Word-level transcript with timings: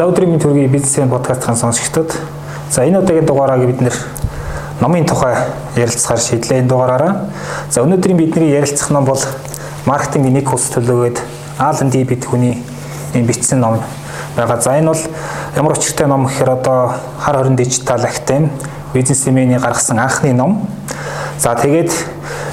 За 0.00 0.06
өдрийн 0.08 0.30
мэнд 0.32 0.40
төргийн 0.40 0.70
бизнесийн 0.72 1.10
подкастын 1.12 1.58
сонсогчдод 1.60 2.14
за 2.72 2.86
энэ 2.88 3.02
удаагийн 3.02 3.26
дугаараа 3.28 3.58
бид 3.60 3.82
нэр 3.84 3.92
номын 4.80 5.04
тухай 5.04 5.34
ярилцахаар 5.76 6.20
шийдлээ 6.24 6.60
энэ 6.60 6.68
дугаараараа. 6.72 7.28
За 7.68 7.82
өнөөдрийн 7.84 8.16
бидний 8.16 8.48
ярилцах 8.48 8.88
ном 8.96 9.04
бол 9.04 9.20
маркетингийн 9.84 10.40
нэг 10.40 10.48
хус 10.48 10.72
төлөвөөд 10.72 11.20
Alan 11.58 11.92
D 11.92 12.04
бид 12.08 12.24
хүний 12.24 12.64
энэ 13.12 13.26
бичсэн 13.28 13.60
ном 13.60 13.76
байгаа. 14.38 14.56
За 14.62 14.72
энэ 14.78 14.88
бол 14.88 15.02
ямар 15.56 15.76
учиртай 15.76 16.06
ном 16.06 16.24
гэхээр 16.24 16.48
одоо 16.48 16.96
хар 17.20 17.36
хорин 17.36 17.56
дижитал 17.56 18.00
актем 18.00 18.48
бизнесмений 18.94 19.58
гаргасан 19.58 19.98
анхны 19.98 20.32
ном. 20.32 20.66
За 21.36 21.54
тэгээд 21.54 21.92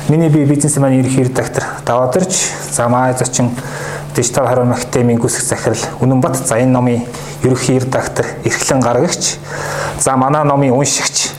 миний 0.09 0.27
би 0.27 0.43
бизнесмен 0.43 0.99
ерхий 0.99 1.23
редактор 1.23 1.63
давадарч 1.85 2.51
за 2.75 2.89
маа 2.89 3.15
зочин 3.15 3.51
дижитал 4.17 4.47
харин 4.47 4.73
академийн 4.73 5.17
гүсэх 5.17 5.47
захирал 5.47 5.79
Үнэнбат 6.01 6.35
за 6.35 6.59
энэ 6.59 6.71
номын 6.71 7.05
ерөнхий 7.43 7.79
редактор 7.79 8.25
Эрхлэн 8.43 8.79
гаргагч 8.79 9.35
за 9.99 10.15
манай 10.17 10.43
номын 10.43 10.71
уншигч 10.71 11.31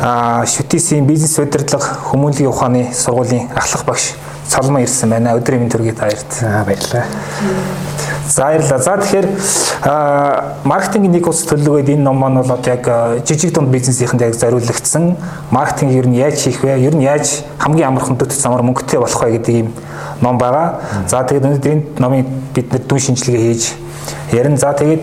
а 0.00 0.44
шүтисийн 0.46 1.06
бизнес 1.06 1.38
удирдлага 1.38 1.96
хүмүүнлэгийн 2.10 2.48
ухааны 2.48 2.90
сургуулийн 2.94 3.48
ахлах 3.54 3.84
багш 3.84 4.12
Соломон 4.52 4.82
ирсэн 4.82 5.08
байна. 5.08 5.32
Өдрийн 5.38 5.62
мэнд 5.62 5.72
төргийд 5.72 5.96
баярт. 5.96 6.42
Аа 6.42 6.64
баярлалаа. 6.66 7.06
За 8.28 8.44
баярлалаа. 8.44 8.78
За 8.78 8.96
тэгэхээр 8.96 9.26
маркетингийн 10.64 11.12
нэг 11.12 11.26
ус 11.28 11.42
төлөвлөгөөд 11.46 11.88
энэ 11.94 12.02
ном 12.06 12.16
маань 12.22 12.42
бол 12.42 12.62
яг 12.66 12.86
жижиг 13.26 13.52
дунд 13.54 13.68
бизнесийнхэнд 13.74 14.22
яг 14.22 14.34
зориулагдсан. 14.34 15.16
Маркетинг 15.50 15.92
ер 15.92 16.06
нь 16.06 16.16
яаж 16.16 16.38
хийх 16.38 16.62
вэ? 16.62 16.78
Ер 16.78 16.94
нь 16.94 17.02
яаж 17.02 17.42
хамгийн 17.58 17.88
амархан 17.88 18.16
дөт 18.16 18.32
замаар 18.32 18.62
мөнгөтэй 18.62 19.00
болох 19.00 19.22
вэ 19.22 19.38
гэдэг 19.38 19.54
ийм 19.54 19.72
ном 20.20 20.38
байгаа. 20.38 20.80
За 21.08 21.24
тэгээд 21.26 21.44
өнөөдөр 21.44 21.72
энэ 21.72 21.84
номыг 21.98 22.26
бид 22.54 22.72
нэр 22.72 22.82
дүн 22.86 22.98
шинжилгээ 22.98 23.42
хийж 23.52 23.74
ярина. 24.32 24.56
За 24.56 24.72
тэгээд 24.72 25.02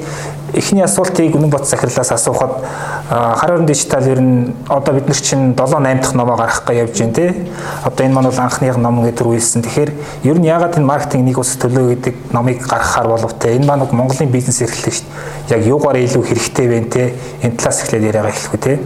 эхний 0.53 0.83
асуултыг 0.83 1.35
Үнэн 1.35 1.49
бот 1.49 1.67
захирлаас 1.67 2.11
асуухад 2.11 2.63
хар 3.09 3.49
хорин 3.49 3.65
дижитал 3.65 4.05
ер 4.07 4.21
нь 4.21 4.53
одоо 4.67 4.93
бид 4.95 5.07
нар 5.07 5.17
чинь 5.17 5.55
7 5.55 5.55
8 5.55 6.01
дахь 6.01 6.13
номоо 6.13 6.37
гаргах 6.37 6.63
гэж 6.67 6.77
явж 6.77 6.99
байна 6.99 7.13
те. 7.13 7.35
Одоо 7.83 8.05
энэ 8.05 8.13
маань 8.13 8.29
бол 8.29 8.39
анхных 8.39 8.77
ном 8.77 9.03
гэдэг 9.03 9.25
рүүлсэн. 9.25 9.61
Тэгэхээр 9.63 9.91
ер 10.23 10.39
нь 10.39 10.45
яагаад 10.45 10.77
энэ 10.77 10.85
маркетинг 10.85 11.25
нэг 11.25 11.37
ус 11.39 11.57
төлөө 11.57 11.85
гэдэг 11.95 12.15
номыг 12.33 12.61
гаргахаар 12.61 13.07
болов 13.07 13.33
те. 13.39 13.55
Энэ 13.55 13.65
маань 13.65 13.87
Монголын 13.91 14.31
бизнес 14.31 14.61
эрхлэгч 14.61 15.03
яг 15.49 15.65
юугаар 15.65 15.97
илүү 15.97 16.23
хэрэгтэй 16.23 16.67
вэ 16.67 16.79
те. 16.89 17.13
Энэ 17.43 17.57
талаас 17.57 17.83
эхлээд 17.83 18.07
яриагаа 18.09 18.29
эхлэх 18.29 18.53
үү 18.53 18.61
те. 18.61 18.79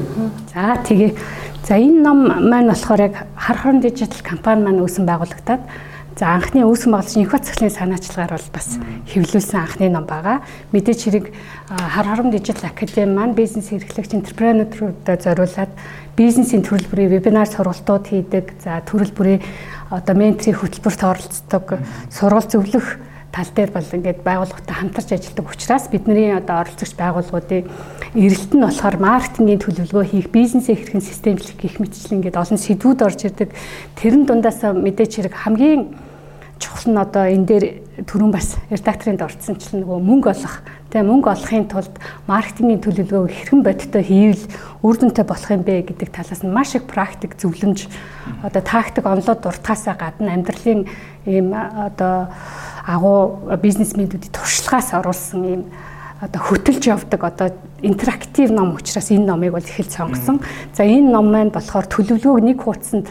За 0.53 0.77
тэгээ. 0.83 1.11
За 1.67 1.75
энэ 1.79 2.01
ном 2.03 2.27
маань 2.49 2.67
болохоор 2.67 3.01
яг 3.01 3.15
хар 3.35 3.57
хорин 3.57 3.81
дижитал 3.81 4.19
компани 4.23 4.63
маань 4.63 4.83
үүсэн 4.83 5.07
байгуулагдаад 5.07 5.61
За 6.13 6.37
анхны 6.37 6.61
үүсгэн 6.61 6.93
байгуулагч 6.93 7.17
инх 7.17 7.33
бат 7.33 7.49
цэцлийн 7.49 7.73
санаачлагаар 7.73 8.37
бол 8.37 8.49
бас 8.53 8.77
хэвлүүлсэн 9.09 9.57
анхны 9.57 9.89
ном 9.89 10.05
байгаа. 10.05 10.45
Мэдээж 10.69 10.99
хэрэг 11.09 11.25
хар 11.73 12.05
хором 12.05 12.29
дижитал 12.29 12.69
академи 12.69 13.17
маань 13.17 13.33
бизнес 13.33 13.73
эрхлэгч 13.73 14.13
энтерпренерүүдэд 14.21 15.25
зориулаад 15.25 15.73
бизнесийн 16.13 16.61
төрөл 16.61 16.85
бүрийн 16.85 17.09
вебинар 17.17 17.49
сургалтууд 17.49 18.05
хийдэг. 18.13 18.61
За 18.61 18.85
төрөл 18.85 19.09
бүрийн 19.09 19.41
одоо 19.89 20.13
менторийн 20.13 20.61
хөтөлбөрт 20.61 21.01
оролцдог, 21.01 21.65
сургалт 22.13 22.53
зөвлөх 22.53 23.01
тал 23.33 23.49
дээр 23.49 23.71
бол 23.73 23.81
ингээд 23.97 24.21
байгууллагатай 24.21 24.75
хамтарч 24.77 25.09
ажилладаг 25.17 25.49
учраас 25.49 25.89
бидний 25.89 26.29
одоо 26.29 26.61
оролцогч 26.61 26.93
байгууллагуудын 26.93 27.65
эрэлт 28.13 28.51
нь 28.53 28.61
болохоор 28.61 28.97
маркетингийн 29.01 29.57
төлөвлөгөө 29.57 30.05
хийх, 30.05 30.29
бизнесээ 30.29 30.77
хэрхэн 30.77 31.01
системчлэх 31.01 31.57
гэх 31.57 31.81
мэтчлэн 31.81 32.21
ингээд 32.21 32.37
олон 32.37 32.61
сэдвүүд 32.61 32.99
орж 33.01 33.19
ирдэг. 33.25 33.49
Тэрэн 33.97 34.29
дундаас 34.29 34.61
мэдээч 34.61 35.11
хэрэг 35.17 35.33
хамгийн 35.33 35.97
чухал 36.61 36.93
нь 36.93 37.01
одоо 37.01 37.25
энэ 37.25 37.47
дээр 37.49 37.65
түрүүн 38.05 38.31
бас 38.31 38.55
редакторын 38.69 39.17
дордсон 39.17 39.57
ч 39.57 39.73
нөгөө 39.73 39.97
мөнгө 39.97 40.29
олох 40.31 40.55
тэгээ 40.93 41.09
мөнгө 41.09 41.29
олохын 41.33 41.65
тулд 41.67 41.93
маркетингийн 42.29 42.81
төлөвлөгөө 42.85 43.33
хэрхэн 43.33 43.61
бодиттой 43.65 44.03
хийвэл 44.05 44.45
үр 44.85 44.95
дүнтэй 44.97 45.25
болох 45.25 45.49
юм 45.51 45.65
бэ 45.65 45.89
гэдэг 45.91 46.09
талаас 46.13 46.41
нь 46.45 46.53
маш 46.53 46.77
их 46.77 46.85
практик 46.85 47.35
зөвлөмж 47.35 47.89
одоо 48.45 48.61
тактик 48.61 49.05
онлоод 49.05 49.41
дуртахаасаа 49.43 49.97
гадна 49.97 50.33
амьдралын 50.33 50.87
ийм 51.25 51.53
одоо 51.53 52.31
агуу 52.85 53.57
бизнесмендүүдийн 53.61 54.35
туршлагаас 54.35 54.93
оруулсан 54.93 55.43
ийм 55.43 55.63
одоо 56.23 56.39
хөтөлж 56.39 56.83
явдаг 56.87 57.23
одоо 57.23 57.49
интерактив 57.81 58.51
ном 58.51 58.75
учраас 58.75 59.11
энэ 59.11 59.27
номыг 59.27 59.51
бол 59.51 59.63
их 59.63 59.79
л 59.79 59.91
сонгосон. 59.91 60.39
За 60.75 60.83
энэ 60.83 61.11
ном 61.11 61.31
маань 61.31 61.51
болохоор 61.51 61.87
төлөвлөгөөг 61.87 62.43
нэг 62.43 62.63
хуудсанд 62.63 63.07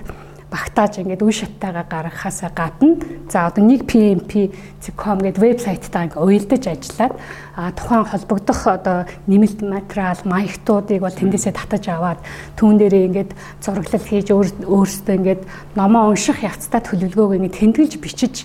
багтааж 0.52 1.00
ингээд 1.00 1.24
үе 1.24 1.32
шаттайгаа 1.32 1.88
гаргахаасаа 1.88 2.52
гадна 2.52 3.00
за 3.32 3.48
одоо 3.48 3.64
нэг 3.64 3.88
PMP.com 3.88 5.18
гэдэг 5.24 5.40
вебсайтаа 5.40 6.04
ингээд 6.08 6.20
уялдаж 6.20 6.62
ажиллаад 6.68 7.14
а 7.56 7.72
тухайн 7.72 8.04
холбогдох 8.04 8.60
одоо 8.68 8.98
нэмэлт 9.24 9.64
материал 9.64 10.20
маягтуудыг 10.28 11.00
бол 11.00 11.16
тэндээсээ 11.16 11.56
татаж 11.56 11.84
аваад 11.88 12.20
түүн 12.60 12.76
дээрээ 12.76 13.08
ингээд 13.08 13.30
зураглал 13.64 14.04
хийж 14.04 14.28
өөрөөсөө 14.28 15.16
ингээд 15.16 15.42
номоо 15.72 16.12
унших 16.12 16.44
явцдаа 16.44 16.84
төлөвлөгөөг 16.84 17.36
ингээд 17.40 17.56
тэмдэглэж 17.56 17.92
бичиж 17.96 18.44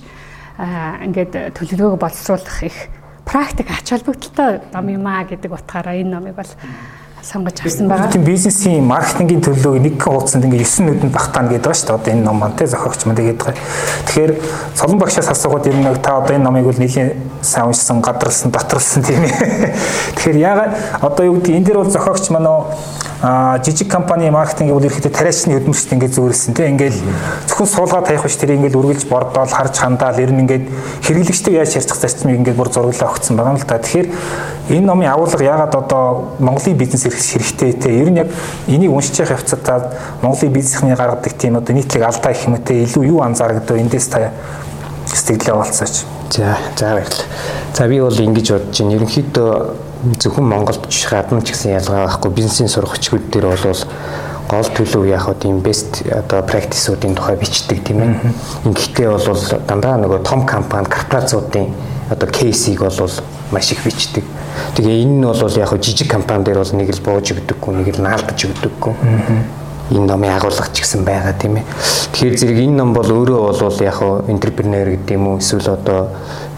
ингээд 0.57 1.53
төлөвлөгөөг 1.53 2.01
боловсруулах 2.01 2.63
их 2.66 2.78
практик 3.25 3.69
ач 3.69 3.94
холбогдолтой 3.94 4.62
ном 4.73 4.88
юм 4.90 5.06
а 5.06 5.23
гэдэг 5.23 5.51
утгаараа 5.53 6.00
энэ 6.01 6.09
номыг 6.09 6.35
бол 6.35 6.51
сонгож 7.27 7.59
авсан 7.59 7.88
байгаа. 7.88 8.11
Тийм 8.11 8.23
бизнесийн 8.23 8.85
маркетингийн 8.88 9.43
төлөвлөгөөг 9.43 9.83
нэг 9.83 9.95
хуудсанд 9.99 10.47
ингээ 10.47 10.63
9 10.63 10.88
нүдэнд 10.88 11.11
багтаана 11.11 11.51
гэдэг 11.51 11.67
ба 11.67 11.75
шүү 11.75 11.88
дээ. 11.88 11.95
Одоо 11.99 12.13
энэ 12.15 12.23
ном 12.23 12.38
маань 12.39 12.55
те 12.55 12.67
зохиогч 12.71 13.03
маань 13.03 13.19
тэгээд 13.19 13.39
байгаа. 13.43 13.59
Тэгэхээр 14.07 14.31
цолон 14.79 14.99
багшаас 15.03 15.27
асуухад 15.27 15.67
ер 15.67 15.75
нь 15.75 15.87
та 15.99 16.23
одоо 16.23 16.35
энэ 16.35 16.47
номыг 16.47 16.63
бол 16.71 16.79
нэлийн 16.79 17.19
сайн 17.43 17.67
уншсан, 17.67 17.99
гадралсан, 17.99 18.51
доторлсон 18.51 19.03
тийм 19.03 19.27
ээ. 19.27 19.75
Тэгэхээр 20.16 20.37
яагаад 20.39 20.71
одоо 21.03 21.23
юу 21.27 21.35
гэдэг 21.43 21.55
энэ 21.55 21.67
дэр 21.67 21.77
бол 21.83 21.91
зохиогч 21.91 22.31
маань 22.31 22.47
а 23.21 23.59
жижиг 23.66 23.89
компани 23.89 24.29
маркетинг 24.29 24.71
бол 24.71 24.83
ерөөхдөө 24.85 25.09
тариачны 25.09 25.57
хөдөлмөрчд 25.57 25.93
ингээд 25.97 26.13
зөөрсөн 26.13 26.53
тийм 26.53 26.77
ингээл 26.77 27.01
зөвхөн 27.49 27.66
суулгаад 27.66 28.05
таях 28.05 28.21
биш 28.21 28.37
тэр 28.37 28.53
ингээд 28.53 28.77
үргэлж 28.77 29.09
бордоол 29.09 29.49
харж 29.49 29.73
хандаал 29.73 30.21
ер 30.21 30.29
нь 30.29 30.45
ингээд 30.45 30.69
хэрэглэгчтэй 31.01 31.57
яаж 31.57 31.81
ярьцах 31.81 31.97
зарчмыг 31.97 32.37
ингээд 32.37 32.53
бүр 32.61 32.69
зураглаа 32.69 33.09
өгсөн 33.17 33.33
байгаа 33.33 33.57
юм 33.57 33.57
л 33.57 33.66
да. 33.66 33.81
Тэгэхээр 33.81 34.07
энэ 34.69 34.85
номын 34.85 35.09
агуулга 35.09 35.43
яагаад 35.43 35.73
одоо 35.73 36.37
Монголын 36.37 36.77
бизнес 36.77 37.09
хэрэгтэй 37.17 37.73
те 37.73 37.89
ер 37.89 38.09
нь 38.11 38.17
яг 38.17 38.29
энийг 38.67 38.91
уншиж 38.91 39.19
явах 39.19 39.41
явцад 39.41 39.63
та 39.63 39.91
Монголын 40.22 40.53
бизнесний 40.53 40.95
гаргадаг 40.95 41.33
тийм 41.33 41.57
одоо 41.57 41.75
нийтлэг 41.75 42.03
алдаа 42.03 42.33
гэх 42.33 42.47
юм 42.47 42.57
те 42.57 42.83
илүү 42.83 43.03
юу 43.07 43.22
анзаарагдав 43.22 43.78
эндээс 43.78 44.07
та 44.07 44.31
сэтгэлээ 45.07 45.55
болцооч. 45.55 46.05
За 46.31 46.57
за 46.75 46.85
баярлалаа. 46.94 47.28
За 47.73 47.88
би 47.88 48.01
бол 48.01 48.19
ингэж 48.19 48.51
бодож 48.51 48.79
байна. 48.79 48.95
Ерөнхийдөө 48.95 49.51
зөвхөн 50.19 50.45
Монголд 50.45 50.89
ч 50.89 51.07
гадна 51.09 51.41
ч 51.41 51.51
гэсэн 51.55 51.78
ялгаа 51.79 52.05
байхгүй 52.07 52.31
бизнесийн 52.31 52.69
сургачгууд 52.69 53.31
дээр 53.31 53.47
бол 53.47 53.84
гол 54.47 54.69
төлөв 54.72 55.03
яг 55.07 55.28
хөө 55.28 55.35
тийм 55.44 55.59
best 55.63 56.03
одоо 56.07 56.41
practice-уудын 56.44 57.16
тухай 57.16 57.35
бичдэг 57.35 57.84
тийм 57.84 57.99
ээ. 58.01 58.11
Ингэхдээ 58.67 59.09
бол 59.11 59.44
дандаа 59.67 59.97
нөгөө 59.99 60.23
том 60.23 60.45
компани 60.45 60.88
корпорациудын 60.88 61.67
одоо 62.09 62.29
кейсийг 62.29 62.81
бол 62.81 63.12
маш 63.51 63.72
их 63.72 63.84
бичдэг. 63.84 64.23
Тэгээ 64.75 65.03
энэ 65.03 65.16
нь 65.19 65.23
бол 65.23 65.57
яг 65.57 65.72
жижиг 65.81 66.09
компани 66.09 66.44
дээр 66.44 66.59
бол 66.59 66.73
нэг 66.75 66.90
л 66.90 67.01
бууж 67.01 67.31
өгдөггүй, 67.31 67.73
нэг 67.75 67.88
л 67.95 68.01
наалдаж 68.03 68.40
өгдөггүй. 68.45 68.94
Энэ 69.88 70.03
номын 70.03 70.35
агуулга 70.35 70.67
ч 70.73 70.84
гэсэн 70.84 71.07
байгаа 71.07 71.34
тийм 71.40 71.63
ээ. 71.63 71.66
Тэгэхээр 72.12 72.38
зэрэг 72.38 72.59
энэ 72.59 72.75
ном 72.75 72.91
бол 72.91 73.07
өөрөө 73.07 73.56
бол 73.56 73.79
яг 73.79 74.00
энтерпренер 74.28 75.00
гэдэг 75.00 75.16
юм 75.16 75.28
уу 75.31 75.40
эсвэл 75.40 75.72
одоо 75.72 76.12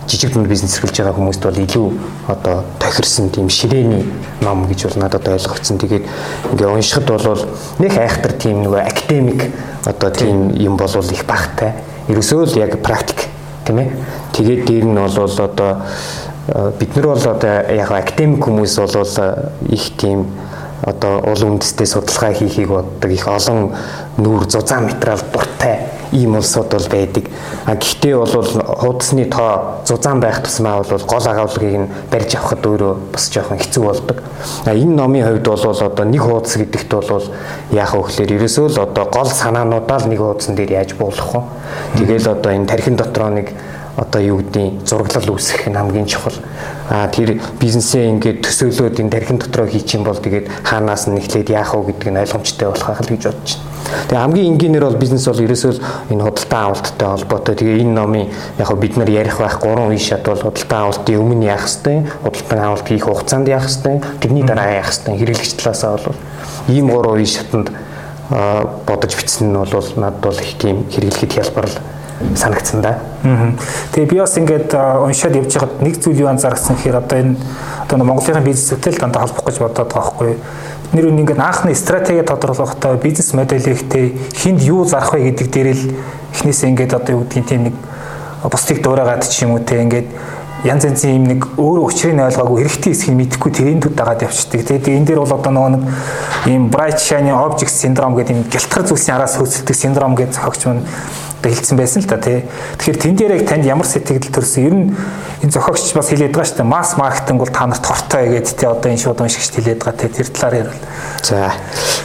жижиг 0.10 0.34
дунд 0.34 0.50
бизнес 0.50 0.74
эрхэлж 0.78 0.98
байгаа 0.98 1.14
хүмүүст 1.14 1.44
бол 1.46 1.60
илүү 1.62 1.88
одоо 2.34 2.64
тохирсон 2.82 3.30
тийм 3.30 3.50
ширээний 3.50 4.10
ном 4.42 4.66
гэж 4.66 4.90
бол 4.90 4.98
надад 5.06 5.28
ойлгогдсон. 5.30 5.78
Тэгээд 5.78 6.06
ингээ 6.58 6.74
уншихад 6.74 7.06
бол 7.06 7.46
нэг 7.78 7.94
айхтар 7.94 8.34
тийм 8.34 8.66
нөгөө 8.66 8.82
академик 8.82 9.46
одоо 9.86 10.10
тийм 10.10 10.50
юм 10.58 10.78
болвол 10.78 11.06
их 11.14 11.26
багтай. 11.30 11.78
Ерөөсөө 12.10 12.50
л 12.50 12.58
яг 12.58 12.82
практик 12.82 13.30
тийм 13.66 13.86
ээ. 13.86 13.94
Тэгээд 14.40 14.64
дээр 14.66 14.86
нь 14.88 14.96
бол 14.96 15.20
одоо 15.20 15.84
бид 16.80 16.96
нар 16.96 17.06
бол 17.12 17.28
одоо 17.28 17.56
яг 17.76 17.92
академик 17.92 18.48
хүмүүс 18.48 18.80
бол 18.80 19.04
их 19.68 19.86
тийм 20.00 20.32
одоо 20.88 21.20
уул 21.28 21.44
үндэстэй 21.44 21.86
судалгаа 21.86 22.34
хийхийг 22.34 22.70
боддог 22.72 23.12
их 23.12 23.28
олон 23.28 23.76
нүүр 24.18 24.48
зузаан 24.48 24.88
материал 24.88 25.20
дуртай 25.34 25.92
ийм 26.12 26.36
улсууд 26.40 26.72
бол 26.72 26.88
байдаг. 26.90 27.26
А 27.66 27.76
гэхдээ 27.76 28.16
бол 28.16 28.32
хуудасны 28.32 29.26
тоо 29.26 29.84
зузаан 29.86 30.20
байх 30.20 30.42
тусмаа 30.42 30.82
бол 30.82 31.04
гол 31.04 31.28
агуулгыг 31.28 31.76
нь 31.84 31.92
барьж 32.12 32.36
авахд 32.36 32.66
өөрөө 32.66 32.94
бас 33.12 33.30
жоохон 33.30 33.60
хэцүү 33.60 33.84
болдог. 33.84 34.24
А 34.66 34.74
энэ 34.74 34.96
номын 34.96 35.28
хувьд 35.28 35.48
бол 35.52 35.84
одоо 35.84 36.06
нэг 36.06 36.22
хуудас 36.24 36.56
гэдэгт 36.58 36.92
бол 36.96 37.28
яах 37.72 37.94
вэ 37.94 38.02
гэхээр 38.08 38.32
ерөөсөө 38.40 38.68
л 38.72 38.80
одоо 38.88 39.06
гол 39.12 39.30
санаануудаа 39.30 40.00
л 40.00 40.08
нэг 40.08 40.20
хуудсан 40.20 40.56
дээр 40.56 40.72
яаж 40.80 40.96
буулгах 40.96 41.36
вэ? 41.36 42.08
Тэгэл 42.08 42.32
одоо 42.32 42.52
энэ 42.56 42.66
тархин 42.72 42.96
дотроо 42.96 43.30
нэг 43.30 43.54
одоо 44.00 44.22
юу 44.24 44.38
гэдгийг 44.40 44.88
зураглал 44.88 45.36
үүсгэх 45.36 45.68
нь 45.68 45.76
хамгийн 45.76 46.08
чухал. 46.08 46.40
А 46.90 47.08
тэр 47.12 47.44
бизнесээ 47.60 48.08
ингээд 48.16 48.40
төсөөлөөд 48.48 49.00
энэ 49.04 49.12
тархин 49.12 49.38
дотроо 49.38 49.68
хийчих 49.68 50.00
юм 50.00 50.08
бол 50.08 50.16
тэгээд 50.16 50.48
хаанаас 50.64 51.12
нь 51.12 51.20
эхлээд 51.20 51.52
яах 51.52 51.76
вэ 51.76 51.92
нь 51.92 52.18
ойлгомжтой 52.18 52.68
болох 52.72 52.88
хэл 52.96 53.12
гэж 53.12 53.24
бодож 53.28 53.52
байна. 53.60 53.70
Тэгээ 54.10 54.22
хамгийн 54.22 54.48
энгийнээр 54.54 54.86
бол 54.86 55.02
бизнес 55.02 55.26
бол 55.28 55.44
ерөөсөө 55.44 55.74
энэ 56.14 56.24
худалдан 56.24 56.64
авалттай 56.70 57.08
холбоотой. 57.10 57.56
Тэгээ 57.60 57.82
энэ 57.84 57.94
номын 57.94 58.30
яг 58.58 58.70
бид 58.80 58.96
нар 58.98 59.10
ярих 59.10 59.38
байх 59.42 59.60
гурван 59.60 59.92
үе 59.92 60.00
шат 60.00 60.24
бол 60.24 60.40
худалдан 60.40 60.80
авалтын 60.80 61.20
өмнө 61.20 61.46
яах 61.50 61.66
хэвтэй, 61.66 61.98
худалдан 62.24 62.60
авалт 62.60 62.88
хийх 62.88 63.06
хугацаанд 63.06 63.48
яах 63.50 63.66
хэвтэй, 63.66 63.96
тэрний 64.22 64.46
дараа 64.46 64.80
яах 64.80 64.94
хэвтэй 64.94 65.14
хэрэглэгч 65.18 65.54
талаасаа 65.58 65.98
бол 65.98 66.18
ийм 66.70 66.88
гурван 66.90 67.18
үе 67.18 67.26
шатанд 67.26 67.74
бодож 68.86 69.14
бичсэн 69.18 69.50
нь 69.50 69.58
бол 69.58 69.90
надад 69.98 70.22
бол 70.22 70.38
их 70.38 70.54
тийм 70.62 70.86
хэрэглэхэд 70.94 71.34
хялбар 71.34 71.70
санагдсан 72.36 72.82
да. 72.82 73.00
Тэгээ 73.94 74.10
би 74.10 74.20
бас 74.20 74.38
ингээд 74.38 74.76
уншаад 74.76 75.36
явж 75.36 75.54
байхад 75.56 75.82
нэг 75.82 76.00
зүйл 76.04 76.24
юу 76.24 76.30
анзаарсан 76.32 76.76
гэхээр 76.76 77.00
одоо 77.00 77.18
энэ 77.20 77.36
одоо 77.88 78.04
Монголын 78.04 78.44
бизнестэй 78.44 78.94
л 78.94 79.00
дандаа 79.00 79.24
холбох 79.24 79.48
гэж 79.48 79.60
бодоод 79.60 79.88
байгаа 79.88 80.04
байхгүй 80.04 80.28
юу 80.34 80.40
нэр 80.94 81.12
нь 81.14 81.22
ингээд 81.22 81.40
анхны 81.40 81.76
стратеги 81.76 82.26
тодорхойлохдоо 82.26 82.98
бизнес 82.98 83.34
модельийнхтэй 83.34 84.18
хинд 84.34 84.62
юу 84.66 84.86
зарах 84.86 85.14
вэ 85.14 85.30
гэдэг 85.30 85.48
дээр 85.54 85.70
л 85.78 85.84
эхнээсээ 86.34 86.70
ингээд 86.74 86.98
одоо 86.98 87.22
юу 87.22 87.24
гэдгийг 87.24 87.46
тийм 87.46 87.64
нэг 87.70 87.76
бусдыг 88.42 88.82
дуурайгаад 88.82 89.22
ч 89.22 89.46
юм 89.46 89.54
уу 89.54 89.62
те 89.62 89.86
ингээд 89.86 90.10
янз 90.66 90.84
янзын 90.90 91.14
юм 91.14 91.26
нэг 91.30 91.46
өөрөө 91.62 91.86
учрыг 91.86 92.18
ойлгоогүй 92.18 92.66
хэрэгтэй 92.66 92.92
хэсгийг 92.92 93.18
мэдэхгүй 93.22 93.52
тэрийн 93.54 93.80
төд 93.80 93.96
дагаад 93.96 94.26
явчихдаг. 94.26 94.66
Тэгээд 94.66 94.92
энэ 94.92 95.08
дээр 95.08 95.22
бол 95.22 95.38
одоо 95.38 95.52
нөгөө 95.54 95.72
нэг 95.78 95.84
ийм 96.50 96.68
bright 96.74 97.00
shiny 97.00 97.32
object 97.32 97.72
syndrome 97.72 98.18
гэдэг 98.18 98.36
юм 98.36 98.44
гялтгар 98.50 98.84
зүйлсийн 98.84 99.16
араас 99.16 99.38
хөөцөлдөг 99.38 99.76
синдром 99.78 100.18
гэж 100.20 100.36
зохиогч 100.36 100.62
маань 100.68 100.84
хэлсэн 101.44 101.78
байсан 101.80 102.04
л 102.04 102.10
та 102.10 102.18
тий. 102.18 102.44
Тэгэхээр 102.78 103.00
тэн 103.00 103.16
дээр 103.16 103.34
яг 103.40 103.48
танд 103.48 103.66
ямар 103.66 103.88
сэтгэл 103.88 104.28
төрсөн 104.28 104.64
ер 104.68 104.76
нь 104.76 104.86
энэ 105.44 105.54
зохиогч 105.56 105.94
бас 105.96 106.12
хэлээд 106.12 106.36
байгаа 106.36 106.50
шүү 106.52 106.60
дээ. 106.60 106.68
Масс 106.68 106.98
маркетинг 107.00 107.40
бол 107.40 107.54
та 107.54 107.66
нарт 107.68 107.86
хортой 107.86 108.28
гэдэг 108.36 108.56
тий 108.60 108.68
одоо 108.68 108.90
энэ 108.92 109.00
шууд 109.00 109.22
уншигч 109.24 109.56
хэлээд 109.56 109.80
байгаа 109.80 110.00
тий. 110.00 110.10
Тэр 110.10 110.28
талаар 110.28 110.56
ярил. 110.60 110.80
За. 111.24 111.54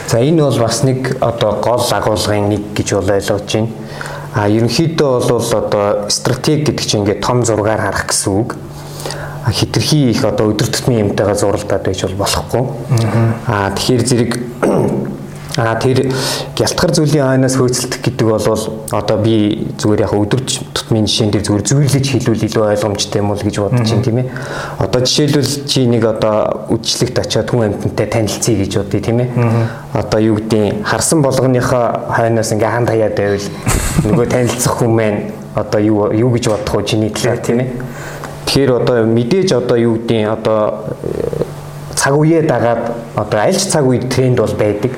За 0.07 0.17
энэ 0.23 0.41
бол 0.43 0.59
бас 0.59 0.83
нэг 0.83 1.17
одоо 1.19 1.51
гол 1.59 1.83
агуулгын 1.83 2.49
нэг 2.49 2.63
гэж 2.71 2.87
бол 2.95 3.11
ойлгож 3.11 3.43
байна. 3.51 3.69
А 4.35 4.47
ерөнхийдөө 4.47 5.13
бол 5.27 5.47
одоо 5.51 6.07
стратеги 6.07 6.71
гэдэг 6.71 6.85
чинь 6.85 7.03
ингээд 7.03 7.23
том 7.23 7.43
зургаар 7.43 7.79
харах 7.79 8.07
гэсэн 8.11 8.31
үг 8.35 8.55
хитрхи 9.51 10.09
их 10.09 10.23
одоо 10.25 10.49
өдөр 10.51 10.67
тутмын 10.73 11.09
юмтайгаа 11.09 11.35
зуралдаад 11.37 11.85
байж 11.85 12.01
бол 12.03 12.25
болохгүй. 12.25 12.63
Аа 13.47 13.69
тэгэхээр 13.77 14.03
зэрэг 14.09 14.31
А 15.57 15.75
тэр 15.79 16.11
гялтгар 16.57 16.91
зүйлийн 16.91 17.23
хойноос 17.23 17.55
хөөцөлдөх 17.55 18.01
гэдэг 18.03 18.27
бол 18.27 18.59
одоо 18.91 19.17
би 19.23 19.71
зүгээр 19.79 20.03
яг 20.03 20.11
өдөр 20.11 20.41
тутмын 20.43 21.07
жишээн 21.07 21.31
дээр 21.31 21.47
зүгээр 21.47 21.63
зөвөрлөж 21.63 22.07
хэлвэл 22.11 22.43
илүү 22.43 22.63
ойлгомжтой 22.75 23.23
юм 23.23 23.31
уу 23.31 23.39
гэж 23.39 23.55
бодож 23.63 23.87
байна 23.87 24.03
тийм 24.03 24.19
ээ. 24.19 24.27
Одоо 24.83 24.99
жишээлбэл 25.07 25.51
чи 25.63 25.87
нэг 25.87 26.03
одоо 26.11 26.67
үдшилтэд 26.75 27.19
очиод 27.23 27.47
хүн 27.47 27.71
амьтантай 27.71 28.07
танилцъя 28.11 28.55
гэж 28.59 28.71
бодъё 28.83 28.99
тийм 28.99 29.19
ээ. 29.23 29.29
Одоо 29.95 30.19
юу 30.19 30.35
гэдгийг 30.43 30.83
харсан 30.83 31.23
болгоныхоо 31.23 32.11
хойноос 32.11 32.51
ингээ 32.51 32.75
ханд 32.75 32.89
хаяад 32.91 33.15
байвал 33.15 33.47
нөгөө 34.03 34.27
танилцах 34.27 34.75
хүн 34.75 34.91
маань 34.91 35.19
одоо 35.55 35.79
юу 35.79 36.11
юу 36.11 36.35
гэж 36.35 36.51
бодох 36.51 36.75
вэ 36.75 36.83
чиний 36.83 37.15
талаар 37.15 37.39
тийм 37.39 37.63
ээ. 37.63 37.71
Тэгэхээр 38.43 38.71
одоо 38.75 39.07
мэдээж 39.07 39.55
одоо 39.55 39.79
юу 39.79 39.95
гэдгийг 40.03 40.27
одоо 40.35 40.91
цаг 41.95 42.11
үеэ 42.11 42.43
дагаад 42.43 42.91
одоо 43.15 43.39
аль 43.39 43.55
ч 43.55 43.71
цаг 43.71 43.87
үед 43.87 44.11
тренд 44.11 44.43
бол 44.43 44.51
байдаг 44.51 44.91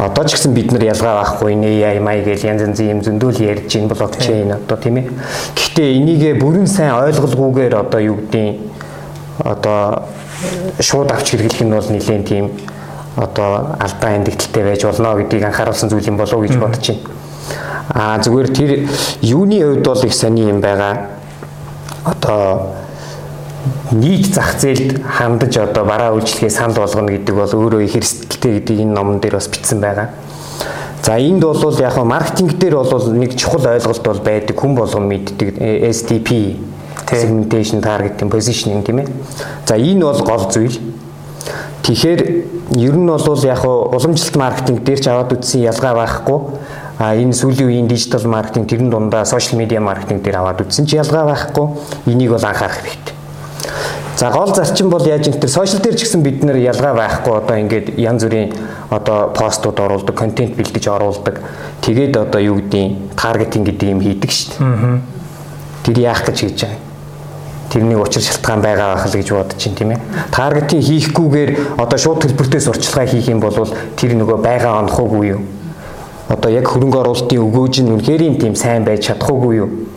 Одоо 0.00 0.24
ч 0.24 0.32
гэсэн 0.32 0.56
бид 0.56 0.72
нар 0.72 0.80
ялгаа 0.80 1.20
байхгүй 1.20 1.54
нэ 1.60 2.00
май 2.00 2.24
гэж 2.24 2.48
янз 2.48 2.64
янзын 2.64 2.88
юм 2.88 3.00
зөндөөл 3.04 3.36
ярьж 3.36 3.76
ин 3.76 3.88
блокчейн 3.88 4.52
одоо 4.56 4.76
тийм 4.80 4.96
ээ. 4.96 5.12
Гэхдээ 5.52 5.88
энийгээ 6.00 6.34
бүрэн 6.40 6.64
сайн 6.64 6.96
ойлголгүйгээр 7.04 7.74
одоо 7.76 8.00
юу 8.00 8.16
гэдгийг 8.16 8.64
одоо 9.44 10.08
шууд 10.80 11.12
авч 11.12 11.36
хэрэглэх 11.36 11.60
нь 11.68 11.74
бол 11.76 11.84
нэлээд 11.84 12.24
тийм 12.24 12.48
одоо 13.16 13.76
алдаа 13.76 14.16
эндэгдэлтэй 14.16 14.64
байж 14.64 14.84
болно 14.88 15.20
гэдгийг 15.20 15.44
анхааруулсан 15.44 15.92
зүйл 15.92 16.08
юм 16.08 16.16
болов 16.16 16.32
уу 16.32 16.48
гэж 16.48 16.56
бодож 16.56 16.80
байна. 16.80 17.04
Аа 17.92 18.16
зүгээр 18.24 18.48
тэр 18.56 18.70
юуны 19.20 19.60
хувьд 19.60 19.84
бол 19.84 20.04
их 20.04 20.14
сони 20.14 20.48
юм 20.48 20.64
байгаа. 20.64 21.12
Одоо 22.08 22.72
нийт 23.92 24.34
зах 24.34 24.58
зээлд 24.58 25.02
хандаж 25.04 25.56
одоо 25.58 25.84
бараа 25.84 26.14
үйлчлэгээ 26.16 26.50
санал 26.50 26.84
болгоно 26.84 27.12
гэдэг 27.12 27.34
бол 27.34 27.52
өөрөө 27.52 27.80
их 27.84 27.96
эрсдэлтэй 27.96 28.60
гэдэг 28.60 28.76
энэ 28.80 28.94
номон 28.94 29.20
дээр 29.20 29.36
бас 29.36 29.48
бичсэн 29.48 29.80
байгаа. 29.80 30.08
За 31.02 31.18
энд 31.18 31.42
бол 31.42 31.80
яг 31.80 31.96
нь 31.96 32.04
маркетинг 32.04 32.58
дээр 32.58 32.76
бол 32.76 33.12
нэг 33.12 33.36
чухал 33.36 33.66
ойлголт 33.66 34.04
бол 34.04 34.20
байдаг 34.20 34.56
хүн 34.56 34.74
болгон 34.74 35.08
мэддэг 35.08 35.58
STP 35.92 36.56
segmentation 37.08 37.80
targeting 37.80 38.30
positioning 38.30 38.82
тийм 38.84 38.98
ээ. 38.98 39.08
За 39.66 39.76
энэ 39.76 40.04
бол 40.04 40.22
гол 40.22 40.50
зүйл. 40.52 40.78
Тэгэхээр 41.82 42.20
ер 42.76 42.96
нь 42.96 43.06
бол 43.06 43.44
яг 43.44 43.64
уламжлалт 43.64 44.36
маркетинг 44.36 44.84
дээр 44.84 45.00
ч 45.00 45.08
аваад 45.08 45.32
үтсэн 45.32 45.64
ялгаа 45.64 45.94
байхгүй. 45.94 46.38
А 47.00 47.16
энэ 47.16 47.32
сүүлийн 47.32 47.68
үеийн 47.68 47.88
дижитал 47.88 48.28
маркетинг 48.28 48.68
тэрэн 48.68 48.90
дундаа 48.90 49.24
сошиал 49.24 49.58
медиа 49.58 49.80
маркетинг 49.80 50.22
дээр 50.22 50.44
аваад 50.44 50.60
үтсэн 50.60 50.86
ч 50.86 51.00
ялгаа 51.00 51.24
байхгүй. 51.26 51.66
Энийг 52.12 52.30
бол 52.36 52.44
анхаарах 52.44 52.76
хэрэгтэй. 52.76 53.19
За 54.20 54.28
гол 54.30 54.54
зарчим 54.54 54.90
бол 54.90 55.00
яаж 55.06 55.28
юм 55.28 55.40
тэр 55.40 55.48
сошиал 55.48 55.80
дээр 55.80 55.96
ч 55.96 56.04
гэсэн 56.04 56.20
бид 56.20 56.44
нэр 56.44 56.60
ялгаа 56.60 56.92
байхгүй 56.92 57.40
одоо 57.40 57.56
ингээд 57.56 57.96
янз 57.96 58.20
бүрийн 58.28 58.52
одоо 58.92 59.32
постууд 59.32 59.80
оруулдаг, 59.80 60.12
контент 60.12 60.60
бэлдэж 60.60 60.88
оруулдаг. 60.92 61.40
Тэгээд 61.80 62.20
одоо 62.20 62.36
юу 62.36 62.60
гэдгийг 62.60 63.16
таргетинг 63.16 63.72
гэдэг 63.72 63.88
юм 63.88 64.04
хийдэг 64.04 64.28
шүү 64.28 64.60
дээ. 64.60 65.00
Тэр 65.88 65.96
яах 66.04 66.20
гэж 66.28 66.36
хийж 66.36 66.60
байгаа. 66.68 66.76
Тэрний 67.72 67.96
учир 67.96 68.20
шалтгаан 68.20 68.60
байгаа 68.60 68.92
байх 68.92 69.08
л 69.08 69.16
гэж 69.16 69.28
бодож 69.32 69.56
чинь 69.56 69.72
тийм 69.72 69.96
ээ. 69.96 70.00
Таргетинг 70.36 70.84
хийхгүйгээр 70.84 71.80
одоо 71.80 71.96
шууд 71.96 72.20
төлбөртэй 72.20 72.60
сурчлагаа 72.60 73.08
хийх 73.08 73.24
юм 73.32 73.40
бол 73.40 73.56
тэр 73.96 74.20
нөгөө 74.20 74.36
байгаа 74.36 74.84
онохоогүй 74.84 75.32
юу? 75.32 75.40
Одоо 76.28 76.52
яг 76.52 76.68
хөрөнгө 76.68 77.08
оруулалтын 77.08 77.40
өгөөж 77.40 77.88
нь 77.88 77.92
үнэхээр 77.96 78.36
тийм 78.36 78.52
сайн 78.52 78.84
байж 78.84 79.08
чадахгүй 79.08 79.64
юу? 79.64 79.88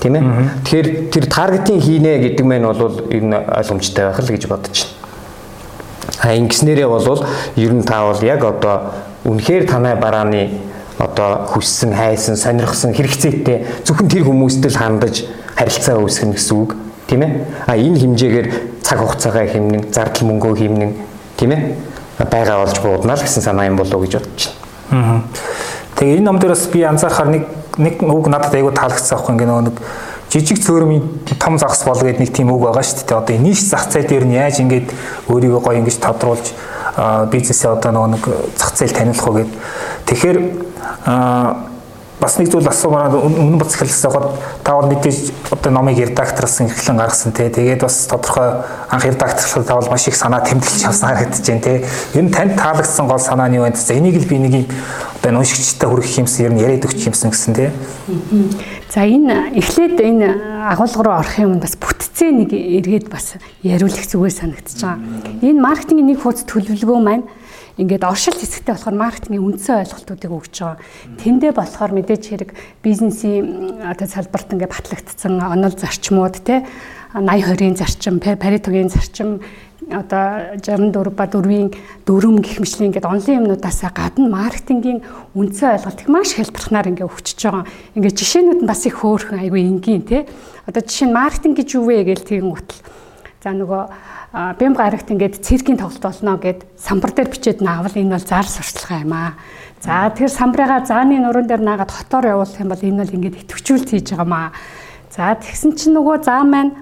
Тийм 0.00 0.16
ээ. 0.16 0.24
Тэгэхээр 0.64 0.88
тэр 1.12 1.24
таргетинг 1.28 1.82
хийнэ 1.84 2.18
гэдэг 2.24 2.46
мэн 2.46 2.64
бол 2.66 3.04
ер 3.12 3.22
нь 3.22 3.36
ойлгомжтой 3.36 4.04
байх 4.08 4.20
л 4.20 4.32
гэж 4.32 4.44
бодож 4.48 4.76
байна. 4.88 6.24
А 6.24 6.34
ингэснээрээ 6.34 6.88
бол 6.88 7.24
ер 7.56 7.72
нь 7.72 7.84
та 7.84 8.08
бол 8.08 8.22
яг 8.24 8.44
одоо 8.44 8.76
үнэхээр 9.24 9.68
танай 9.68 9.94
барааны 9.96 10.60
одоо 10.98 11.46
хүссэн, 11.48 11.94
хайсан, 11.94 12.36
сонирхсан 12.36 12.92
хэрэгцээтэй 12.92 13.84
зөвхөн 13.84 14.08
тэр 14.08 14.24
хүмүүстэй 14.28 14.72
л 14.72 14.80
хандаж 14.80 15.24
харилцаа 15.56 15.96
үүсгэх 15.96 16.36
гэсэн 16.36 16.56
үг 16.60 16.76
тийм 17.08 17.24
ээ. 17.24 17.32
А 17.64 17.76
энэ 17.76 18.00
хэмжээгээр 18.00 18.48
цаг 18.84 19.00
хугацаагаа 19.00 19.48
хэмнэн, 19.48 19.92
зардал 19.92 20.28
мөнгөө 20.28 20.54
хэмнэн 20.60 20.92
тийм 21.40 21.52
ээ 21.56 21.62
байгаа 22.28 22.64
болж 22.64 22.76
буудана 22.82 23.16
л 23.16 23.22
гэсэн 23.22 23.42
санаа 23.42 23.66
юм 23.66 23.76
болов 23.76 23.94
уу 23.94 24.04
гэж 24.04 24.20
бодож 24.20 24.50
байна. 24.90 25.22
Тэгээ 25.96 26.16
энэ 26.20 26.26
ном 26.26 26.38
дээр 26.38 26.52
бас 26.52 26.66
би 26.68 26.82
анзаархаар 26.82 27.28
нэг 27.28 27.44
нэг 27.80 28.04
үг 28.04 28.26
надад 28.28 28.54
айгүй 28.54 28.72
таалагдсан 28.76 29.16
аахгүй 29.18 29.34
ингээ 29.34 29.48
нөгөө 29.48 29.64
нэг 29.68 29.76
жижиг 30.30 30.62
цөөрмийн 30.62 31.02
том 31.40 31.58
загас 31.58 31.82
бол 31.84 31.98
гэдэг 31.98 32.20
нэг 32.20 32.30
тийм 32.30 32.52
үг 32.54 32.62
байгаа 32.62 32.84
шүү 32.86 33.02
дээ. 33.02 33.18
Одоо 33.18 33.36
нийш 33.42 33.66
зах 33.66 33.90
зээл 33.90 34.06
дээр 34.06 34.24
нь 34.30 34.38
яаж 34.38 34.62
ингээд 34.62 34.88
өөрийгөө 35.26 35.60
гоё 35.64 35.80
ингэж 35.82 35.98
тодруулж 35.98 36.46
бизнесээ 37.32 37.70
одоо 37.74 37.90
нөгөө 37.90 38.10
нэг 38.14 38.24
зах 38.54 38.72
зээл 38.78 38.94
таниулах 38.94 39.26
уу 39.26 39.36
гэд. 39.42 39.50
Тэгэхээр 40.06 40.38
бас 42.20 42.36
нэг 42.36 42.52
зүйл 42.52 42.68
асуумаар 42.68 43.16
өмнө 43.16 43.58
бац 43.58 43.74
хэлсэн 43.80 44.12
гот 44.12 44.36
та 44.62 44.76
бол 44.76 44.92
мэдээж 44.92 45.50
одоо 45.56 45.72
номыг 45.72 45.96
редакторлсан 45.96 46.68
эхлэн 46.68 47.00
гаргасан 47.00 47.32
те. 47.32 47.48
Тэгээд 47.48 47.80
бас 47.80 48.04
тодорхой 48.04 48.60
анх 48.92 49.04
редакторлахад 49.08 49.66
та 49.66 49.74
бол 49.80 49.88
маш 49.88 50.08
их 50.08 50.16
санаа 50.16 50.44
тэмдэглэж 50.44 50.84
авсан 50.84 51.16
харагдаж 51.16 51.40
байна 51.40 51.64
те. 51.64 51.84
Ер 52.12 52.24
нь 52.24 52.30
танд 52.30 52.60
таалагдсан 52.60 53.08
гол 53.08 53.18
санаа 53.18 53.48
нь 53.48 53.56
юу 53.56 53.64
вэ 53.64 53.72
энийг 53.72 54.20
л 54.20 54.28
би 54.28 54.36
нэг 54.36 54.52
юм 54.52 54.66
одоо 55.24 55.40
уншигчтай 55.40 55.88
хүргэх 55.88 56.18
юмсан 56.20 56.44
ер 56.44 56.52
нь 56.52 56.60
яриад 56.60 56.84
өгч 56.84 57.08
юмсан 57.08 57.30
гэсэн 57.32 57.54
те. 57.56 57.72
За 58.88 59.04
энэ 59.04 59.56
эхлээд 59.56 60.00
энэ 60.00 60.28
агуулга 60.72 61.02
руу 61.04 61.16
орох 61.20 61.36
юм 61.38 61.60
бас 61.60 61.76
бүтцээ 61.76 62.32
нэг 62.32 62.50
эргээд 62.52 63.12
бас 63.12 63.36
яриулах 63.62 64.04
зүгээр 64.08 64.32
санагдаж 64.32 64.80
байгаа. 64.80 65.00
Энэ 65.44 65.60
маркетингийн 65.60 66.08
нэг 66.08 66.24
хуудас 66.24 66.48
төлөвлөгөө 66.48 67.00
маань 67.04 67.24
ингээд 67.80 68.04
оршил 68.04 68.36
хэсэгтээ 68.36 68.76
болохоор 68.76 68.96
маркетингийн 69.00 69.46
үндсэн 69.48 69.80
ойлголтуудыг 69.80 70.30
өгч 70.30 70.56
байгаа. 70.60 70.78
Тэндээ 71.16 71.52
болохоор 71.56 71.92
мэдээж 71.96 72.22
хэрэг 72.28 72.50
бизнесийн 72.84 73.80
одоо 73.80 74.04
салбарт 74.04 74.52
ингээд 74.52 74.70
батлагдсан 74.76 75.40
онол 75.40 75.72
зарчмууд 75.72 76.36
те 76.44 76.68
80 77.16 77.58
20-ийн 77.58 77.74
зарчим, 77.74 78.20
Паритогийн 78.20 78.88
зарчим 78.88 79.40
одоо 79.90 80.54
64 80.62 81.10
ба 81.10 81.26
4-ийн 81.26 81.74
дөрөм 82.06 82.38
гих 82.38 82.60
мэтлэн 82.62 82.94
ингээд 82.94 83.10
онлайн 83.10 83.42
юмнуудаас 83.42 83.82
гадна 83.90 84.28
маркетингийн 84.30 85.02
үндсэн 85.34 85.74
ойлголт 85.74 86.00
их 86.00 86.08
маш 86.08 86.38
хэлбэрхнаар 86.38 86.94
ингээд 86.94 87.10
өгчөж 87.10 87.40
байгаа. 87.42 87.66
Ингээд 87.98 88.18
жишээнүүд 88.20 88.60
нь 88.62 88.70
бас 88.70 88.86
их 88.86 89.02
хөөрхөн 89.02 89.42
айгүй 89.42 89.66
энгийн 89.66 90.06
тий. 90.06 90.22
Одоо 90.70 90.82
жишээ 90.86 91.10
нь 91.10 91.16
маркетинг 91.16 91.58
гэж 91.58 91.68
юу 91.74 91.90
вэ 91.90 92.06
гэж 92.06 92.20
тэгэн 92.22 92.54
утал. 92.54 92.78
За 93.40 93.56
нөгөө 93.56 94.56
бям 94.60 94.74
гарагт 94.76 95.08
ингээд 95.08 95.40
циркийн 95.40 95.80
тоглолт 95.80 96.04
болно 96.04 96.36
гэд 96.36 96.68
самбар 96.76 97.16
дээр 97.16 97.32
бичээд 97.32 97.64
наавал 97.64 97.96
энэ 97.96 98.20
бол 98.20 98.26
зар 98.28 98.44
сурчлага 98.44 99.00
юм 99.00 99.16
аа. 99.16 99.32
За 99.80 100.12
тэр 100.12 100.28
самбарыгаа 100.28 100.84
зааны 100.84 101.16
нуруунд 101.16 101.48
дээр 101.48 101.64
наагаад 101.64 101.88
хотоор 101.88 102.36
явуулах 102.36 102.60
юм 102.60 102.68
бол 102.68 102.84
энэ 102.84 103.00
бол 103.00 103.16
ингээд 103.16 103.40
идэвхжүүлэлт 103.48 103.90
хийж 103.96 104.12
байгаа 104.12 104.28
маа. 104.28 104.48
За 105.08 105.32
тэгсэн 105.32 105.72
чинь 105.72 105.96
нөгөө 105.96 106.20
заа 106.20 106.44
маань 106.44 106.76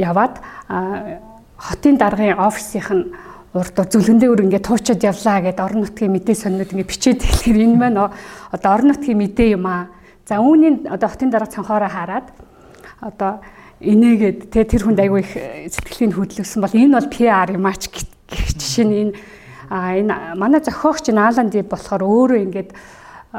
яваад 0.00 0.40
хотын 1.60 1.96
даргын 2.00 2.40
офисийнх 2.40 2.90
нь 2.96 3.04
урд 3.52 3.76
зүлгэндээ 3.76 4.30
өр 4.32 4.44
ингээд 4.48 4.66
туучаад 4.66 5.04
явлаа 5.04 5.38
гэд 5.44 5.60
орон 5.60 5.84
нутгийн 5.84 6.16
мэдээ 6.16 6.34
соннууд 6.34 6.72
ингээд 6.72 6.90
бичээд 6.90 7.20
хэлэхээр 7.22 7.60
энэ 7.60 7.76
маань 7.76 8.00
одоо 8.00 8.70
орон 8.72 8.88
нутгийн 8.90 9.20
мэдээ 9.20 9.54
юм 9.54 9.68
аа. 9.68 9.92
За 10.24 10.40
үүнийг 10.40 10.88
одоо 10.88 11.08
хотын 11.12 11.28
дарга 11.28 11.52
цанхаараа 11.52 11.92
хараад 11.92 12.26
одоо 13.04 13.44
инээгээд 13.84 14.38
тэ 14.48 14.64
тэр 14.64 14.82
хүнд 14.88 15.00
айгүй 15.04 15.20
их 15.20 15.32
сэтгэлийн 15.76 16.16
хөдлөсөн 16.16 16.60
бол 16.64 16.74
энэ 16.74 16.96
бол 16.96 17.08
PR 17.12 17.48
юм 17.52 17.66
ач 17.68 17.92
гэх 17.92 18.48
жишээ 18.56 18.86
нь 18.88 18.96
энэ 19.08 19.12
а 19.70 19.96
энэ 19.96 20.34
манай 20.36 20.60
зохиогч 20.60 21.12
Нааланд 21.12 21.52
болохоор 21.68 22.02
өөрөө 22.02 22.40
ингээд 22.48 22.70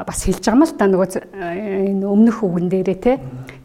бас 0.04 0.28
хэлж 0.28 0.44
байгаа 0.44 0.60
юм 0.60 0.64
л 0.68 0.76
та 0.76 0.86
нөгөө 0.92 1.08
энэ 1.96 2.04
өмнөх 2.04 2.44
үгэн 2.44 2.68
дээрээ 2.68 3.00
те 3.00 3.14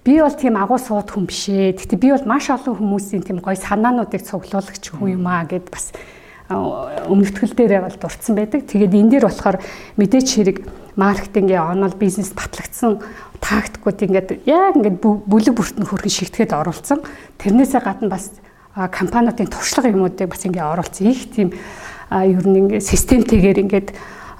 би 0.06 0.22
бол 0.22 0.30
тийм 0.30 0.54
агуу 0.54 0.78
сууд 0.78 1.10
хүн 1.10 1.26
биш 1.26 1.50
ээ. 1.50 1.74
Гэтэ 1.74 1.98
би 1.98 2.14
бол 2.14 2.22
маш 2.22 2.46
олон 2.54 2.78
хүмүүсийн 2.78 3.26
тийм 3.26 3.42
гоё 3.42 3.58
санаануудыг 3.58 4.22
цуглуулагч 4.22 4.94
хүн 4.94 5.18
юм 5.18 5.26
аа 5.26 5.42
гэд 5.50 5.66
бас 5.66 5.90
өмнөтгөл 6.50 7.54
дээрээ 7.58 7.82
бол 7.82 7.98
дурдсан 7.98 8.34
байдаг. 8.38 8.62
Тэгээд 8.62 8.94
энэ 8.94 9.10
дээр 9.18 9.26
болохоор 9.26 9.58
мэдээч 9.98 10.28
хэрэг 10.30 10.58
маркетингийн 11.00 11.64
онол 11.64 11.96
бизнес 11.96 12.30
батлагдсан 12.36 13.00
тактикууд 13.40 13.98
ингээд 14.04 14.44
яг 14.44 14.76
ингээд 14.76 15.00
бүлэг 15.00 15.54
бүртэн 15.56 15.88
хөргөн 15.88 16.12
шигтгэхэд 16.12 16.52
оруулсан. 16.52 17.00
Тэрнээсээ 17.40 17.80
гадна 17.80 18.12
бас 18.12 18.36
компаниудын 18.76 19.48
туршлага 19.48 19.88
юмуудыг 19.88 20.28
бас 20.28 20.44
ингээд 20.44 20.70
оруулсан. 20.76 21.08
Их 21.08 21.32
тийм 21.32 21.56
ер 22.12 22.44
нь 22.44 22.58
ингээд 22.68 22.84
системтэйгээр 22.84 23.58
ингээд 23.64 23.88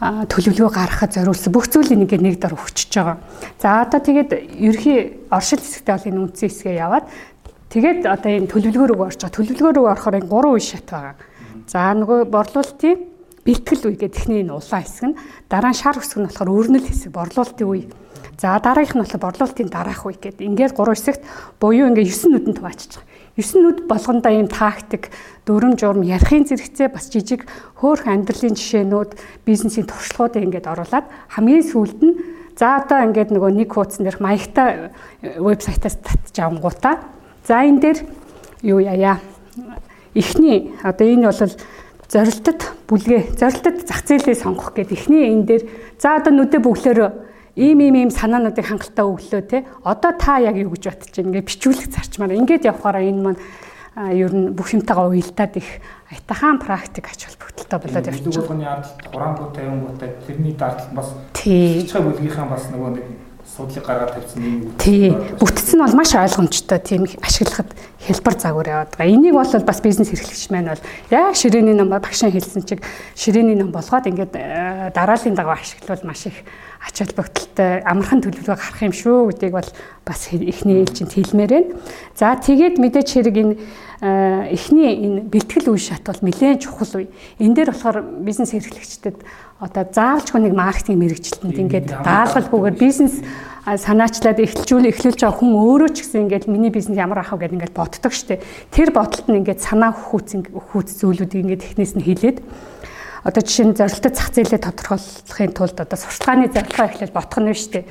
төлөвлөгөө 0.01 0.73
гаргахад 0.73 1.13
зориулсан 1.17 1.53
бүх 1.53 1.69
зүйлийг 1.69 2.05
ингээд 2.05 2.25
нэг 2.25 2.37
дор 2.41 2.57
өгчөж 2.57 2.93
байгаа. 2.93 3.17
За 3.61 3.85
одоо 3.85 4.01
тэгээд 4.01 4.31
ерхий 4.57 5.21
оршил 5.29 5.61
хэсэгтээ 5.61 5.97
бол 5.97 6.09
энэ 6.09 6.21
үндсэн 6.25 6.49
хэсгээ 6.49 6.77
яваад 6.81 7.05
тэгээд 7.69 8.01
одоо 8.09 8.31
энэ 8.33 8.49
төлөвлөгөө 8.49 8.89
рүү 8.97 9.05
орж 9.13 9.21
байгаа. 9.21 9.37
Төлөвлөгөө 9.37 9.73
рүү 9.77 9.87
орохоор 9.93 10.19
энэ 10.21 10.31
гурван 10.33 10.57
үе 10.57 10.65
шат 10.65 10.89
байгаа. 10.89 11.17
За 11.69 11.93
нөгөө 11.93 12.33
борлуулалтын 12.33 13.10
бэлтгэл 13.45 13.89
үе 13.89 13.97
гэх 13.97 14.15
техникийн 14.17 14.53
улаан 14.53 14.85
хэсэг 14.85 15.05
нь 15.11 15.19
дараа 15.49 15.73
нь 15.73 15.81
шар 15.81 15.97
хэсэг 15.97 16.19
нь 16.21 16.29
болохоор 16.29 16.51
өрнөл 16.51 16.87
хэсэг 16.87 17.11
борлуулалтын 17.13 17.69
үе. 17.69 17.89
За 18.41 18.57
дараагийнх 18.61 18.97
нь 18.97 19.03
болохоор 19.05 19.25
борлуулалтын 19.25 19.69
дараах 19.69 20.05
үе 20.05 20.17
гэдэг. 20.17 20.45
Ингээд 20.45 20.77
гурван 20.77 20.97
хэсэгт 20.97 21.23
буюу 21.61 21.89
ингээд 21.89 22.09
9 22.09 22.33
нүдэнд 22.33 22.59
хуваачиж 22.61 22.93
байгаа. 23.01 23.09
9 23.37 23.63
нүд 23.65 23.79
болгондоо 23.89 24.33
ийм 24.33 24.49
тактик, 24.49 25.09
дүрм 25.47 25.77
журм, 25.77 26.05
ярихын 26.05 26.45
зэрэгцээ 26.45 26.89
бас 26.93 27.09
жижиг 27.09 27.49
хөөх 27.81 28.05
амьдралын 28.05 28.57
жишээнүүд, 28.59 29.11
бизнесийн 29.47 29.89
туршлагуудыг 29.89 30.45
ингээд 30.45 30.69
оруулаад 30.69 31.07
хамгийн 31.33 31.65
сүүлд 31.65 32.01
нь 32.05 32.15
за 32.59 32.85
одоо 32.85 33.09
ингээд 33.09 33.33
нөгөө 33.33 33.51
нэг 33.57 33.71
хуудсан 33.73 34.05
дээрх 34.05 34.21
маягтай 34.21 34.93
вебсайтаас 35.41 35.97
татж 36.05 36.37
авангуудаа. 36.37 37.01
За 37.49 37.65
энэ 37.65 37.81
дээр 37.81 37.99
юу 38.67 38.81
яая? 38.85 39.21
Эхний 40.13 40.75
одоо 40.83 41.07
энэ 41.07 41.31
бол 41.31 41.41
зорилтод 42.11 42.61
бүлгээ, 42.91 43.39
зорилтод 43.39 43.87
зах 43.87 44.03
зээлээ 44.03 44.35
сонгох 44.35 44.75
гэдэг 44.75 44.99
эхний 44.99 45.31
энэ 45.31 45.47
дээр 45.47 45.63
за 45.95 46.19
одоо 46.19 46.35
нүдэ 46.35 46.59
бүглөөрөө 46.59 47.11
ийм 47.55 47.79
ийм 47.87 47.95
ийм 47.95 48.11
санаануудыг 48.11 48.67
хангалттай 48.67 49.07
өглөө 49.07 49.43
те 49.47 49.59
одоо 49.87 50.13
та 50.19 50.43
яг 50.43 50.59
юу 50.59 50.75
гэж 50.75 50.91
бодож 50.91 51.15
байна 51.15 51.39
ингээ 51.39 51.47
бичүүлэх 51.47 51.87
зарчмаар 51.95 52.35
ингээд 52.35 52.67
явхаараа 52.67 53.07
энэ 53.07 53.23
маань 53.23 53.41
ер 54.11 54.31
нь 54.35 54.51
бүх 54.55 54.75
юмтайгаа 54.75 55.11
уялдаад 55.11 55.55
их 55.55 55.69
айтахан 56.11 56.59
практик 56.59 57.07
ач 57.11 57.27
холбогдолтой 57.27 57.79
болоод 57.79 58.07
явчих. 58.07 58.27
Нэг 58.27 58.39
болгоны 58.43 58.67
ардалт 58.67 59.03
хурангуутай 59.07 59.65
юм 59.67 59.79
гоотой 59.87 60.11
тэрний 60.27 60.55
дардалт 60.55 60.95
бас 60.95 61.15
хийчихэ 61.35 62.03
бүлгийнхаа 62.03 62.47
бас 62.51 62.71
нөгөө 62.71 62.91
нэг 62.91 63.07
судлыг 63.57 63.85
гаргаад 63.85 64.15
тавьсан 64.15 64.43
юм. 64.43 64.73
Тий. 64.79 65.11
Бүтц 65.41 65.75
нь 65.75 65.83
бол 65.83 65.95
маш 65.99 66.15
ойлгомжтой 66.15 66.79
тийм 66.79 67.05
ашиглахад 67.21 67.71
хэлбэр 68.07 68.37
загвар 68.39 68.69
яваад 68.69 68.95
байгаа. 68.95 69.11
Энийг 69.11 69.35
бол 69.35 69.65
бас 69.67 69.81
бизнес 69.83 70.13
эрхлэгч 70.15 70.51
маань 70.51 70.71
бол 70.71 70.83
яг 71.11 71.35
ширээний 71.35 71.75
ном 71.75 71.91
багшаа 71.91 72.31
хэлсэн 72.31 72.63
чиг 72.65 72.81
ширээний 73.15 73.59
ном 73.59 73.73
болгоод 73.75 74.07
ингээд 74.07 74.95
дараалын 74.95 75.35
дагуу 75.35 75.53
ашиглавал 75.59 76.07
маш 76.07 76.27
их 76.27 76.39
ач 76.81 76.97
холбогдолтой 77.03 77.85
амархан 77.85 78.23
төлөвлөгөө 78.25 78.57
гарах 78.57 78.81
юм 78.81 78.95
шүү 78.97 79.35
гэдгийг 79.35 79.53
бол 79.53 79.71
бас 80.07 80.21
эхний 80.33 80.81
ээлжинд 80.81 81.13
хэлмээр 81.13 81.51
байна. 81.51 81.77
За 82.17 82.33
тэгээд 82.41 82.81
мэдээч 82.81 83.09
хэрэг 83.21 83.37
энэ 83.37 83.55
эхний 84.01 84.97
энэ 84.97 85.29
бэлтгэл 85.29 85.77
үе 85.77 85.77
шат 85.77 86.09
бол 86.09 86.17
нэлээд 86.25 86.65
чухал 86.65 87.05
үе. 87.05 87.13
Энэ 87.37 87.55
дээр 87.55 87.77
болохоор 87.77 88.01
бизнес 88.25 88.57
эрхлэгчдэд 88.57 89.21
одоо 89.61 89.85
заавалчгүй 89.85 90.41
нэг 90.41 90.55
маркетинг 90.57 90.99
мэрэгчлэлтэнд 91.05 91.61
ингээд 91.61 91.89
даалгалгүйгээр 92.01 92.77
бизнес 92.81 93.21
санаачлаад 93.69 94.41
эхлжүүл 94.41 94.89
эхлүүлж 94.89 95.21
байгаа 95.21 95.37
хүн 95.37 95.53
өөрөө 95.53 95.91
ч 95.93 95.97
гэсэн 96.01 96.25
ингээд 96.25 96.49
миний 96.49 96.73
бизнес 96.73 96.97
ямар 96.97 97.21
ахав 97.21 97.45
гэдээ 97.45 97.61
ингээд 97.61 97.77
боддог 97.77 98.13
штеп. 98.17 98.41
Тэр 98.73 98.89
бодолт 98.89 99.29
нь 99.29 99.45
ингээд 99.45 99.61
санаа 99.61 99.93
хөөц 99.93 100.49
хөөц 100.73 100.89
зүйлүүдийг 101.05 101.45
ингээд 101.45 101.67
эхнээс 101.77 101.93
нь 101.93 102.07
хэлээд 102.09 102.39
одоо 103.29 103.43
жишээ 103.45 103.67
нь 103.69 103.77
зорилттой 103.77 104.13
зах 104.17 104.33
зээлээ 104.33 104.65
тодорхойлохын 104.65 105.53
тулд 105.53 105.77
одоо 105.77 105.99
сурталчилгааны 106.01 106.49
зорилгоо 106.57 106.87
эхлэж 106.89 107.11
бодох 107.13 107.41
нь 107.45 107.53
дээ. 107.53 107.85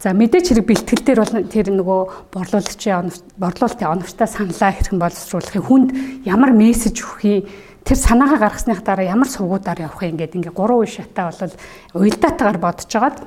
За 0.00 0.16
мэдээч 0.16 0.48
хэрэг 0.50 0.66
бэлтгэл 0.66 1.04
дээр 1.06 1.20
бол 1.22 1.36
тэр 1.46 1.66
нөгөө 1.76 2.00
борлуулагчийн 2.34 3.12
борлуулалтын 3.38 3.92
оновчтой 4.00 4.26
саналаа 4.26 4.72
хэрхэн 4.74 4.98
боловсруулахыг 4.98 5.62
хүнд 5.62 5.90
ямар 6.26 6.50
мессеж 6.50 6.98
өгөхийг 7.04 7.46
тэр 7.84 7.98
санаагаа 7.98 8.38
гаргасных 8.38 8.82
дараа 8.82 9.06
ямар 9.06 9.28
сувгуудаар 9.28 9.86
явах 9.86 10.02
юм 10.02 10.14
ингээд 10.16 10.36
ингээ 10.38 10.54
гурван 10.54 10.86
үе 10.86 10.90
шатаа 10.90 11.30
бол 11.34 11.54
уялдаатаагаар 11.98 12.58
бодож 12.58 12.90
байгаад 12.90 13.18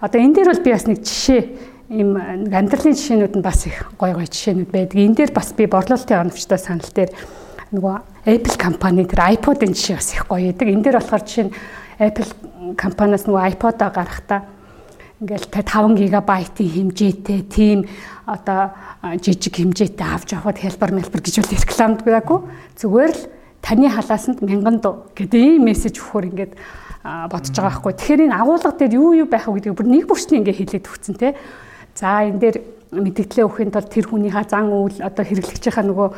одоо 0.00 0.18
энэ 0.20 0.34
дээр 0.34 0.50
бол 0.54 0.64
би 0.64 0.70
бас 0.72 0.86
нэг 0.86 0.98
жишээ 1.02 1.42
ийм 1.90 2.10
амьдралын 2.18 2.94
жишээнүүд 2.94 3.34
нь 3.38 3.46
бас 3.46 3.66
их 3.66 3.86
гой 3.98 4.12
гой 4.14 4.26
жишээнүүд 4.26 4.70
байдаг. 4.70 4.98
Энэ 4.98 5.16
дээр 5.22 5.32
бас 5.32 5.54
би 5.54 5.66
борлуулалтын 5.66 6.26
оновчтой 6.26 6.58
санал 6.58 6.90
дээр 6.90 7.10
нөгөө 7.70 7.94
Apple 8.26 8.56
компани 8.58 9.06
тэр 9.06 9.22
iPod-ын 9.38 9.74
жишээ 9.74 9.96
бас 9.98 10.10
их 10.14 10.26
гоё 10.26 10.50
байдаг. 10.50 10.66
Энэ 10.66 10.82
дээр 10.82 10.98
болохоор 10.98 11.22
жишээ 11.22 11.46
нь 11.46 11.54
Apple 12.02 12.30
компаниас 12.74 13.24
нөгөө 13.26 13.42
iPod-а 13.54 13.90
гарахтаа 13.94 14.40
ингээл 15.22 15.48
5 15.48 15.96
гигабайтын 15.96 16.68
хэмжээтэй 16.68 17.40
тийм 17.48 17.88
одоо 18.26 18.76
жижиг 19.22 19.56
хэмжээтэй 19.56 20.04
авч 20.04 20.36
явахад 20.36 20.60
хэлбэр 20.60 20.92
мэлбэр 20.92 21.22
гэж 21.24 21.40
үл 21.40 21.54
рекламдгаагүй 21.56 22.40
зүгээр 22.76 23.14
л 23.16 23.22
таны 23.66 23.90
халаасанд 23.90 24.46
мянган 24.46 24.78
дуу 24.78 25.10
гэдэг 25.18 25.58
ийм 25.58 25.66
мессеж 25.66 25.98
өгөхөр 25.98 26.30
ингээд 26.30 26.52
бодож 27.02 27.50
байгаа 27.50 27.82
байхгүй. 27.82 27.92
Тэгэхээр 27.98 28.24
энэ 28.30 28.38
агуулга 28.38 28.70
дээр 28.70 28.94
юу 28.94 29.26
юу 29.26 29.26
байх 29.26 29.50
вэ 29.50 29.58
гэдэг 29.58 29.74
бүр 29.74 29.90
нэг 29.90 30.06
бүрчний 30.06 30.38
ингээд 30.38 30.58
хэлээд 30.62 30.86
өгцөн 30.86 31.16
те. 31.18 31.34
За 31.98 32.22
энэ 32.22 32.38
дээр 32.38 32.56
мэдээлэлээ 32.94 33.46
өгөхийн 33.46 33.72
тулд 33.74 33.90
тэр 33.90 34.06
хүнийхээ 34.06 34.46
зан 34.46 34.70
үйл 34.70 35.02
одоо 35.02 35.24
хэрэглэгчийнхаа 35.26 35.84
нөгөө 35.90 36.08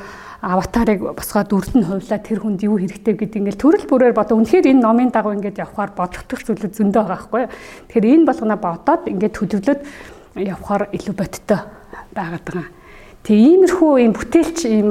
аватарыг 0.44 1.00
босгоод 1.16 1.50
үрд 1.56 1.72
нь 1.74 1.88
хувлаа 1.88 2.20
тэр 2.20 2.38
хүнд 2.44 2.60
юу 2.68 2.76
хэрэгтэй 2.76 3.16
гэдэг 3.16 3.40
ингээл 3.40 3.62
төрөл 3.64 3.86
бүрээр 3.88 4.12
бодоо. 4.12 4.36
Үнэхээр 4.36 4.68
энэ 4.68 4.84
номын 4.84 5.08
дагуу 5.08 5.32
ингээд 5.32 5.64
явхаар 5.64 5.96
бодогдох 5.96 6.44
зүйлүүд 6.44 6.76
зөндөө 6.76 7.02
байгаа 7.02 7.16
байхгүй. 7.16 7.42
Тэгэхээр 7.88 8.06
энэ 8.12 8.28
болгоно 8.28 8.56
бодоод 8.60 9.02
ингээд 9.08 9.34
төлөвлөд 9.34 9.80
явхаар 10.36 10.82
илүү 10.92 11.14
бодтой 11.16 11.60
байгаад 12.12 12.44
байгаа. 12.44 12.77
Тэгээ 13.26 13.48
иймэрхүү 13.58 13.90
ийм 13.98 14.12
бүтээлч 14.16 14.58
ийм 14.68 14.88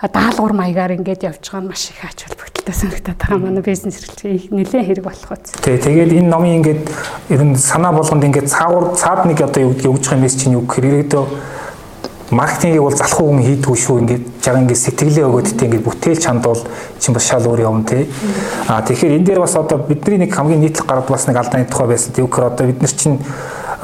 даалгавар 0.00 0.54
маягаар 0.56 0.96
ингээд 0.96 1.28
явж 1.28 1.44
байгаа 1.44 1.62
нь 1.62 1.70
маш 1.70 1.92
их 1.92 2.02
ач 2.02 2.24
холбогдолтой 2.26 2.74
санагдаад 2.74 3.18
байгаа 3.20 3.38
манай 3.38 3.62
бизнес 3.62 4.00
эрхлэлч 4.02 4.50
нэлээд 4.50 4.86
хэрэг 4.86 5.04
болох 5.06 5.30
үз. 5.30 5.54
Тий, 5.62 5.78
тэгээд 5.78 6.16
энэ 6.18 6.30
номын 6.32 6.64
ингээд 6.64 6.82
ер 7.30 7.42
нь 7.46 7.54
санаа 7.54 7.92
болгонд 7.94 8.26
ингээд 8.26 8.50
цаагуур 8.50 8.96
цаад 8.98 9.28
нэг 9.30 9.38
одоо 9.38 9.70
юу 9.70 9.72
гэдэг 9.76 9.92
өгж 9.92 10.04
байгаа 10.08 10.24
мессеж 10.24 10.42
нь 10.50 10.56
юу 10.58 10.66
гэхээр 10.66 10.86
ирээдөө 10.90 11.24
маркетингийг 12.30 12.82
бол 12.82 12.96
залхуу 12.96 13.28
хүн 13.30 13.42
хийдгүү 13.46 13.76
шүү 13.78 13.96
ингээд 14.02 14.24
жага 14.42 14.58
ингээд 14.66 14.82
сэтгэлээ 14.82 15.26
өгөөд 15.30 15.46
тэ 15.46 15.66
ингээд 15.70 15.86
бүтээл 15.86 16.18
чанд 16.18 16.42
бол 16.42 16.58
чинь 16.98 17.14
бас 17.14 17.22
шал 17.22 17.46
өөр 17.46 17.62
юм 17.62 17.86
тий. 17.86 18.10
А 18.66 18.82
тэгэхээр 18.82 19.22
энэ 19.22 19.26
дээр 19.30 19.40
бас 19.46 19.54
одоо 19.54 19.78
бидний 19.78 20.26
нэг 20.26 20.34
хамгийн 20.34 20.60
нийтлэг 20.60 20.90
гард 20.90 21.06
бас 21.06 21.30
нэг 21.30 21.38
алдааны 21.38 21.70
тухай 21.70 21.86
байсан. 21.86 22.18
Тэгвэр 22.18 22.50
одоо 22.50 22.66
бид 22.66 22.82
нар 22.82 22.90
чинь 22.90 23.22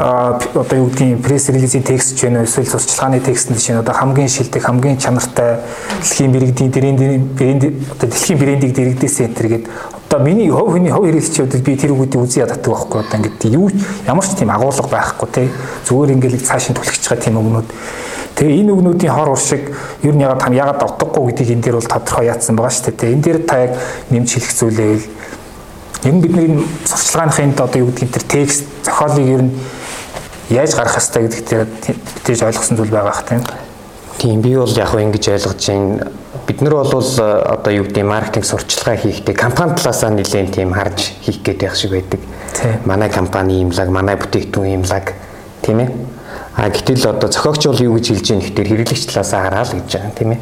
одоо 0.02 0.66
юу 0.76 0.86
гэдгийг 0.90 1.22
пресс 1.22 1.48
релизийн 1.48 1.84
текст 1.84 2.18
ч 2.18 2.26
вэ 2.26 2.42
эсвэл 2.42 2.66
сурчлагын 2.66 3.22
текст 3.22 3.50
нь 3.50 3.56
чинь 3.56 3.78
одоо 3.78 3.94
хамгийн 3.94 4.28
шилдэг 4.28 4.62
хамгийн 4.62 4.98
чанартай 4.98 5.62
дэлхийн 6.02 6.32
бэрэгдийн 6.32 6.70
брэнд 6.70 7.00
брэнд 7.38 7.62
одоо 7.94 8.08
дэлхийн 8.10 8.38
брэндийг 8.38 8.74
дэрэгдээсэн 8.74 9.26
энэ 9.30 9.48
гэдэг 9.48 9.70
одоо 10.12 10.18
миний 10.26 10.50
хов 10.50 10.74
хүний 10.74 10.90
хов 10.90 11.06
хэрэглэгчүүдэд 11.06 11.62
би 11.62 11.76
тэр 11.76 11.94
үгүүдийг 11.94 12.18
үзий 12.18 12.42
яддаг 12.42 12.66
байхгүй 12.66 12.98
одоо 12.98 13.16
ингээд 13.16 13.54
юу 13.54 13.70
ямар 14.06 14.26
ч 14.26 14.34
тийм 14.34 14.50
агуулга 14.50 14.88
байхгүй 14.90 15.28
те. 15.30 15.48
Зүгээр 15.86 16.12
ингээд 16.18 16.44
цаашин 16.50 16.74
түлхэж 16.74 17.06
байгаа 17.06 17.22
тийм 17.22 17.38
өгнүүд 17.38 17.68
тэгээ 18.34 18.58
энэ 18.58 18.72
өгнүүдийн 18.74 19.14
хор 19.14 19.30
уршиг 19.32 19.70
ер 20.02 20.14
нь 20.18 20.20
ягаад 20.26 20.42
хам 20.42 20.52
ягаад 20.52 20.82
утгагүй 20.82 21.30
гэдгийг 21.30 21.54
энэ 21.56 21.62
дээр 21.62 21.76
бол 21.78 21.88
тодорхой 21.88 22.26
яатсан 22.26 22.56
байгаа 22.58 22.74
шүү 22.74 22.92
дээ. 22.92 23.14
Энэ 23.14 23.22
дээр 23.22 23.38
та 23.46 23.56
яг 23.70 23.72
нэмж 24.10 24.28
хэлэх 24.34 24.52
зүйлээ 24.52 24.90
ер 26.04 26.12
нь 26.12 26.20
бидний 26.20 26.60
сурчлагынхын 26.84 27.54
одоо 27.56 27.78
юу 27.80 27.88
гэдгийг 27.94 28.12
тэр 28.12 28.26
текст 28.26 28.66
зохиолыг 28.84 29.26
ер 29.30 29.42
нь 29.46 29.52
яаж 30.50 30.74
гарах 30.74 30.96
хэвээр 30.98 31.28
гэдэг 31.30 31.48
дээр 31.48 31.66
битэж 32.16 32.42
ойлгосон 32.42 32.76
зүйл 32.76 32.90
байгаа 32.90 33.12
хэ 33.12 33.28
тийм. 33.28 33.42
Тийм 34.18 34.40
би 34.40 34.56
бол 34.56 34.70
яг 34.76 34.94
ингэж 34.94 35.28
ойлгож 35.28 35.66
байна. 35.66 36.10
Бид 36.46 36.60
нар 36.62 36.74
бол 36.74 36.86
одоо 36.90 37.72
юу 37.72 37.84
гэдэг 37.84 38.04
маркетинг 38.04 38.44
сурчлагаа 38.44 38.96
хийхдээ 38.96 39.34
компани 39.34 39.74
талаасаа 39.74 40.10
нэлээд 40.10 40.54
тийм 40.54 40.72
харж 40.74 41.12
хийх 41.22 41.42
гээд 41.42 41.60
байх 41.62 41.76
шиг 41.76 41.90
байдаг. 41.90 42.20
Манай 42.84 43.10
компани 43.10 43.62
имлаг, 43.62 43.88
манай 43.88 44.16
бүтээгдэхүүн 44.16 44.74
имлаг 44.82 45.14
тийм 45.62 45.80
ээ. 45.80 45.90
А 46.56 46.68
гэтэл 46.68 47.08
одоо 47.08 47.30
зохиогч 47.30 47.66
бол 47.66 47.80
юу 47.80 47.94
гэж 47.96 48.06
хэлж 48.12 48.26
байгаа 48.28 48.46
гэхээр 48.46 48.68
хэрэглэгч 48.68 49.04
талаас 49.08 49.32
хараа 49.32 49.64
л 49.64 49.74
гэж 49.78 49.90
байгаа 49.90 50.12
тийм 50.18 50.30
ээ. 50.34 50.40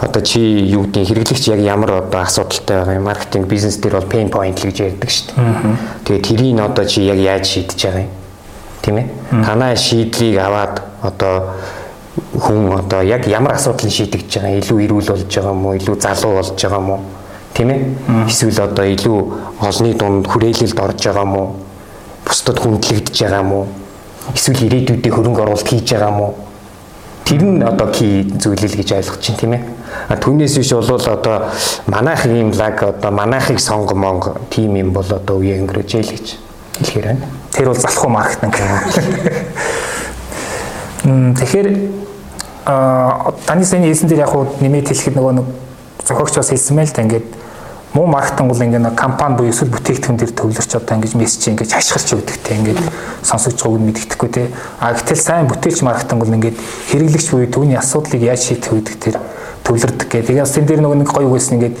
Одоо 0.00 0.22
чи 0.22 0.40
юу 0.40 0.84
гэдэг 0.84 1.06
хэрэглэгч 1.06 1.44
яг 1.54 1.60
ямар 1.60 1.90
одоо 2.02 2.20
асуудалтай 2.26 2.76
байгаа 2.76 2.96
юм 2.98 3.06
маркетинг 3.06 3.46
бизнес 3.46 3.76
дээр 3.78 4.00
бол 4.00 4.10
pain 4.10 4.28
point 4.28 4.58
л 4.58 4.68
гэж 4.68 4.76
ярьдаг 4.82 5.10
шүү 5.10 5.32
дээ. 5.32 5.76
Тэгээд 6.04 6.26
тэрийг 6.26 6.60
одоо 6.60 6.84
чи 6.84 7.06
яг 7.06 7.16
яаж 7.16 7.46
шийдэж 7.46 7.80
байгаа 7.80 8.02
юм? 8.02 8.12
Тийм 8.82 8.96
ээ. 8.98 9.06
Танаа 9.44 9.76
шийдлийг 9.76 10.38
аваад 10.38 10.82
одоо 11.02 11.56
хүн 12.38 12.72
одоо 12.78 13.02
яг 13.02 13.26
ямар 13.26 13.54
асуудлыг 13.54 13.92
шийдэж 13.92 14.26
байгаа 14.36 14.58
илүү 14.60 14.78
эрүүл 14.84 15.08
болж 15.10 15.34
байгаа 15.34 15.52
уу 15.52 15.74
илүү 15.74 15.96
залуу 16.00 16.32
болж 16.36 16.62
байгаа 16.62 16.80
уу? 16.80 17.00
Тийм 17.54 17.70
ээ 17.70 17.80
эсвэл 18.28 18.60
одоо 18.60 18.84
илүү 18.84 19.18
олны 19.60 19.94
дунд 19.94 20.26
хүрээлэлд 20.26 20.80
орж 20.80 21.00
байгаа 21.06 21.26
уу? 21.26 21.48
Бусдад 22.24 22.58
хүндлэгдэж 22.58 23.16
байгаа 23.22 23.44
уу? 23.44 23.66
Эсвэл 24.34 24.66
ирээдүйдээ 24.66 25.12
хөрөнгө 25.12 25.42
оруулалт 25.42 25.68
хийж 25.68 25.92
байгаа 25.92 26.12
уу? 26.20 26.34
Тэр 27.26 27.42
нь 27.42 27.62
одоо 27.62 27.90
ки 27.90 28.22
зүйлэл 28.38 28.76
гэж 28.78 28.92
ойлгож 28.92 29.20
чинь 29.20 29.36
тийм 29.36 29.52
ээ 29.58 29.62
а 30.08 30.16
түүнээс 30.16 30.58
биш 30.58 30.72
бол 30.72 30.94
одоо 30.94 31.50
манайх 31.86 32.26
ийм 32.26 32.52
лаг 32.52 32.82
одоо 32.82 33.10
манайхыг 33.10 33.58
сонгомонг 33.58 34.38
тим 34.50 34.76
юм 34.76 34.92
бол 34.92 35.06
одоо 35.10 35.42
үе 35.42 35.58
өнгөрөөж 35.58 35.90
ял 35.98 36.06
гэж 36.06 36.26
хэлэхээр 36.78 37.06
байна 37.06 37.26
тэр 37.56 37.72
бол 37.72 37.80
залхуу 37.80 38.10
маркетинг 38.12 38.54
Тэгэхээр 41.06 41.68
а 42.66 43.32
таны 43.46 43.64
саяны 43.64 43.88
хэлсэн 43.88 44.08
дээр 44.08 44.26
яг 44.26 44.30
хуу 44.30 44.46
нэмээд 44.60 44.92
хэлэхэд 44.92 45.16
нөгөө 45.16 45.32
нэг 45.40 45.46
зохиогч 46.04 46.34
бас 46.36 46.50
хэлсэн 46.50 46.76
мэл 46.76 46.90
та 46.92 47.02
ингээд 47.02 47.26
муу 47.94 48.06
маркетинг 48.06 48.50
бол 48.50 48.60
ингээд 48.60 48.94
компани 48.98 49.36
буюу 49.38 49.50
эсвэл 49.54 49.72
бүтээгдэхүүн 49.72 50.18
дээр 50.18 50.32
төвлөрч 50.34 50.72
одоо 50.76 50.96
ингэж 50.98 51.14
мессеж 51.14 51.48
ингэж 51.48 51.70
хашгирч 51.72 52.12
өгдөг 52.18 52.36
те 52.42 52.58
ингээд 52.58 52.80
сонсогч 53.22 53.62
нь 53.64 53.86
мэддэхгүй 53.86 54.28
те 54.34 54.50
а 54.82 54.92
гэтэл 54.92 55.16
сайн 55.16 55.46
бүтээлч 55.46 55.80
маркетинг 55.86 56.20
бол 56.20 56.36
ингээд 56.36 56.58
хэрэглэгч 56.92 57.28
буюу 57.30 57.48
түүний 57.48 57.78
асуудлыг 57.78 58.20
яаж 58.20 58.50
шийдэх 58.50 58.74
үүдэх 58.74 58.96
тэр 58.98 59.16
төвлөрдөг 59.62 60.08
гэх. 60.10 60.26
Тэгээд 60.26 60.42
бас 60.42 60.52
тэр 60.52 60.66
дээр 60.66 60.82
нөгөө 60.82 60.98
нэг 61.00 61.10
гоё 61.10 61.30
үгээс 61.30 61.50
ингээд 61.54 61.74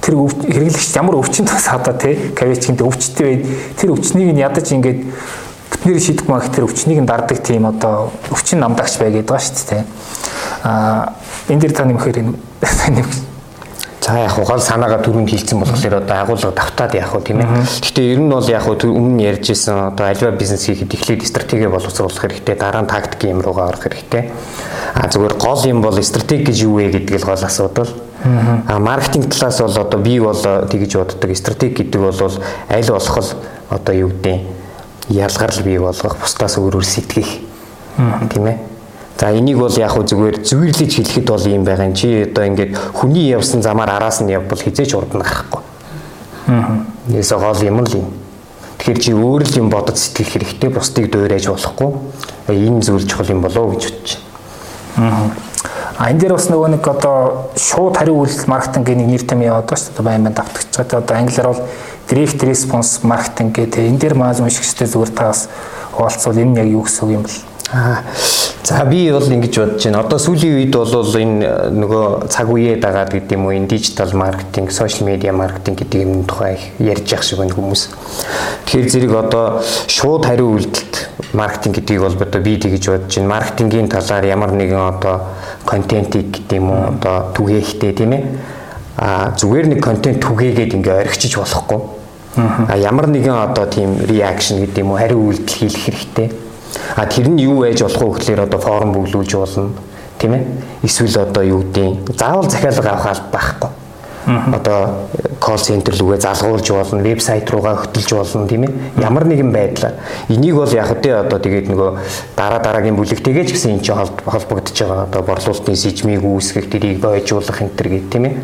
тэр 0.00 0.14
хэрэглэгч 0.16 0.96
ямар 0.96 1.20
өвчин 1.20 1.46
тас 1.46 1.68
хадаа 1.68 1.94
те 1.94 2.32
кавичинд 2.34 2.80
өвчтэй 2.80 3.24
бай 3.24 3.36
тэр 3.76 3.92
өвчнийг 3.92 4.32
нь 4.32 4.40
ядаж 4.40 4.72
ингээд 4.72 5.04
бүтнээр 5.70 6.00
шийдэх 6.00 6.26
мах 6.28 6.48
тэр 6.48 6.64
өвчнийг 6.64 7.00
нь 7.00 7.08
дарддаг 7.08 7.40
тийм 7.44 7.68
одоо 7.68 8.10
өвчин 8.32 8.60
намдагч 8.60 8.98
бай 8.98 9.12
гэдэг 9.12 9.28
байгаа 9.28 9.44
шүү 9.44 9.68
дээ. 9.70 9.84
Аа 10.64 11.12
энэ 11.48 11.60
дэр 11.60 11.72
та 11.72 11.84
нэмэхээр 11.84 12.18
энэ 12.24 13.04
За 14.00 14.16
яг 14.18 14.34
гол 14.42 14.58
санаагаа 14.58 15.04
түрүүнд 15.04 15.28
хэлсэн 15.28 15.60
болохоор 15.60 16.00
одоо 16.00 16.16
агуулга 16.24 16.50
давтаад 16.56 16.94
яах 16.96 17.12
вэ 17.14 17.20
тийм 17.20 17.44
ээ. 17.44 17.62
Гэхдээ 17.84 18.06
ер 18.16 18.20
нь 18.24 18.32
бол 18.32 18.48
яг 18.48 18.64
өмнө 18.66 19.22
ярьж 19.22 19.52
исэн 19.52 19.92
одоо 19.92 20.08
альва 20.08 20.32
бизнес 20.34 20.64
хийхэд 20.66 20.96
эхлээд 20.96 21.28
стратеги 21.28 21.68
боловсруулах 21.68 22.16
хэрэгтэй, 22.16 22.56
дараа 22.56 22.82
нь 22.82 22.90
тактик 22.90 23.28
юм 23.28 23.44
руугаа 23.44 23.68
орох 23.70 23.84
хэрэгтэй. 23.86 24.32
А 24.96 25.06
зүгээр 25.06 25.36
гол 25.36 25.62
юм 25.68 25.78
бол 25.84 25.94
стратеги 26.00 26.48
гэж 26.48 26.58
юу 26.64 26.80
вэ 26.80 26.90
гэдэг 26.96 27.22
л 27.22 27.28
гол 27.28 27.44
асуудал. 27.44 27.92
А 28.22 28.78
маркетинг 28.78 29.34
талаас 29.34 29.60
бол 29.60 29.78
одоо 29.78 30.00
би 30.00 30.20
бол 30.20 30.34
тэгж 30.34 30.96
боддог. 30.96 31.36
Стратеги 31.36 31.82
гэдэг 31.82 32.00
бол 32.00 32.32
аль 32.68 32.90
болох 32.90 33.34
одоо 33.70 33.94
юу 33.94 34.08
гэдэг 34.08 34.40
ялгарл 35.08 35.64
бий 35.64 35.78
болгох, 35.78 36.16
бусдаас 36.20 36.58
өөрөөр 36.58 36.84
сэтгэх. 36.84 37.40
Тийм 38.30 38.46
ээ. 38.46 38.58
За 39.20 39.32
энийг 39.36 39.58
бол 39.58 39.72
яг 39.76 39.92
хөө 39.92 40.04
зүгээр 40.08 40.36
зүйрлэж 40.48 40.96
хэлэхэд 40.96 41.26
бол 41.28 41.44
юм 41.44 41.64
байгаа 41.64 41.86
юм. 41.88 41.94
Чи 41.94 42.24
одоо 42.24 42.44
ингээд 42.44 42.76
хүний 42.96 43.28
явсан 43.28 43.60
замаар 43.60 43.90
араас 43.90 44.20
нь 44.24 44.32
явбал 44.32 44.56
хизээч 44.56 44.94
урд 44.96 45.12
нь 45.12 45.20
гарахгүй. 45.20 45.60
Аа. 46.48 46.84
Ясаа 47.08 47.38
гол 47.38 47.60
юм 47.60 47.84
л 47.84 47.92
юм. 47.92 48.08
Тэгэхээр 48.78 49.00
чи 49.00 49.12
өөр 49.12 49.44
л 49.44 49.58
юм 49.60 49.68
бодож 49.68 50.00
сэтгэх 50.00 50.40
хэрэгтэй. 50.40 50.70
Бусдыг 50.72 51.12
дуурайж 51.12 51.52
болохгүй. 51.52 51.90
Энэ 52.48 52.80
зүйл 52.80 53.04
чухал 53.04 53.28
юм 53.28 53.44
болоо 53.44 53.76
гэж 53.76 53.92
байна. 54.96 55.12
Аа. 55.12 55.49
А 56.00 56.08
энэ 56.08 56.20
дээр 56.24 56.32
бас 56.32 56.48
нөгөө 56.48 56.80
нэг 56.80 56.84
одоо 56.88 57.52
шууд 57.60 58.00
хариу 58.00 58.24
үйлдэл 58.24 58.48
маркетингийн 58.48 59.04
нэр 59.04 59.20
томьёо 59.20 59.60
яваад 59.60 59.68
байна 59.68 59.84
шүү 59.84 59.92
дээ. 60.00 60.08
Байн 60.08 60.24
байн 60.24 60.32
давтагч 60.32 60.72
байгаа. 60.72 61.04
Одоо 61.04 61.16
англиар 61.20 61.48
бол 61.52 61.62
direct 62.08 62.40
response 62.40 63.04
marketing 63.04 63.52
гэдэг. 63.52 63.84
Энэ 63.84 64.00
дээр 64.00 64.16
маа 64.16 64.32
уншигчтэй 64.32 64.88
зүгээр 64.88 65.12
таас 65.12 65.52
хуваалцвал 65.92 66.40
энэ 66.40 66.52
нь 66.56 66.60
яг 66.64 66.68
юу 66.72 66.88
гэсэн 66.88 67.04
үг 67.04 67.12
юм 67.20 67.24
бэл? 67.28 67.49
Аа. 67.72 68.02
За 68.62 68.84
би 68.84 69.10
бол 69.10 69.24
ингэж 69.24 69.56
бодож 69.58 69.84
байна. 69.84 70.00
Одоо 70.04 70.18
сүүлийн 70.18 70.58
үед 70.58 70.74
бол 70.74 71.16
энэ 71.16 71.44
э, 71.46 71.70
нөгөө 71.74 72.28
цаг 72.30 72.50
үеэ 72.50 72.76
дагаад 72.82 73.10
гэдэг 73.14 73.38
юм 73.38 73.46
уу 73.46 73.54
энэ 73.56 73.66
дижитал 73.66 74.12
маркетинг, 74.14 74.70
сошиал 74.70 75.08
медиа 75.08 75.32
маркетинг 75.32 75.78
гэдэг 75.78 76.02
юм 76.02 76.24
тухай 76.24 76.58
ярьж 76.78 77.10
явах 77.10 77.24
шиг 77.24 77.38
байна 77.38 77.54
хүмүүс. 77.54 77.82
Тэгэхээр 78.66 78.90
зэрэг 78.90 79.14
одоо 79.16 79.62
шууд 79.86 80.26
хариу 80.26 80.54
үйлдэлт 80.54 80.94
маркетинг 81.32 81.74
гэдгийг 81.78 82.00
бол 82.00 82.14
одоо 82.14 82.40
би 82.42 82.58
тэгж 82.58 82.84
бодож 82.90 83.16
байна. 83.16 83.34
Маркетингийн 83.34 83.88
талаар 83.88 84.24
ямар 84.26 84.52
нэгэн 84.52 84.82
одоо 84.98 85.16
контентийг 85.64 86.30
гэдэг 86.30 86.58
юм 86.58 86.70
уу 86.70 86.82
одоо 86.94 87.32
түгээхтэй 87.34 87.92
тийм 87.96 88.12
ээ. 88.12 88.24
А 88.98 89.32
зүгээр 89.34 89.66
нэг 89.72 89.80
контент 89.80 90.20
түгээгээд 90.20 90.74
ингээ 90.74 91.00
орхичиж 91.06 91.38
болохгүй 91.40 92.00
А 92.36 92.76
ямар 92.76 93.08
нэгэн 93.08 93.34
одоо 93.34 93.66
тийм 93.66 93.98
реакшн 94.06 94.62
гэдэг 94.62 94.78
юм 94.78 94.92
уу 94.92 94.98
хариу 94.98 95.18
үйлдэл 95.18 95.66
хийх 95.66 95.76
хэрэгтэй. 95.82 96.30
А 96.96 97.06
тэр 97.06 97.28
нь 97.28 97.40
юу 97.40 97.60
байж 97.60 97.82
болох 97.82 98.02
вэ 98.02 98.18
гэхээр 98.18 98.40
одоо 98.46 98.60
форум 98.60 98.92
бүглүүлж 98.94 99.32
болно 99.36 99.70
тийм 100.18 100.34
ээ. 100.34 100.44
Эсвэл 100.82 101.18
одоо 101.18 101.42
юу 101.42 101.62
гэдэг 101.62 102.16
заавал 102.18 102.50
захиалга 102.50 102.90
авах 102.90 103.06
алба 103.06 103.30
байхгүй 103.32 103.70
одоо 104.26 105.08
колл 105.40 105.58
центр 105.58 105.94
рүүгээ 105.96 106.20
залгуулж 106.20 106.70
болно, 106.70 107.00
вебсайт 107.02 107.50
руугаа 107.50 107.76
хөтөлж 107.80 108.10
болно 108.12 108.46
тийм 108.46 108.64
ээ. 108.64 108.72
Ямар 109.00 109.24
нэгэн 109.24 109.52
байдлаар 109.52 109.94
энийг 110.28 110.54
бол 110.54 110.72
яг 110.72 110.92
хөтэ 110.92 111.24
одоо 111.24 111.38
тэгээд 111.40 111.72
нөгөө 111.72 111.90
дараа 112.36 112.60
дараагийн 112.60 112.96
бүлэгтэйгээ 113.00 113.44
ч 113.48 113.50
гэсэн 113.56 113.80
эн 113.80 113.80
чинь 113.80 113.96
холбогдож 113.96 114.76
байгаа 114.76 115.08
одоо 115.08 115.22
борлуулалтын 115.24 115.76
сэжмийг 115.76 116.20
үүсгэх, 116.20 116.68
тэрийг 116.68 117.00
бойжуулах 117.00 117.62
энэ 117.64 117.74
төр 117.74 117.88
гэдэг 117.88 118.10
тийм 118.12 118.24
ээ. 118.28 118.34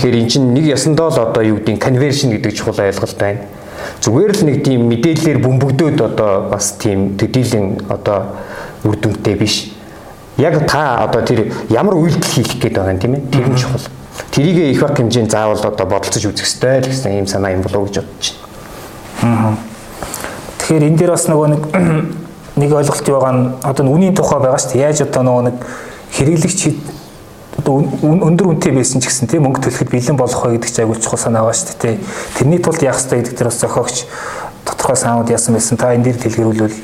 Тэгэхээр 0.00 0.16
эн 0.16 0.28
чинь 0.32 0.48
нэг 0.56 0.64
ясандаа 0.72 1.12
л 1.12 1.20
одоо 1.20 1.42
юу 1.44 1.60
гэдэг 1.60 1.84
конвершн 1.84 2.32
гэдэг 2.32 2.52
чухал 2.56 2.80
ойлголт 2.80 3.18
байна. 3.20 3.40
Зүгээр 4.06 4.32
л 4.38 4.42
нэг 4.46 4.62
тийм 4.62 4.86
мэдээллээр 4.86 5.38
бөмбөгдөөд 5.42 5.98
одоо 5.98 6.46
бас 6.46 6.78
тийм 6.78 7.18
төдийлөн 7.18 7.90
одоо 7.90 8.38
үр 8.86 8.94
дүнтэй 9.02 9.34
биш. 9.34 9.74
Яг 10.38 10.62
та 10.70 11.02
одоо 11.02 11.26
тэр 11.26 11.50
ямар 11.74 11.98
үйлдэл 11.98 12.22
хийх 12.38 12.54
гээд 12.62 12.78
байгаа 12.78 12.94
юм 12.94 13.02
тийм 13.02 13.14
ээ. 13.18 13.26
Тэр 13.34 13.50
нь 13.50 13.58
чухал. 13.58 13.82
Тэрийг 14.30 14.62
их 14.62 14.78
баг 14.78 14.94
хэмжээнд 14.94 15.34
заавал 15.34 15.58
одоо 15.58 15.86
бодолцож 15.90 16.22
үзэх 16.22 16.46
ёстой 16.46 16.78
л 16.78 16.86
гэсэн 16.86 17.18
ийм 17.18 17.26
санаа 17.26 17.50
юм 17.50 17.66
болов 17.66 17.90
гэж 17.90 18.06
бодож 18.06 18.26
байна. 19.26 19.34
Аа. 19.50 19.54
Тэгэхээр 20.62 20.86
энэ 20.86 20.98
дээр 21.02 21.10
бас 21.10 21.26
нөгөө 21.26 21.48
нэг 21.50 21.62
нэг 22.62 22.70
ойлголт 22.78 23.06
байгаа 23.10 23.34
нь 23.34 23.44
одоо 23.66 23.84
үнийн 23.90 24.14
тухай 24.14 24.38
байгаа 24.38 24.62
шүү 24.62 24.70
дээ. 24.78 24.86
Яаж 24.86 25.02
одоо 25.02 25.22
нөгөө 25.26 25.44
нэг 25.50 25.56
хэрэглэгч 26.14 26.60
одоо 27.58 27.80
өндөр 27.80 28.52
үнэтэй 28.52 28.72
байсан 28.76 29.00
ч 29.00 29.08
гэсэн 29.08 29.28
тийм 29.28 29.48
мөнгө 29.48 29.64
төлөхөд 29.64 29.90
бэлэн 29.90 30.16
болох 30.16 30.44
вэ 30.44 30.60
гэдэг 30.60 30.70
чинь 30.70 30.84
айгүй 30.84 31.00
чухал 31.00 31.18
санаа 31.18 31.48
байгаа 31.48 31.56
шүү 31.56 31.80
дээ. 31.80 31.96
Тэрний 32.36 32.60
тулд 32.60 32.82
яах 32.84 33.00
ёстой 33.00 33.20
гэдэг 33.24 33.34
дээр 33.36 33.48
бас 33.48 33.60
зохиогч 33.60 33.96
тодорхой 34.64 34.96
санаууд 34.96 35.30
яасан 35.32 35.56
байсан. 35.56 35.76
Та 35.80 35.94
энэ 35.96 36.04
дээр 36.04 36.18
дэлгэрүүлвэл 36.20 36.76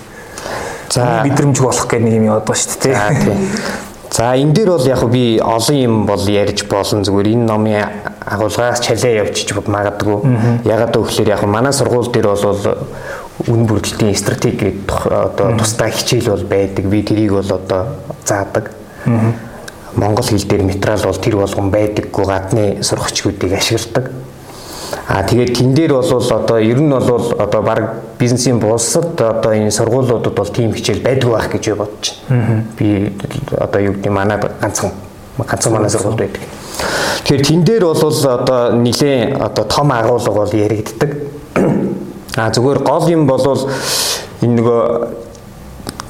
за 0.91 1.23
мэдрэмж 1.25 1.59
болох 1.61 1.87
гэх 1.87 2.01
нэг 2.01 2.15
юм 2.17 2.29
яваад 2.33 2.47
байгаа 2.49 2.63
шүү 2.65 2.81
дээ. 2.83 3.93
За 4.13 4.37
энэ 4.37 4.53
дээр 4.53 4.71
бол 4.77 4.87
яг 4.87 5.03
би 5.09 5.41
олон 5.41 5.77
юм 5.77 5.95
бол 6.07 6.25
ярьж 6.29 6.69
болно 6.69 7.01
зүгээр 7.01 7.33
энэ 7.33 7.47
номын 7.49 7.89
агуулгаас 8.21 8.81
чалээ 8.85 9.25
явчих 9.25 9.57
магадгүй. 9.65 10.21
Ягаад 10.69 10.93
гэвэл 10.93 11.33
яг 11.33 11.45
манай 11.49 11.73
сургууль 11.73 12.13
дээр 12.13 12.29
бол 12.29 12.61
үн 13.49 13.65
бүрдэлтийн 13.67 14.15
стратеги 14.15 14.85
одоо 15.09 15.57
тусдаа 15.57 15.89
хичээл 15.89 16.37
бол 16.37 16.45
байдаг. 16.45 16.85
Би 16.85 17.03
тэрийг 17.03 17.33
бол 17.33 17.51
одоо 17.57 17.97
заадаг. 18.25 18.71
Монгол 19.97 20.25
хэл 20.25 20.45
дээр 20.49 20.63
материал 20.63 21.03
бол 21.05 21.17
тэр 21.21 21.37
болгон 21.37 21.71
байдаггүй 21.71 22.25
гадны 22.25 22.83
сурагчдыг 22.83 23.53
ашигладаг. 23.53 24.11
А 25.09 25.23
тэгээд 25.23 25.59
тэн 25.59 25.75
дээр 25.75 25.93
бол 25.93 26.09
одоо 26.09 26.59
ер 26.59 26.81
нь 26.81 26.89
бол 26.89 27.33
одоо 27.39 27.63
баг 27.63 27.95
бизнесийн 28.19 28.59
бусад 28.59 29.21
одоо 29.21 29.53
энэ 29.53 29.71
сургуулиудад 29.71 30.35
бол 30.35 30.47
тийм 30.49 30.73
хичээл 30.73 31.03
байдгүй 31.03 31.33
байх 31.33 31.51
гэж 31.51 31.77
бодож 31.77 32.15
байна. 32.29 32.65
Би 32.79 33.13
одоо 33.51 33.81
юу 33.81 33.93
гэдэг 33.93 34.13
манай 34.13 34.39
ганцхан 34.61 34.93
ганцхан 35.39 35.73
манай 35.73 35.91
сургуульд 35.91 36.19
байдаг. 36.19 36.43
Тэгэхээр 37.25 37.47
тэн 37.47 37.65
дээр 37.65 37.85
бол 37.85 38.01
одоо 38.01 38.73
нэлээ 38.73 39.37
одоо 39.37 39.65
том 39.65 39.93
агуулга 39.93 40.33
бол 40.33 40.53
яригддаг. 40.53 41.11
А 42.37 42.51
зүгээр 42.51 42.79
гол 42.81 43.09
юм 43.09 43.27
бол 43.27 43.45
энэ 44.41 44.57
нөгөө 44.57 45.09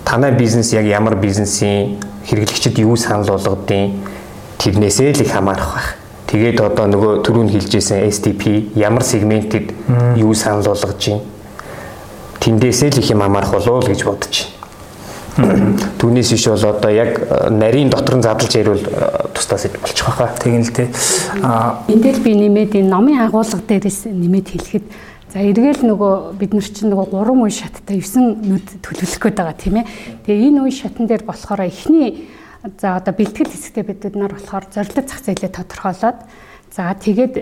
танай 0.04 0.32
бизнес 0.32 0.72
яг 0.72 0.84
ямар 0.84 1.16
бизнесийн 1.16 1.98
хэрэглэгчид 2.26 2.78
юу 2.78 2.96
санал 2.96 3.36
болгодیں۔ 3.36 3.92
Тэрнээсээ 4.58 5.12
л 5.12 5.22
их 5.22 5.32
хамаарах 5.32 5.74
байх. 5.74 5.88
Тэгээд 6.32 6.60
одоо 6.64 6.86
нөгөө 6.88 7.12
түрүүн 7.26 7.52
хэлжсэн 7.52 8.08
STP 8.08 8.72
ямар 8.78 9.04
сегментэд 9.04 9.74
юу 10.16 10.32
санал 10.32 10.64
болгож 10.64 10.96
байна? 10.96 11.20
Тэндээсээ 12.40 12.90
л 12.94 12.98
их 12.98 13.10
юм 13.10 13.20
хамаарах 13.20 13.52
болов 13.52 13.84
уу 13.84 13.84
гэж 13.84 14.00
бодож 14.06 14.48
байна. 14.48 14.62
Түүнээс 15.98 16.32
иш 16.36 16.48
бол 16.48 16.64
одоо 16.68 16.90
яг 16.92 17.16
э, 17.20 17.48
нарийн 17.48 17.88
дотор 17.88 18.16
нь 18.16 18.22
задлж 18.22 18.52
ярил 18.52 18.80
э, 18.84 19.28
тусдаас 19.32 19.64
ид 19.64 19.80
болчих 19.80 20.04
واخа. 20.04 20.28
Тэгэн 20.36 20.64
л 20.64 20.72
тий. 20.72 20.88
Аа 21.40 21.84
эндэл 21.88 22.20
би 22.20 22.36
нэмээд 22.36 22.76
энэ 22.76 22.92
номын 22.92 23.24
агуулга 23.24 23.56
дээрээс 23.64 24.12
нэмээд 24.12 24.48
хэлэхэд 24.52 24.84
За 25.32 25.40
эргээл 25.40 25.88
нөгөө 25.88 26.36
бид 26.36 26.52
нар 26.52 26.68
чинь 26.68 26.92
нөгөө 26.92 27.08
3 27.08 27.40
үе 27.40 27.48
шаттай 27.56 28.04
9 28.04 28.44
нүд 28.52 28.84
төлөвлөх 28.84 29.16
гээд 29.16 29.40
байгаа 29.40 29.56
тийм 29.56 29.80
ээ. 29.80 29.88
Тэгээ 30.28 30.48
энэ 30.52 30.60
үе 30.60 30.72
шатн 30.76 31.08
дээр 31.08 31.24
болохоор 31.24 31.72
эхний 31.72 32.28
за 32.76 33.00
одоо 33.00 33.16
бэлтгэл 33.16 33.48
хэсэгтээ 33.48 33.84
бид 33.88 34.12
нар 34.12 34.36
болохоор 34.36 34.68
зорилт 34.68 35.08
зах 35.08 35.24
зээлээ 35.24 35.56
тодорхойлоод 35.56 36.18
за 36.68 36.92
тэгээд 37.00 37.34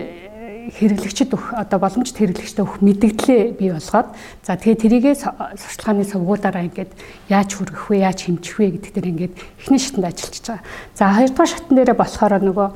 хэрэглэгчд 0.71 1.35
өгөх 1.35 1.51
одоо 1.51 1.79
боломжит 1.83 2.15
хэрэглэгчдэд 2.15 2.63
өгөх 2.63 2.79
мэдгдлээ 2.79 3.59
бий 3.59 3.75
болгоод 3.75 4.07
за 4.39 4.55
тэгээ 4.55 4.81
тэрийгээ 4.87 5.15
сурталчилгааны 5.59 6.07
сувгуудаараа 6.07 6.63
ингээд 6.71 6.95
яаж 7.27 7.49
хүргэх 7.59 7.91
вэ, 7.91 8.07
яаж 8.07 8.23
хэмжих 8.23 8.55
вэ 8.55 8.79
гэдэг 8.79 8.91
дээр 8.95 9.11
ингээд 9.11 9.33
эхний 9.67 9.81
шатанд 9.83 10.07
ажиллаж 10.07 10.39
байгаа. 10.47 10.63
За 10.95 11.11
хоёрдугаар 11.11 11.51
шатн 11.51 11.75
дээрээ 11.75 11.97
болохоор 11.99 12.33
нөгөө 12.39 12.67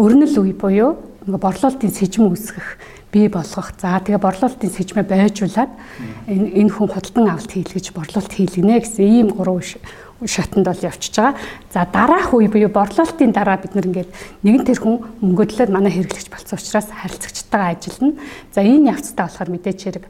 өрнөл 0.00 0.36
үе 0.40 0.54
буюу 0.56 0.90
нөгөө 1.28 1.40
борлуулалтын 1.42 1.92
сэжим 1.92 2.32
үүсгэх 2.32 2.93
бий 3.14 3.30
болгох. 3.30 3.70
За 3.78 4.02
тэгээ 4.02 4.18
борлуулалтын 4.18 4.74
сэжмээ 4.74 5.06
байжуулаад 5.06 5.70
энэ 6.26 6.50
энэ 6.58 6.72
хүн 6.74 6.90
худалдан 6.90 7.30
авалт 7.30 7.54
хийлгэж 7.54 7.94
борлуулалт 7.94 8.34
хийлгэнэ 8.34 8.82
гэсэн 8.82 9.06
ийм 9.06 9.28
гурван 9.30 9.62
шатанд 10.26 10.66
бол 10.66 10.82
явчихж 10.82 11.14
байгаа. 11.16 11.38
За 11.70 11.86
дараах 11.86 12.34
үе 12.34 12.48
буюу 12.48 12.70
борлуулалтын 12.70 13.30
дараа 13.30 13.58
бид 13.58 13.74
нэг 13.74 13.86
ингээд 13.86 14.10
нэгэн 14.42 14.64
тэрхүү 14.66 14.94
мөнгөдлөөд 15.20 15.70
манай 15.70 15.92
хэрэглэгч 15.92 16.28
болсон 16.30 16.58
учраас 16.58 16.88
харилцагчтайгаа 16.90 17.74
ажиллана. 17.76 18.18
За 18.54 18.60
энэ 18.62 18.90
явцтай 18.94 19.26
болохоор 19.26 19.50
мэдээч 19.52 19.80
хэрэг 19.84 20.04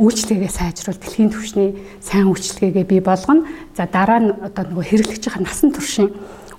үйлчлэгээ 0.00 0.50
сайжруул 0.50 1.00
дэлхийн 1.00 1.30
түвшний 1.32 1.70
сайн 2.00 2.26
үйлчлэгээгээ 2.28 2.86
бий 2.88 3.00
болгоно. 3.04 3.46
За 3.76 3.86
дараа 3.86 4.20
нь 4.20 4.30
одоо 4.32 4.64
нөгөө 4.64 4.84
хэрэглэгчийн 4.84 5.44
насан 5.44 5.70
туршийн 5.70 6.10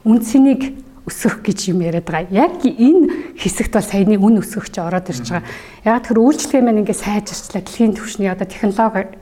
үндсэнийг 0.05 0.90
өсгөх 1.07 1.41
гэж 1.41 1.73
юм 1.73 1.81
яриад 1.81 2.05
байгаа. 2.05 2.29
Яг 2.29 2.61
энэ 2.61 3.35
хэсэгт 3.37 3.73
бол 3.73 3.85
саяны 3.85 4.17
үн 4.21 4.41
өсгөх 4.41 4.69
чи 4.69 4.81
ороод 4.81 5.09
ирж 5.09 5.27
байгаа. 5.33 5.49
Яг 5.85 6.05
тэр 6.05 6.21
үйлчлэгээ 6.21 6.61
маань 6.61 6.81
ингээд 6.85 7.01
сайжирчлаа 7.01 7.61
дэлхийн 7.65 7.97
түвшний 7.97 8.29
одоо 8.29 8.45
технологи 8.45 9.17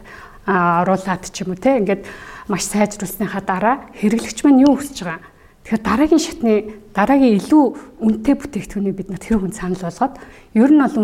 оруулаад 0.50 1.24
ч 1.32 1.46
юм 1.46 1.56
уу 1.56 1.60
те 1.60 1.80
ингээд 1.80 2.04
маш 2.50 2.68
сайжруулсныхаа 2.68 3.44
дараа 3.46 3.76
хэрэглэгч 3.96 4.44
маань 4.44 4.64
юу 4.66 4.76
хүсэж 4.76 5.08
байгаа. 5.08 5.24
Тэгэхээр 5.70 5.86
дараагийн 5.86 6.24
шатны 6.24 6.54
дараагийн 6.98 7.38
илүү 7.38 7.64
үнэтэй 8.02 8.36
бүтээгдэхүүнийг 8.42 8.96
бид 8.98 9.10
нар 9.14 9.22
тэр 9.22 9.38
хүн 9.38 9.54
санал 9.54 9.86
болгоод 9.86 10.16
ер 10.58 10.72
нь 10.74 10.82
бол 10.82 10.98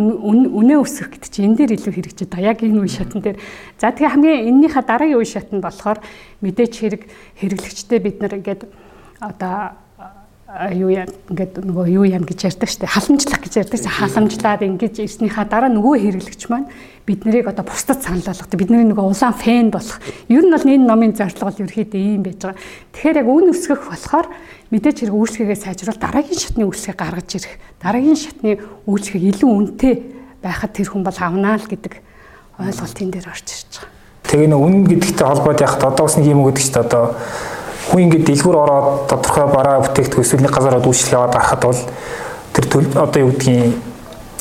үнэ 0.58 0.74
өсгөх 0.82 1.14
гэдэг 1.14 1.30
чинь 1.30 1.46
энэ 1.54 1.58
дээр 1.62 1.76
илүү 1.78 1.94
хэрэгжиж 1.94 2.28
байгаа. 2.34 2.50
Яг 2.50 2.60
энэ 2.66 2.82
үе 2.82 2.90
шатн 2.90 3.22
дээр. 3.22 3.38
За 3.78 3.94
тэгээ 3.94 4.10
хамгийн 4.10 4.48
эннийхээ 4.50 4.84
дараагийн 4.90 5.22
үе 5.22 5.30
шатнд 5.30 5.62
болохоор 5.62 6.00
мэдээч 6.42 6.74
хэрэг 6.82 7.02
хэрэглэгчтэй 7.38 8.00
бид 8.02 8.18
нар 8.26 8.34
ингээд 8.42 8.62
одоо 9.22 9.78
юу 10.74 10.90
яа 10.90 11.06
ингээд 11.30 11.64
нөгөө 11.68 11.86
юу 11.92 12.06
яам 12.08 12.24
гэж 12.24 12.56
ярьдаг 12.56 12.70
штэ. 12.72 12.88
Халамжлах 12.88 13.42
гэж 13.44 13.54
ярьдаг 13.66 13.80
чинь 13.82 13.92
халамжлаад 13.92 14.62
ингэж 14.64 15.04
ирснийхаа 15.04 15.46
дараа 15.46 15.68
нөгөө 15.68 15.96
хэрэглэгч 16.00 16.44
маань 16.48 16.72
бид 17.06 17.26
нарыг 17.28 17.52
одоо 17.52 17.68
бусдад 17.68 18.02
санал 18.02 18.24
болгодог 18.24 18.56
бидний 18.56 18.88
нөгөө 18.88 19.06
улаан 19.06 19.36
фэн 19.36 19.70
болох. 19.70 20.00
Ер 20.32 20.48
нь 20.48 20.54
бол 20.56 20.64
энэ 20.64 20.88
номын 20.88 21.14
зорилго 21.14 21.52
бол 21.52 21.62
ерөөхдөө 21.62 22.00
ийм 22.00 22.24
байж 22.24 22.40
байгаа. 22.40 22.60
Тэгэхээр 22.96 23.20
яг 23.20 23.28
үн 23.30 23.52
өсгөх 23.52 23.82
болохоор 23.92 24.28
мэдээч 24.72 24.98
хэрэг 25.06 25.16
үйлчлэгээ 25.16 25.60
сайжруулах 25.60 26.00
дараагийн 26.02 26.40
шатны 26.40 26.64
үйлчлэгээ 26.66 26.98
гаргаж 26.98 27.30
ирэх 27.36 27.54
дараагийн 27.84 28.18
шатны 28.18 28.52
үйлчлэгийг 28.90 29.38
илүү 29.38 29.50
үнэтэй 29.54 29.94
байхад 30.42 30.72
тэр 30.74 30.90
хүн 30.90 31.04
бол 31.06 31.20
авнаа 31.20 31.62
л 31.62 31.70
гэдэг 31.70 31.94
ойлголт 32.58 32.98
энэ 33.04 33.14
дээр 33.14 33.28
орж 33.30 33.48
ирж 33.54 33.72
байгаа. 33.76 33.94
Тэгээ 34.26 34.50
нэг 34.50 34.62
үн 34.66 34.76
гэдэгтэй 34.90 35.28
холбоод 35.30 35.62
яхад 35.62 35.84
одоо 35.86 36.04
бас 36.10 36.18
нэг 36.18 36.26
юм 36.26 36.42
гэдэг 36.50 36.64
чинь 36.66 36.82
одоо 36.82 37.04
хүн 37.90 38.02
ингээд 38.10 38.26
дэлгүүр 38.26 38.58
ороод 38.58 38.88
тодорхой 39.10 39.48
бараа 39.50 39.82
бүтээгдэхүүн 39.86 40.26
эсвэл 40.26 40.46
нэг 40.46 40.54
газар 40.54 40.80
үйлчлэл 40.82 41.18
яваад 41.18 41.34
гарахад 41.34 41.62
бол 41.66 41.82
тэр 42.54 42.66
одоо 42.98 43.20
юу 43.22 43.32
гэдгийг 43.36 43.74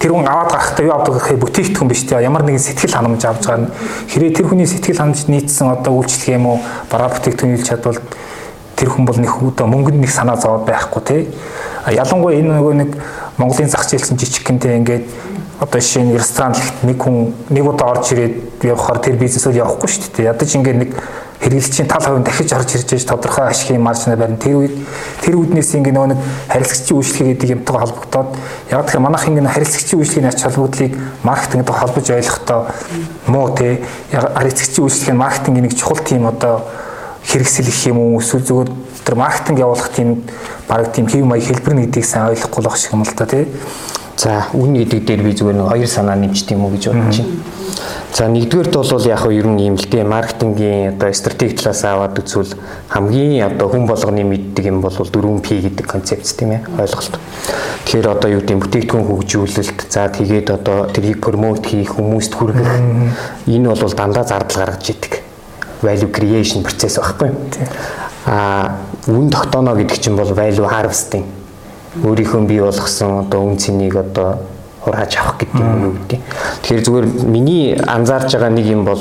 тэр 0.00 0.12
хүн 0.12 0.28
аваад 0.28 0.50
гарахдаа 0.52 0.84
юу 0.84 0.94
авдаг 0.94 1.14
гэхээр 1.16 1.42
бүтээгдэхүүн 1.44 1.88
биш 1.88 2.02
тийм 2.04 2.20
ямар 2.20 2.44
нэгэн 2.44 2.60
сэтгэл 2.60 2.96
ханамж 2.96 3.24
авч 3.24 3.44
байгаа 3.46 3.60
нь 3.64 3.72
хэрэг 4.12 4.36
тэр 4.36 4.46
хүний 4.48 4.68
сэтгэл 4.68 5.00
ханамж 5.00 5.20
нийцсэн 5.28 5.68
одоо 5.70 5.92
үйлчлэг 5.96 6.36
юм 6.36 6.46
уу 6.46 6.58
бараа 6.92 7.08
бүтээгдэхүүн 7.12 7.54
хийж 7.56 7.68
чадвал 7.68 8.00
тэр 8.76 8.88
хүн 8.90 9.04
бол 9.04 9.18
нэг 9.20 9.32
одоо 9.32 9.66
мөнгөнд 9.66 10.00
нэг 10.02 10.12
санаа 10.12 10.36
зовоод 10.36 10.66
байхгүй 10.68 11.02
тийм 11.04 11.32
ялангуяа 11.88 12.36
энэ 12.36 12.52
нөгөө 12.58 12.74
нэг 12.80 12.90
Монголын 13.38 13.70
зах 13.70 13.86
зээлсэн 13.86 14.18
жижигхэнтэй 14.18 14.78
ингээд 14.78 15.04
одоо 15.60 15.80
жишээ 15.80 16.02
нь 16.02 16.14
ресторан 16.14 16.54
нэг 16.82 16.98
хүн 16.98 17.32
нэг 17.48 17.64
удаа 17.64 17.94
орж 17.94 18.12
ирээд 18.12 18.62
явахаар 18.62 18.98
тэр 18.98 19.16
бизнесөд 19.16 19.54
явахгүй 19.54 19.88
шүү 19.88 20.10
дээ. 20.16 20.30
Ядаж 20.34 20.50
ингээд 20.54 20.78
нэг 20.78 20.90
хэрэглэгчийн 21.44 21.88
тал 21.88 22.00
хувийн 22.00 22.24
дахиж 22.24 22.52
орж 22.56 22.72
ирж 22.72 22.88
байж 22.88 23.04
тодорхой 23.04 23.48
ашигын 23.52 23.84
маржны 23.84 24.16
барин 24.16 24.40
тэр 24.40 24.64
үед 24.64 24.74
тэр 25.20 25.36
үднээс 25.36 25.76
ингээ 25.76 25.92
нөгөө 25.92 26.10
нэг 26.16 26.20
харилцагчийн 26.48 26.96
үйлчлэг 26.96 27.28
гэдэг 27.36 27.50
юмтай 27.52 27.76
холбогдоод 27.76 28.30
яг 28.72 28.80
тэгэхээр 28.88 29.04
манайх 29.04 29.28
ингээ 29.28 29.52
харилцагчийн 29.52 30.00
үйлчлэгийн 30.00 30.30
ач 30.32 30.40
холбогдлыг 30.40 30.92
маркетингтэй 31.20 31.76
холбож 31.76 32.06
ойлгохдоо 32.08 32.60
муу 33.28 33.52
те. 33.52 33.84
Харилцагчийн 34.08 34.84
үйлчлэгийн 34.88 35.20
маркетингийн 35.20 35.66
нэг 35.68 35.76
чухал 35.76 36.00
тийм 36.00 36.24
одоо 36.24 36.64
хэрэгсэл 37.28 37.68
их 37.68 37.80
юм 37.92 37.98
уу? 38.00 38.20
Эсвэл 38.24 38.48
зүгээр 38.48 38.70
тэр 39.04 39.14
маркетинг 39.20 39.58
явуулах 39.60 39.92
тийм 39.92 40.24
баг 40.64 40.92
тийм 40.96 41.06
хэв 41.06 41.28
маяг 41.28 41.44
хэлбэр 41.44 41.76
нэгдийг 41.76 42.08
сайн 42.08 42.32
ойлгохгүй 42.32 42.60
л 42.64 42.68
байх 42.72 42.80
шиг 42.80 42.92
юм 42.96 43.04
л 43.04 43.12
да 43.12 43.26
тий. 43.28 43.44
За 44.24 44.48
үн 44.56 44.72
гэдэг 44.72 45.04
дээр 45.04 45.20
би 45.20 45.36
зүгээр 45.36 45.56
нэг 45.60 45.68
хоёр 45.68 45.84
санаа 45.84 46.16
нэмчт 46.16 46.48
юм 46.56 46.64
уу 46.64 46.72
гэж 46.72 46.88
бодож 46.88 47.20
байна. 47.20 47.44
За 48.16 48.24
нэгдүгээрт 48.32 48.72
бол 48.72 49.04
яг 49.04 49.20
хөө 49.20 49.36
ер 49.36 49.48
нь 49.52 49.68
юм 49.68 49.76
л 49.76 49.84
дээ 49.84 50.00
маркетингийн 50.00 50.96
одоо 50.96 51.12
стратеги 51.12 51.60
талаас 51.60 51.84
аваад 51.84 52.16
үзвэл 52.24 52.56
хамгийн 52.88 53.52
одоо 53.52 53.68
хүн 53.68 53.84
болгоны 53.84 54.24
мэддэг 54.24 54.64
юм 54.64 54.80
бол 54.80 54.96
4P 54.96 55.68
гэдэг 55.68 55.84
концепц 55.84 56.32
тийм 56.40 56.56
ээ 56.56 56.64
ойлголт. 56.72 57.20
Тэгэхээр 57.84 58.08
одоо 58.08 58.28
юу 58.32 58.40
гэдэг 58.40 58.64
бүтээгдэхүүн 58.64 59.04
хөгжүүлэлт 59.12 59.78
за 59.92 60.08
тэгээд 60.08 60.48
одоо 60.56 60.88
тэрийг 60.88 61.20
промот 61.20 61.60
хийх 61.60 62.00
хүмүүст 62.00 62.32
хүргэх 62.32 62.72
энэ 63.44 63.68
бол 63.76 63.92
дандаа 63.92 64.24
зардал 64.24 64.64
гаргаж 64.64 64.88
идэг 64.88 65.20
value 65.84 66.08
creation 66.08 66.64
процесс 66.64 66.96
байхгүй. 66.96 67.28
А 68.24 68.80
үн 69.04 69.28
тогтооно 69.28 69.76
гэдэг 69.76 70.00
чинь 70.00 70.16
бол 70.16 70.32
value 70.32 70.64
harvesting 70.64 71.43
өөрийнхөө 72.02 72.42
бий 72.48 72.60
болгосон 72.60 73.26
одоо 73.26 73.44
үн 73.44 73.58
цэнийг 73.58 73.96
одоо 73.96 74.38
хурааж 74.84 75.16
авах 75.16 75.38
гэдэг 75.38 75.60
юм 75.60 75.84
уу 75.84 75.92
гэдэг. 75.96 76.20
Тэгэхээр 76.62 76.84
зүгээр 76.84 77.06
миний 77.24 77.64
анзаарж 77.78 78.34
байгаа 78.34 78.50
нэг 78.50 78.66
юм 78.66 78.84
бол 78.84 79.00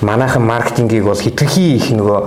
манайхан 0.00 0.44
маркетингийг 0.46 1.04
бол 1.04 1.18
хитрхи 1.18 1.76
их 1.76 1.90
нөгөө 1.90 2.20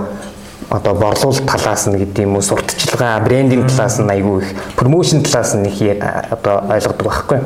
одоо 0.72 0.94
борлуулалт 0.96 1.46
талаас 1.46 1.86
нь 1.88 2.00
гэдэг 2.00 2.24
юм 2.24 2.36
уу 2.40 2.42
сурталчилгаа 2.42 3.20
брендинг 3.20 3.68
талаас 3.68 4.00
нь 4.00 4.08
айгүй 4.08 4.40
их 4.40 4.50
промошн 4.80 5.20
талаас 5.20 5.54
нь 5.56 5.68
их 5.68 6.00
одоо 6.32 6.64
ойлгодог 6.72 7.08
байхгүй. 7.08 7.40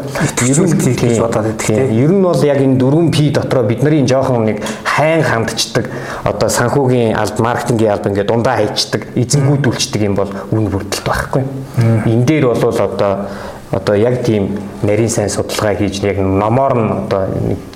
Ер 0.45 0.59
нь 0.61 0.77
гэж 0.77 1.17
бодоод 1.19 1.45
байдаг 1.49 1.65
тийм. 1.65 1.89
Ер 1.89 2.11
нь 2.13 2.21
бол 2.21 2.43
яг 2.45 2.61
энэ 2.61 2.77
4P 2.77 3.33
дотроо 3.33 3.63
бидний 3.63 4.05
жоохон 4.05 4.45
нэг 4.45 4.61
хайн 4.83 5.23
хандчдаг 5.25 5.89
одоо 6.23 6.49
санхүүгийн 6.49 7.17
алба 7.17 7.41
маркетингийн 7.49 7.91
алба 7.97 8.09
ингээд 8.13 8.29
дундаа 8.29 8.55
хайчдаг 8.61 9.09
эзэнгүүдүүлчдэг 9.17 10.01
юм 10.05 10.15
бол 10.15 10.29
үн 10.53 10.69
бүрдэлт 10.69 11.01
байхгүй. 11.01 11.43
Энэ 12.05 12.25
дээр 12.29 12.53
бол 12.53 12.61
одоо 12.61 13.25
одоо 13.71 13.95
яг 13.95 14.23
тийм 14.23 14.59
нарийн 14.83 15.09
сайн 15.09 15.29
судалгаа 15.29 15.73
хийж 15.75 15.99
яг 16.05 16.21
номоор 16.21 16.73
нь 16.77 16.91
одоо 17.09 17.25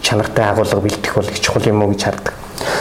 чанартай 0.01 0.45
агуулга 0.45 0.79
бэлтгэх 0.79 1.15
бол 1.15 1.25
их 1.25 1.41
чухал 1.41 1.65
юм 1.65 1.81
уу 1.81 1.89
гэж 1.89 2.03
хардаг. 2.03 2.38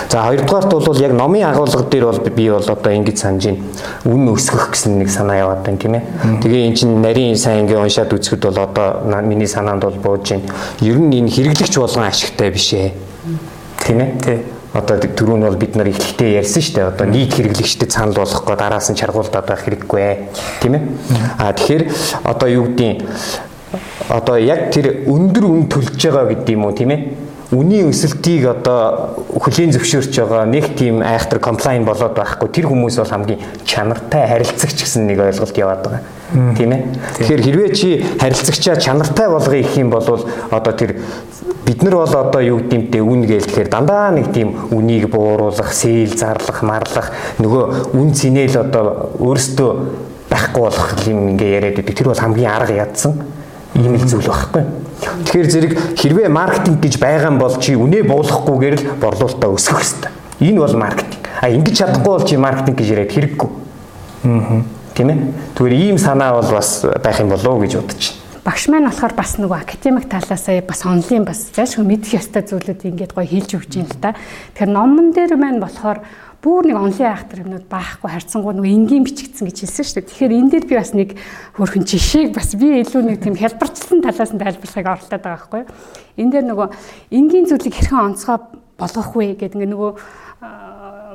За 0.09 0.23
хоёрдугаарт 0.25 0.71
бол 0.73 1.01
яг 1.01 1.13
номын 1.13 1.45
агуулга 1.45 1.83
дээр 1.85 2.05
бол 2.05 2.19
би 2.19 2.51
бол 2.51 2.65
одоо 2.65 2.93
ингэж 2.93 3.19
санаж 3.19 3.45
байна. 3.45 3.63
Үн 4.05 4.29
өсгөх 4.33 4.71
гэсэн 4.73 4.99
нэг 4.99 5.11
санаа 5.11 5.37
яваад 5.37 5.63
байна 5.63 5.79
тийм 5.79 5.95
ээ. 5.95 6.03
Тэгээ 6.43 6.67
эн 6.67 6.75
чинь 6.75 7.01
нарийн 7.01 7.37
сайн 7.37 7.67
ингээ 7.67 7.79
уншаад 7.79 8.13
үзэхэд 8.13 8.43
бол 8.49 8.59
одоо 8.59 9.23
миний 9.23 9.47
санаанд 9.47 9.85
бол 9.85 9.95
бууж 9.95 10.31
байна. 10.31 10.49
Ер 10.81 10.99
нь 10.99 11.13
энэ 11.13 11.29
хэрэглэгч 11.31 11.79
болгон 11.79 12.05
ашигтай 12.05 12.51
биш 12.51 12.73
ээ. 12.73 12.93
Тийм 13.85 14.01
ээ. 14.01 14.11
Тий 14.25 14.39
одоо 14.73 14.99
түрүүн 15.01 15.47
бол 15.47 15.57
бид 15.57 15.77
нар 15.77 15.89
ихтэй 15.89 16.37
ярьсан 16.39 16.63
шүү 16.63 16.75
дээ. 16.75 16.89
Одоо 16.93 17.07
нийт 17.09 17.33
хэрэглэгчдэд 17.35 17.93
санал 17.93 18.21
болгохгүй 18.21 18.57
дараас 18.57 18.91
нь 18.93 18.99
чаргуулдаг 18.99 19.47
байх 19.47 19.65
хэрэггүй 19.65 20.29
тийм 20.61 20.75
ээ. 20.77 20.83
А 21.39 21.53
тэгэхээр 21.53 21.85
одоо 22.25 22.49
юу 22.49 22.67
гэдгийг 22.69 23.05
одоо 24.09 24.37
яг 24.37 24.71
тэр 24.73 25.09
өндөр 25.09 25.45
үн 25.45 25.69
төлж 25.73 25.97
байгаа 25.97 26.29
гэдэг 26.29 26.53
юм 26.53 26.65
уу 26.69 26.77
тийм 26.77 26.91
ээ 26.93 27.28
үнийн 27.51 27.89
өсөлтийг 27.89 28.45
одоо 28.45 29.25
хөлийн 29.33 29.73
зөвшөөрч 29.73 30.13
байгаа 30.21 30.45
нэг 30.45 30.77
тийм 30.77 31.01
айхтар 31.01 31.41
комплайн 31.41 31.87
болоод 31.89 32.13
байхгүй 32.13 32.49
тэр 32.53 32.69
хүмүүс 32.69 33.01
бол 33.01 33.09
хамгийн 33.09 33.41
чанартай 33.65 34.29
харилцагч 34.29 34.85
гэсэн 34.85 35.09
нэг 35.09 35.25
ойлголт 35.25 35.57
яваад 35.57 35.81
байгаа. 35.81 36.03
Тийм 36.61 36.73
ээ. 36.77 36.83
Тэгэхээр 37.17 37.43
хэрвээ 37.49 37.71
чи 37.73 38.05
харилцагчаа 38.21 38.77
чанартай 38.77 39.33
болгоё 39.33 39.65
гэх 39.65 39.81
юм 39.81 39.89
бол 39.89 40.05
одоо 40.05 40.73
тэр 40.77 41.01
бид 41.65 41.81
нар 41.83 41.97
бол 42.05 42.13
одоо 42.13 42.43
юу 42.45 42.61
гэдэмтэй 42.61 43.01
үн 43.01 43.25
гээл 43.25 43.49
тэгэхээр 43.49 43.73
дандаа 43.73 44.13
нэг 44.13 44.29
тийм 44.37 44.69
үнийг 44.69 45.09
бууруулах, 45.09 45.73
сэл 45.73 46.13
зарлах, 46.13 46.61
марлах 46.61 47.17
нөгөө 47.41 47.97
үн 47.97 48.13
цэнэл 48.13 48.61
одоо 48.61 49.17
өөрөөсөө 49.17 49.71
байхгүй 50.29 50.61
болох 50.61 50.93
юм 51.09 51.33
ингээ 51.33 51.57
яриад 51.57 51.81
байдаг. 51.81 51.97
Тэр 51.97 52.13
бол 52.13 52.21
хамгийн 52.21 52.53
арга 52.53 52.77
ядсан 52.77 53.38
ийм 53.79 53.95
л 53.95 54.05
зүйл 54.05 54.27
байхгүй. 54.27 54.65
Тэгэхээр 54.99 55.49
зэрэг 55.51 55.73
хэрвээ 55.97 56.29
маркетинг 56.29 56.83
гэж 56.83 56.99
байгаа 56.99 57.33
бол 57.39 57.55
чи 57.63 57.79
үнэ 57.79 58.03
буулгахгүйгээр 58.03 58.77
л 58.77 58.87
борлуулалтаа 58.99 59.51
өсгөх 59.55 59.79
хэрэгтэй. 59.79 60.11
Энэ 60.43 60.59
бол 60.59 60.77
маркетинг. 60.77 61.23
А 61.41 61.49
ингэж 61.49 61.75
чадахгүй 61.79 62.13
бол 62.19 62.27
чи 62.27 62.37
маркетинг 62.37 62.77
гэж 62.79 62.89
яриад 62.91 63.15
хэрэггүй. 63.15 63.51
Аа. 64.27 64.63
Тийм 64.95 65.09
ээ. 65.09 65.19
Тэгвэл 65.55 65.79
ийм 65.79 65.99
санаа 65.99 66.35
бол 66.35 66.51
бас 66.51 66.83
байх 66.83 67.21
юм 67.23 67.31
болов 67.31 67.55
уу 67.55 67.63
гэж 67.63 67.79
бодож 67.79 68.03
байна 68.03 68.18
багш 68.49 68.71
маань 68.73 68.89
болохоор 68.89 69.13
бас 69.13 69.37
нөгөө 69.37 69.61
академик 69.61 70.09
талаасаа 70.09 70.63
бас 70.65 70.81
онлайн 70.89 71.29
бас 71.29 71.53
зайлшгүй 71.53 71.85
мэдэх 71.85 72.17
ёстой 72.17 72.49
зүйлүүд 72.49 72.81
ингээд 72.97 73.13
гоё 73.13 73.29
хэлж 73.29 73.61
өгч 73.61 73.73
юм 73.77 73.85
л 73.93 74.01
да. 74.01 74.17
Тэгэхээр 74.57 74.73
номон 74.73 75.13
дээр 75.13 75.37
маань 75.37 75.61
болохоор 75.61 76.01
бүр 76.41 76.73
нэг 76.73 76.81
онлайн 76.81 77.13
айхтар 77.13 77.45
юмнууд 77.45 77.69
баахгүй 77.69 78.09
харьцангуй 78.09 78.57
нөгөө 78.57 78.73
энгийн 78.73 79.05
бичигдсэн 79.05 79.53
гэж 79.53 79.59
хэлсэн 79.69 79.85
шүү 79.85 79.97
дээ. 80.01 80.09
Тэгэхээр 80.09 80.37
энэ 80.41 80.51
дээр 80.57 80.65
би 80.65 80.75
бас 80.81 80.93
нэг 80.97 81.11
хөрхөн 81.61 81.85
жишээг 81.85 82.33
бас 82.33 82.49
би 82.57 82.69
илүү 82.81 83.03
нэг 83.05 83.21
тийм 83.21 83.37
хялбарчлсан 83.37 84.01
талаас 84.01 84.33
нь 84.33 84.41
тайлбарлахыг 84.41 84.89
оролдоод 84.97 85.23
байгаа 85.29 85.37
байхгүй 85.45 85.61
юу. 85.61 85.73
Энэ 86.17 86.33
дээр 86.33 86.47
нөгөө 86.49 86.69
энгийн 87.13 87.47
зүйлийг 87.53 87.75
хэрхэн 87.77 88.17
онцгой 88.17 88.39
болгох 88.81 89.13
вэ 89.13 89.37
гэдэг 89.37 89.61
ингээ 89.61 89.73
нөгөө 89.77 89.93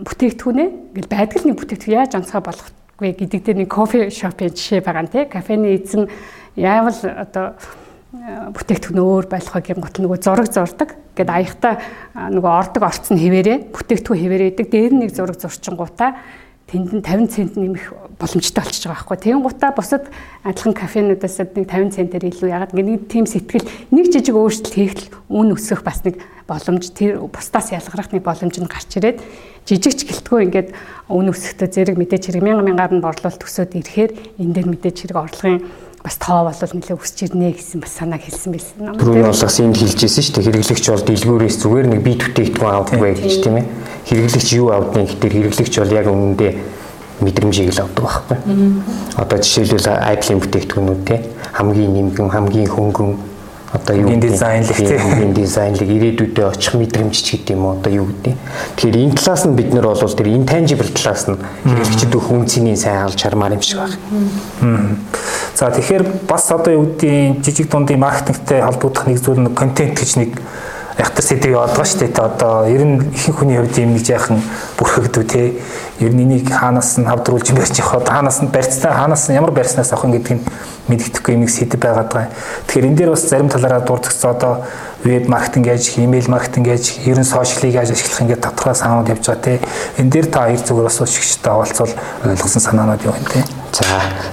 бүтээгдэхүүнээ 0.05 0.69
ингээл 1.01 1.09
байдаг 1.09 1.37
л 1.41 1.47
нэг 1.49 1.57
бүтээгдэхүүн 1.57 1.97
яаж 1.97 2.11
онцгой 2.13 2.41
болгохгүй 2.45 3.09
гэдэг 3.17 3.41
дээр 3.41 3.57
нэг 3.63 3.69
кофе 3.73 4.13
шопын 4.13 4.53
жишээ 4.53 4.85
байгаа 4.85 5.09
тий. 5.09 5.25
Кафены 5.25 5.71
эзэн 5.81 6.11
яавал 6.55 6.99
одоо 7.17 7.55
бүтээгдэхүүн 8.13 9.01
өөр 9.01 9.25
гэх 9.25 9.73
юм 9.73 9.81
гот 9.81 9.97
нөгөө 9.97 10.19
зураг 10.21 10.47
зурдаг. 10.53 10.93
Гэт 11.17 11.29
аяхта 11.33 11.81
нөгөө 12.13 12.51
ордог 12.61 12.83
орцсон 12.85 13.17
хэвээрээ 13.17 13.73
бүтээгдэхүүн 13.73 14.21
хэвээрээ 14.21 14.49
идэг. 14.53 14.67
Дээр 14.69 14.93
нь 14.93 15.01
нэг 15.01 15.17
зураг 15.17 15.41
зурчингуудаа 15.41 16.21
тэнд 16.69 16.93
нь 16.93 17.01
50 17.01 17.33
цент 17.33 17.53
нэмэх 17.57 17.89
боломжтой 18.21 18.61
болчихж 18.61 18.85
байгаа 18.85 19.01
байхгүй. 19.01 19.17
Тэгэн 19.17 19.41
гутаа 19.45 19.71
бусад 19.73 20.05
адилхан 20.45 20.73
кафенуудаас 20.77 21.37
нэг 21.41 21.65
50 21.69 21.93
центээр 21.93 22.29
илүү 22.29 22.49
ягаад 22.49 22.73
нэг 22.77 23.09
тийм 23.09 23.25
сэтгэл 23.25 23.65
нэг 23.89 24.05
жижиг 24.13 24.37
өөрчлөлт 24.37 24.73
хийх 24.73 24.93
л 24.93 25.09
үн 25.29 25.53
өсөх 25.57 25.81
бас 25.81 26.01
нэг 26.05 26.21
боломж 26.45 26.89
тэр 26.93 27.17
бусдаас 27.29 27.73
ялгарах 27.73 28.09
нэг 28.13 28.23
боломж 28.25 28.57
нь 28.57 28.69
гарч 28.69 28.89
ирээд 28.97 29.21
жижигч 29.69 30.05
гэлтгөө 30.07 30.39
ингээд 30.49 30.69
үн 31.07 31.29
өсөхдөө 31.29 31.69
зэрэг 31.71 31.97
мэдээч 31.99 32.23
хэрэг 32.29 32.43
мянга 32.43 32.63
мянгаар 32.67 32.93
нь 32.97 33.05
борлуулалт 33.05 33.39
төсөөд 33.39 33.77
ирэхээр 33.79 34.11
энэ 34.41 34.53
дээр 34.53 34.67
мэдээч 34.73 34.97
хэрэг 35.07 35.17
орлогын 35.19 35.61
бас 36.03 36.19
тоо 36.19 36.43
бол 36.43 36.51
нэлээ 36.51 36.99
өсч 36.99 37.17
ирнэ 37.23 37.55
гэсэн 37.55 37.79
бас 37.79 37.95
санааг 37.95 38.27
хэлсэн 38.27 38.51
байсан. 38.51 38.75
Түрүүний 38.99 39.23
болгоос 39.23 39.57
энд 39.63 39.79
хэлжсэн 39.79 40.23
шүү 40.23 40.35
дээ. 40.35 40.47
Хэрэглэгч 40.51 40.85
бол 40.91 41.05
дэлгүүрээс 41.07 41.57
зүгээр 41.63 41.87
нэг 41.87 42.01
бие 42.03 42.17
бүтээгдэхүүн 42.19 42.75
авдаг 42.75 42.99
байх 42.99 43.19
гэж 43.23 43.35
тийм 43.39 43.55
ээ. 43.63 43.65
Хэрэглэгч 44.11 44.49
юу 44.59 44.67
авдгийг 44.75 45.15
гэхээр 45.15 45.35
хэрэглэгч 45.47 45.73
бол 45.79 45.95
яг 45.95 46.07
үнэндээ 46.11 46.51
мэдрэмжийг 47.23 47.71
л 47.71 47.83
авдаг 47.87 48.03
байхгүй. 48.03 48.37
Одоо 49.15 49.37
жишээлбэл 49.39 49.87
айдлын 49.95 50.43
бүтээгдэхүүнүүд 50.43 51.01
тийм 51.07 51.21
хамгийн 51.55 51.91
нэмгэн, 51.95 52.27
хамгийн 52.35 52.67
хөнгөн 52.67 53.11
одоо 53.73 53.95
юу 53.95 54.19
дизайнлэг 54.21 54.77
тийм 54.77 55.33
дизайнлэг 55.33 55.89
ирээдүйдээ 55.89 56.45
очих 56.45 56.73
мэдрэмж 56.77 57.15
ч 57.17 57.41
гэдэг 57.41 57.57
юм 57.57 57.65
уу 57.65 57.73
одоо 57.73 57.89
юу 57.89 58.05
гэдэг. 58.05 58.37
Тэгэхээр 58.77 58.97
энэ 59.01 59.17
талаас 59.17 59.43
нь 59.49 59.57
бид 59.57 59.73
нар 59.73 59.89
бол 59.89 59.97
тэр 59.97 60.29
intangible 60.29 60.89
талаас 60.93 61.25
нь 61.25 61.41
хэрэглэгчд 61.65 62.13
хүн 62.13 62.45
цэний 62.45 62.77
сайн 62.77 63.09
алж 63.09 63.17
хармаар 63.17 63.57
юм 63.57 63.63
шиг 63.65 63.81
байна. 63.81 63.97
За 65.63 65.71
тэгэхээр 65.71 66.27
бас 66.27 66.51
одоо 66.51 66.73
юу 66.75 66.85
гэдэг 66.91 67.39
жижиг 67.39 67.71
дундын 67.71 67.95
маркетингтэй 68.03 68.59
холбогдох 68.67 69.07
нэг 69.07 69.23
зүйл 69.23 69.47
нь 69.47 69.55
контент 69.55 69.95
гэж 69.95 70.19
нэг 70.19 70.35
ягтар 70.99 71.23
сэдвийг 71.23 71.55
олгоо 71.55 71.87
шүү 71.87 72.03
дээ. 72.03 72.19
Одоо 72.19 72.67
ер 72.67 72.83
нь 72.83 72.99
ихэнх 73.15 73.39
хүний 73.39 73.55
хувьд 73.55 73.79
юм 73.79 73.95
нэг 73.95 74.03
яахан 74.03 74.43
бүрхэгдв 74.75 75.23
те. 75.23 75.55
Ер 76.03 76.11
нь 76.11 76.19
энийг 76.19 76.51
хаанаас 76.51 76.99
нь 76.99 77.07
хавдруулж 77.07 77.55
барьж 77.55 77.79
явах 77.79 78.03
хаанаас 78.03 78.43
нь 78.43 78.51
барьцтай 78.51 78.91
хаанаас 78.91 79.31
нь 79.31 79.39
ямар 79.39 79.55
барьснаас 79.55 79.95
авах 79.95 80.03
юм 80.03 80.19
гэдгийг 80.19 80.43
мэддэхгүй 80.91 81.31
юм 81.39 81.47
сэдв 81.47 81.79
байгаад 81.79 82.11
байгаа. 82.11 82.35
Тэгэхээр 82.67 82.87
энэ 82.91 82.97
дээр 82.99 83.15
бас 83.15 83.23
зарим 83.23 83.47
талаараа 83.47 83.87
дурдчихсан 83.87 84.35
одоо 84.35 84.67
веб 85.07 85.31
маркетинг 85.31 85.71
яаж, 85.71 85.95
имэйл 85.95 86.27
маркетинг 86.27 86.67
яаж, 86.67 86.91
ер 87.07 87.15
нь 87.15 87.23
сошиалыг 87.23 87.71
яаж 87.71 87.95
ашиглах 87.95 88.19
ингээд 88.19 88.43
тодорхой 88.43 88.75
санаанууд 88.75 89.15
явж 89.15 89.31
байгаа 89.31 89.43
те. 89.47 89.63
Энэ 89.95 90.11
дээр 90.11 90.27
та 90.27 90.43
хоёр 90.43 90.59
зүгээр 90.59 90.87
бас 90.91 90.99
шигчтэй 91.07 91.53
овалцвал 91.55 91.93
ойлгосон 92.27 92.61
санаанууд 92.67 93.07
юу 93.07 93.15
юм 93.15 93.27
те. 93.31 93.62
За 93.73 93.85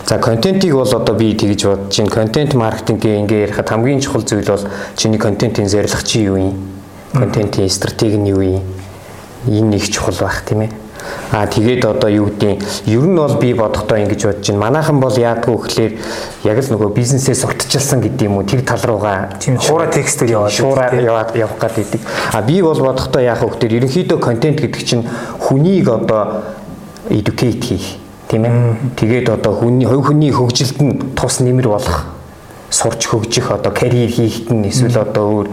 за 0.06 0.18
контентийг 0.18 0.74
бол 0.74 0.94
одоо 0.94 1.16
би 1.16 1.34
тэгж 1.34 1.64
бодож 1.64 1.96
байна. 1.96 2.10
Контент 2.10 2.54
маркетингийн 2.54 3.24
ингээ 3.24 3.48
ярихад 3.48 3.70
хамгийн 3.70 4.00
чухал 4.00 4.20
зүйл 4.20 4.44
бол 4.44 4.68
чиний 4.96 5.18
контентын 5.18 5.66
зорилго 5.66 6.02
чи 6.04 6.24
юу 6.24 6.36
юм? 6.36 6.68
Контентын 7.14 7.70
стратеги 7.70 8.16
нь 8.16 8.28
юу 8.28 8.42
юм? 8.42 8.62
Энэ 9.48 9.76
их 9.76 9.88
чухал 9.88 10.14
байх 10.20 10.44
тийм 10.44 10.60
ээ. 10.60 10.70
Аа 11.32 11.46
тэгээд 11.46 11.86
одоо 11.86 12.10
юу 12.10 12.26
гэдгийг 12.26 12.60
ер 12.84 13.00
нь 13.00 13.16
бол 13.16 13.34
би 13.40 13.54
бодохдоо 13.54 13.96
ингэж 13.96 14.24
бодож 14.28 14.46
байна. 14.50 14.60
Манайхан 14.60 15.00
бол 15.00 15.16
яадгүй 15.16 15.56
гэхлээр 15.56 15.92
яг 16.44 16.58
л 16.60 16.72
нөгөө 16.76 16.92
бизнесээс 16.92 17.44
уртчилсан 17.48 18.04
гэдэг 18.04 18.28
юм 18.28 18.36
уу 18.36 18.44
тэр 18.44 18.60
тал 18.60 18.84
руугаа 18.84 19.40
шуура 19.40 19.88
текстээр 19.88 20.36
яваад 20.36 20.52
шуура 20.52 20.92
яваад 20.92 21.32
явах 21.32 21.56
гэдэг. 21.56 22.00
Аа 22.36 22.42
би 22.44 22.60
бол 22.60 22.76
бодохдоо 22.76 23.24
яах 23.24 23.40
вэ 23.40 23.56
гэхээр 23.56 23.76
ерөнхийдөө 23.80 24.18
контент 24.20 24.60
гэдэг 24.60 24.84
чинь 24.84 25.08
хүнийг 25.40 25.88
одоо 25.88 26.44
educate 27.08 27.64
хийх 27.64 28.09
тийм 28.30 28.46
ээ. 28.46 28.96
Тэгээд 28.96 29.28
одоо 29.34 29.52
хүний 29.58 29.86
хувь 29.86 30.06
хүний 30.14 30.30
хөгжилд 30.30 30.78
нь 30.78 30.94
тус 31.18 31.42
нэмэр 31.42 31.68
болох 31.68 32.06
сурч 32.70 33.10
хөгжих 33.10 33.50
одоо 33.50 33.72
карьер 33.74 34.08
хийхэд 34.08 34.54
нь 34.54 34.70
эсвэл 34.70 35.02
одоо 35.02 35.24
өөр 35.42 35.48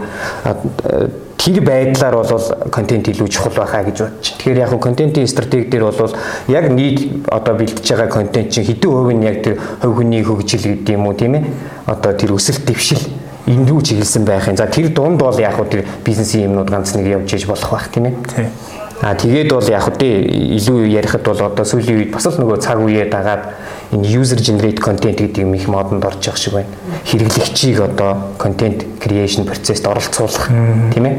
тэр 1.38 1.60
байдлаар 1.62 2.14
бол 2.14 2.70
контент 2.70 3.08
илүү 3.08 3.28
чухал 3.28 3.52
байхаа 3.58 3.82
гэж 3.82 3.98
бодож. 3.98 4.26
Тэгэхээр 4.38 4.58
яг 4.58 4.72
контентын 4.78 5.26
стратеги 5.26 5.70
дээр 5.70 5.90
бол 5.90 6.14
яг 6.46 6.70
нийт 6.70 7.26
одоо 7.26 7.54
бэлтэж 7.54 7.86
байгаа 7.90 8.06
контент 8.06 8.50
чинь 8.50 8.66
хэдэн 8.66 8.90
хувь 8.90 9.14
нь 9.14 9.24
яг 9.24 9.42
тэр 9.42 9.58
хувь 9.82 9.96
хүний 9.98 10.22
хөгжил 10.22 10.62
гэдэг 10.62 10.94
юм 10.94 11.06
уу 11.06 11.14
тийм 11.14 11.34
ээ. 11.34 11.44
Одоо 11.86 12.12
тэр 12.12 12.34
өсөлт 12.38 12.66
дэвшил 12.66 13.02
энэ 13.46 13.66
рүү 13.66 13.82
чиглэсэн 13.82 14.24
байх 14.24 14.48
юм. 14.48 14.56
За 14.56 14.66
тэр 14.66 14.92
дунд 14.92 15.18
бол 15.18 15.38
яг 15.38 15.56
тэр 15.70 15.86
бизнесийн 16.04 16.50
юмнууд 16.50 16.70
ганц 16.70 16.94
нэг 16.94 17.06
явж 17.06 17.32
иж 17.34 17.46
болох 17.46 17.70
байх 17.70 17.88
тийм 17.88 18.06
ээ. 18.06 18.14
Тийм. 18.34 18.50
А 19.00 19.14
тэгээд 19.14 19.54
бол 19.54 19.68
яг 19.70 19.86
хөтэ 19.86 20.26
илүү 20.58 20.90
ярихад 20.90 21.22
бол 21.22 21.38
одоо 21.38 21.64
сүүлийн 21.64 22.02
үед 22.02 22.10
бас 22.10 22.26
л 22.26 22.34
нөгөө 22.42 22.58
цаг 22.58 22.82
үеэ 22.82 23.06
дагаад 23.06 23.46
энэ 23.94 24.10
user 24.10 24.42
generate 24.42 24.82
content 24.82 25.22
гэдэг 25.22 25.46
юм 25.46 25.54
их 25.54 25.70
модонд 25.70 26.02
орж 26.02 26.26
явах 26.26 26.42
шиг 26.42 26.58
байна. 26.58 26.74
Хэрэглэгчийг 27.06 27.78
одоо 27.78 28.34
content 28.42 28.98
creation 28.98 29.46
процессд 29.46 29.86
оролцуулах 29.86 30.50
тийм 30.90 31.06
ээ. 31.06 31.16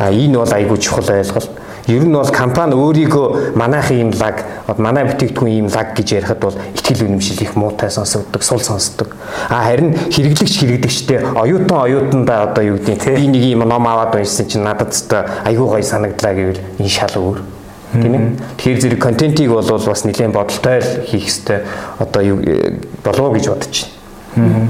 А 0.00 0.08
энэ 0.08 0.40
бол 0.40 0.48
айгүй 0.48 0.78
чухал 0.80 1.12
ойлголт. 1.12 1.59
Ер 1.86 2.04
нь 2.04 2.12
бол 2.12 2.28
компани 2.28 2.74
өөрийгөө 2.74 3.56
манайхын 3.56 4.00
юм 4.00 4.10
лаг, 4.20 4.44
манай 4.76 5.04
бүтээгдэхүүн 5.08 5.64
юм 5.64 5.68
лаг 5.72 5.94
гэж 5.96 6.12
ярихад 6.20 6.40
бол 6.40 6.56
ихтгэл 6.74 7.06
үнэмшил 7.08 7.40
их 7.40 7.56
муутай 7.56 7.90
сонсогддог, 7.90 8.42
сул 8.42 8.60
сонсдог. 8.60 9.16
А 9.48 9.64
харин 9.64 9.96
хэрэглэгч 9.96 10.60
хэрэглэгчтэй 10.60 11.18
оюутан 11.34 11.78
оюутандаа 11.78 12.50
одоо 12.50 12.64
юу 12.64 12.78
гэдэг 12.78 13.16
би 13.16 13.26
нэг 13.28 13.44
юм 13.56 13.64
ном 13.68 13.86
аваад 13.86 14.14
уншсан 14.14 14.46
чинь 14.46 14.62
надад 14.62 14.92
ч 14.92 15.08
айгүй 15.10 15.66
гоё 15.66 15.82
санагдлаа 15.82 16.34
гэвэл 16.34 16.60
энэ 16.78 16.88
шал 16.88 17.16
өөр 17.16 17.38
тийм 17.92 18.14
ээ. 18.14 18.22
Тэгэхээр 18.58 18.80
зэрэг 18.80 19.00
контентийг 19.00 19.50
бол 19.50 19.64
бас 19.64 20.04
нэлээд 20.04 20.32
бодолтой 20.32 20.78
л 20.78 20.90
хийх 21.08 21.26
хэрэгтэй 21.26 21.58
одоо 21.98 22.22
юу 22.22 22.38
болов 23.02 23.34
гэж 23.34 23.44
бодож 23.48 23.86
байна. 24.36 24.68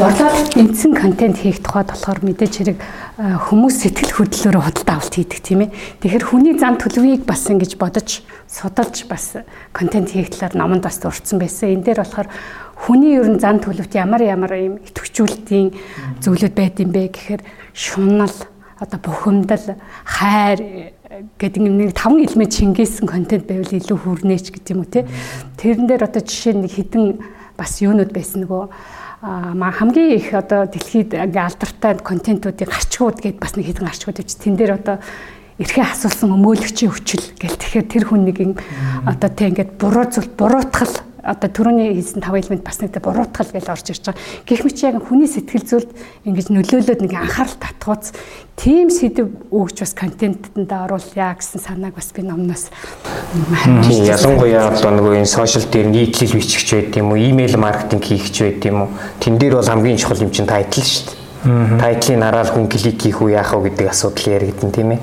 Борлуулалт 0.00 0.56
эндсэн 0.56 0.96
контент 0.96 1.44
хийх 1.44 1.60
тухайд 1.60 1.92
болохоор 1.92 2.24
мэдээж 2.24 2.54
хэрэг 2.56 2.78
хүмүүс 3.20 3.84
сэтгэл 3.84 4.16
хөдлөлөөр 4.16 4.56
худалдаа 4.56 4.96
авалт 4.96 5.12
хийдэг 5.12 5.40
тийм 5.44 5.68
ээ. 5.68 5.76
Тэгэхээр 6.00 6.24
хүний 6.24 6.56
зам 6.56 6.80
төлөвийг 6.80 7.28
бас 7.28 7.44
ингэж 7.52 7.76
бодож 7.76 8.24
судалж 8.48 9.04
бас 9.04 9.44
контент 9.76 10.08
хийх 10.08 10.32
талаар 10.32 10.56
номонд 10.56 10.88
бас 10.88 11.04
дурдсан 11.04 11.36
байсан. 11.36 11.76
Энэ 11.76 11.84
дээр 11.84 12.00
болохоор 12.00 12.32
хүний 12.80 13.20
ер 13.20 13.28
нь 13.28 13.44
зам 13.44 13.60
төлөвт 13.60 13.92
ямар 13.92 14.24
ямар 14.24 14.56
юм 14.56 14.80
идэвхжүүлэлтийн 14.88 15.68
зүйлүүд 16.24 16.54
байд 16.56 16.80
юм 16.80 16.96
бэ 16.96 17.12
гэхээр 17.12 17.44
шунал 17.76 18.32
одоо 18.80 18.98
бухимдал 19.04 19.76
хайр 20.08 20.96
гэдэг 21.36 21.60
нэг 21.60 21.92
таван 21.92 22.24
элемент 22.24 22.56
шингээсэн 22.56 23.04
контент 23.04 23.44
байвал 23.44 23.68
илүү 23.68 23.98
хүрнэ 24.00 24.40
ч 24.40 24.48
гэдэг 24.48 24.72
юм 24.72 24.80
уу 24.80 24.88
те. 24.88 25.04
Тэрэн 25.60 25.84
дээр 25.84 26.08
одоо 26.08 26.24
жишээ 26.24 26.56
нэг 26.56 26.72
хідэн 26.72 27.20
бас 27.60 27.84
юунууд 27.84 28.16
байсан 28.16 28.48
нөгөө 28.48 28.64
маа 29.20 29.72
хамгийн 29.72 30.16
их 30.16 30.32
одоо 30.32 30.64
дэлхийд 30.64 31.12
алдартай 31.12 32.00
контентуудыг 32.00 32.72
гарчгууд 32.72 33.20
гэдээ 33.20 33.36
бас 33.36 33.52
нэг 33.52 33.68
хэдэн 33.68 33.84
гарчгууд 33.84 34.16
гэж 34.16 34.30
тэн 34.40 34.56
дээр 34.56 34.80
одоо 34.80 34.96
эрхээ 35.60 35.84
асуулсан 35.92 36.32
өмөөлөгчийн 36.32 36.88
хүчил 36.88 37.24
гэл 37.36 37.60
тэгэхээр 37.60 37.86
тэр 37.92 38.04
хүн 38.08 38.24
нэг 38.24 38.36
юм 38.40 38.52
одоо 39.04 39.28
тэг 39.28 39.52
ингээд 39.52 39.76
буруу 39.76 40.08
зүйл 40.08 40.32
буруутгал 40.32 40.94
одоо 41.22 41.48
түрүүний 41.50 41.94
хийсэн 41.96 42.22
тав 42.24 42.36
элемент 42.36 42.64
бас 42.64 42.80
нэг 42.80 42.96
буруутгал 42.96 43.50
гэж 43.52 43.66
орж 43.68 43.86
ирж 43.92 44.04
байгаа. 44.10 44.22
Гэх 44.46 44.64
мэт 44.64 44.82
яг 44.82 44.96
хүний 45.04 45.28
сэтгэл 45.28 45.68
зүйлд 45.68 45.90
ингэж 46.24 46.46
нөлөөлөд 46.50 47.00
нэг 47.04 47.12
анхаарал 47.14 47.58
татгууц 47.60 48.12
тийм 48.56 48.90
сэдв 48.90 49.28
өгч 49.52 49.84
бас 49.84 49.92
контентэнд 49.96 50.70
оруулъя 50.72 51.36
гэсэн 51.36 51.60
санааг 51.60 51.94
бас 51.96 52.12
би 52.12 52.22
номноос 52.24 52.68
ялангуяа 53.32 54.72
одоо 54.72 54.90
нөгөө 54.96 55.24
энэ 55.24 55.30
сошиал 55.30 55.68
дээр 55.70 55.88
нийтлэл 55.88 56.36
бичихч 56.36 56.68
байд 56.72 56.96
юм 56.96 57.12
уу, 57.12 57.20
имэйл 57.20 57.56
маркетинг 57.56 58.04
хийхч 58.04 58.36
байд 58.40 58.64
юм 58.68 58.84
уу. 58.84 58.88
Тэн 59.20 59.38
дээр 59.38 59.56
бол 59.60 59.68
хамгийн 59.68 59.96
чухал 59.96 60.20
юм 60.20 60.30
чинь 60.30 60.48
тайтл 60.48 60.84
шүү 60.84 61.08
дээ. 61.08 61.80
Тайтлын 61.80 62.20
нараал 62.20 62.52
хүн 62.52 62.68
клик 62.68 63.00
хийх 63.00 63.22
үү 63.22 63.32
яах 63.32 63.56
вэ 63.56 63.72
гэдэг 63.72 63.88
асуудал 63.88 64.28
яригдэн 64.28 64.70
тийм 64.72 64.90
ээ. 64.92 65.00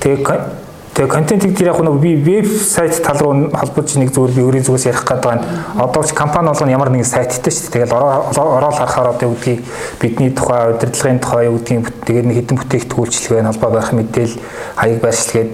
Тэгээ 0.00 0.65
Тэгээ 0.96 1.12
контентийг 1.12 1.52
тэр 1.52 1.76
яг 1.76 1.80
нэг 1.84 2.00
би 2.00 2.16
вебсайт 2.16 2.96
тал 3.04 3.20
руу 3.20 3.52
холбож 3.52 3.92
нэг 4.00 4.16
зүгээр 4.16 4.32
би 4.32 4.40
өөрийн 4.48 4.64
зүгээс 4.64 4.88
ярих 4.88 5.04
гэдэг 5.04 5.28
байна. 5.28 5.44
Одоо 5.76 6.00
ч 6.00 6.16
компани 6.16 6.48
болгоно 6.48 6.72
ямар 6.72 6.88
нэгэн 6.88 7.04
сайттай 7.04 7.52
шүү 7.52 7.68
дээ. 7.68 7.84
Тэгэл 7.84 8.00
ороод 8.32 8.80
харахаар 8.80 9.12
одоо 9.12 9.28
үгдгийг 9.36 9.60
бидний 10.00 10.32
тухай 10.32 10.72
удирдлагын 10.72 11.20
тухай 11.20 11.52
үгдгийг 11.52 11.92
тэгээд 12.00 12.26
нэг 12.32 12.36
хэдэн 12.40 12.56
бүтээгдэхүүлчлэгээ 12.56 13.44
холбоо 13.44 13.70
барих 13.76 13.92
мэдээл 13.92 14.34
хаяг 14.80 14.98
байршлгээд 15.04 15.50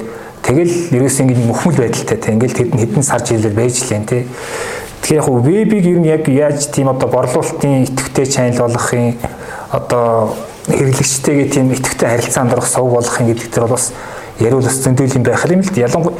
тэгэл 0.46 0.74
ерөөс 0.94 1.18
ингэ 1.26 1.34
мөхмөл 1.50 1.78
байдалтай 1.90 2.18
те 2.22 2.32
ингээл 2.38 2.58
тэд 2.62 2.70
хэдэн 2.78 3.02
сар 3.02 3.26
жилээр 3.26 3.58
байж 3.58 3.82
лээ 3.82 4.06
те. 4.06 4.22
Тэгэхээр 5.02 5.26
яг 5.26 5.28
вебийг 5.42 5.84
ер 5.90 5.98
нь 5.98 6.06
яг 6.06 6.30
яаж 6.30 6.70
тийм 6.70 6.86
одоо 6.86 7.10
борлуулалтын 7.10 7.90
идэвхтэй 7.90 8.26
чанал 8.30 8.70
болгохын 8.70 9.18
одоо 9.74 10.38
хэрэглэгчтэйгээ 10.70 11.48
тийм 11.50 11.74
идэвхтэй 11.74 12.08
харилцаанд 12.14 12.54
орох 12.54 12.70
сувг 12.70 12.94
болгохын 12.94 13.26
гэдэг 13.34 13.50
дээр 13.50 13.66
бол 13.66 13.74
бас 13.74 13.90
яриул 14.38 14.62
бас 14.62 14.80
зөндөл 14.80 15.16
юм 15.16 15.22
байх 15.22 15.44
юм 15.50 15.60
л. 15.60 15.76
Ялангуяа 15.76 16.16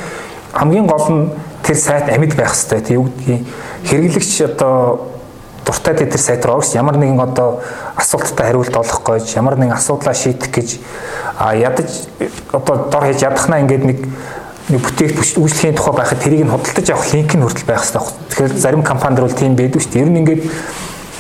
хамгийн 0.52 0.86
гол 0.86 1.06
нь 1.08 1.30
тэр 1.62 1.76
сайт 1.76 2.08
амьд 2.08 2.36
байх 2.36 2.52
хэрэгтэй. 2.52 2.80
Тийм 2.80 3.00
үг 3.00 3.10
хэрэглэгч 3.88 4.40
одоо 4.52 5.08
дуртай 5.64 5.94
тэр 5.94 6.18
сайт 6.18 6.44
руу 6.44 6.58
орж 6.58 6.74
ямар 6.74 6.96
нэгэн 6.96 7.20
одоо 7.20 7.62
асуулттай 7.96 8.46
хариулт 8.46 8.76
олох 8.76 9.02
гэж 9.02 9.36
ямар 9.36 9.56
нэгэн 9.56 9.76
асуудлаа 9.76 10.14
шийдэх 10.14 10.50
гэж 10.50 10.78
ядаж 11.38 11.88
одоо 12.52 12.88
дор 12.90 13.04
хийж 13.06 13.22
ядахнаа 13.22 13.60
ингээд 13.60 13.84
нэг 13.84 13.98
нэг 14.68 14.80
бүтээгт 14.82 15.38
үйлчлэхийн 15.38 15.76
тухай 15.76 15.94
байхад 15.94 16.20
тэрийг 16.22 16.46
нь 16.46 16.50
худалдаж 16.50 16.90
авах 16.90 17.12
линк 17.14 17.34
нь 17.34 17.42
хүртэл 17.42 17.66
байх 17.66 17.82
хэрэгтэй. 17.82 18.02
Тэгэхээр 18.30 18.58
зарим 18.58 18.82
компанид 18.82 19.20
бол 19.20 19.32
тийм 19.32 19.56
байдаг 19.56 19.82
шүү 19.82 19.92
дээ. 19.92 20.02
Ер 20.02 20.10
нь 20.10 20.20
ингээд 20.22 20.42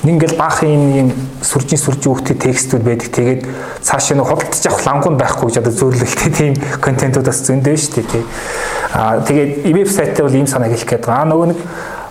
ингээл 0.02 0.34
баахан 0.34 0.68
юм 0.98 1.08
сүржин 1.46 1.78
сүрж 1.78 2.06
өгөхтэй 2.10 2.36
текстүүд 2.42 2.82
байдаг. 2.82 3.08
Тэгээд 3.14 3.42
цаашаа 3.86 4.18
нэг 4.18 4.26
худалдаж 4.26 4.66
авах 4.66 4.86
лангуун 4.86 5.16
байхгүй 5.18 5.46
гэж 5.46 5.62
одоо 5.62 5.72
зөөрлөлтэй 5.78 6.32
тийм 6.34 6.54
контентууд 6.82 7.30
бас 7.30 7.42
зөндөө 7.46 7.76
шүү 7.78 7.94
дээ. 8.02 8.10
Тий. 8.10 8.24
Аа 8.98 9.22
тэгээд 9.22 9.62
вебсайтаа 9.62 10.26
бол 10.26 10.34
ийм 10.34 10.50
санаа 10.50 10.74
хэлэх 10.74 10.90
гээд 10.90 11.06
байгаа. 11.06 11.30
Нөгөө 11.30 11.46
нэг 11.54 11.60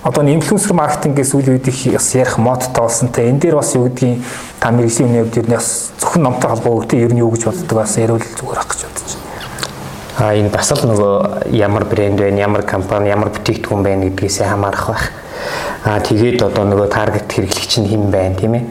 одоо 0.07 0.23
инфлюенсер 0.23 0.73
маркетингээс 0.73 1.35
үйл 1.35 1.51
үед 1.51 1.67
их 1.67 1.93
бас 1.93 2.07
ярих 2.15 2.37
модтой 2.39 2.79
болсонтэй 2.79 3.27
энэ 3.27 3.39
дээр 3.43 3.55
бас 3.59 3.75
юу 3.75 3.85
гэдгийг 3.85 4.23
та 4.63 4.71
мэрэгжлийн 4.71 5.11
үнэ 5.11 5.29
дээр 5.29 5.47
бас 5.51 5.91
зөвхөн 5.99 6.23
номтой 6.23 6.49
холбоотой 6.49 7.03
ер 7.03 7.13
нь 7.13 7.19
юу 7.19 7.29
гэж 7.29 7.45
боддог 7.45 7.77
бас 7.77 7.97
яриул 7.99 8.23
зүгээр 8.23 8.57
ах 8.57 8.71
гэж 8.71 8.81
бодож 8.87 9.11
байна. 9.19 9.29
А 10.17 10.33
энэ 10.33 10.49
бас 10.49 10.71
л 10.73 10.87
нөгөө 10.89 11.53
ямар 11.53 11.85
брэнд 11.85 12.17
байна, 12.17 12.39
ямар 12.39 12.63
компани, 12.63 13.13
ямар 13.13 13.29
бүтээгдэхүүн 13.29 13.83
байна 13.83 14.09
гэдгээс 14.09 14.41
хамаарах 14.41 14.87
байх. 14.89 15.11
А 15.83 15.99
тэгээд 15.99 16.41
одоо 16.45 16.65
нөгөө 16.69 16.87
таргет 16.93 17.31
хэрэглэгч 17.31 17.73
нь 17.81 17.89
хэн 17.89 18.11
байна 18.13 18.35
тийм 18.37 18.53
ээ. 18.53 18.65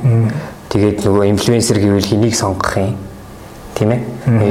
Тэгээд 0.70 1.02
нөгөө 1.02 1.24
инфлюенсер 1.34 1.82
гэвэл 1.82 2.06
хэнийг 2.06 2.34
сонгох 2.38 2.78
юм 2.78 2.94
тийм 3.74 3.90
ээ. 3.90 4.00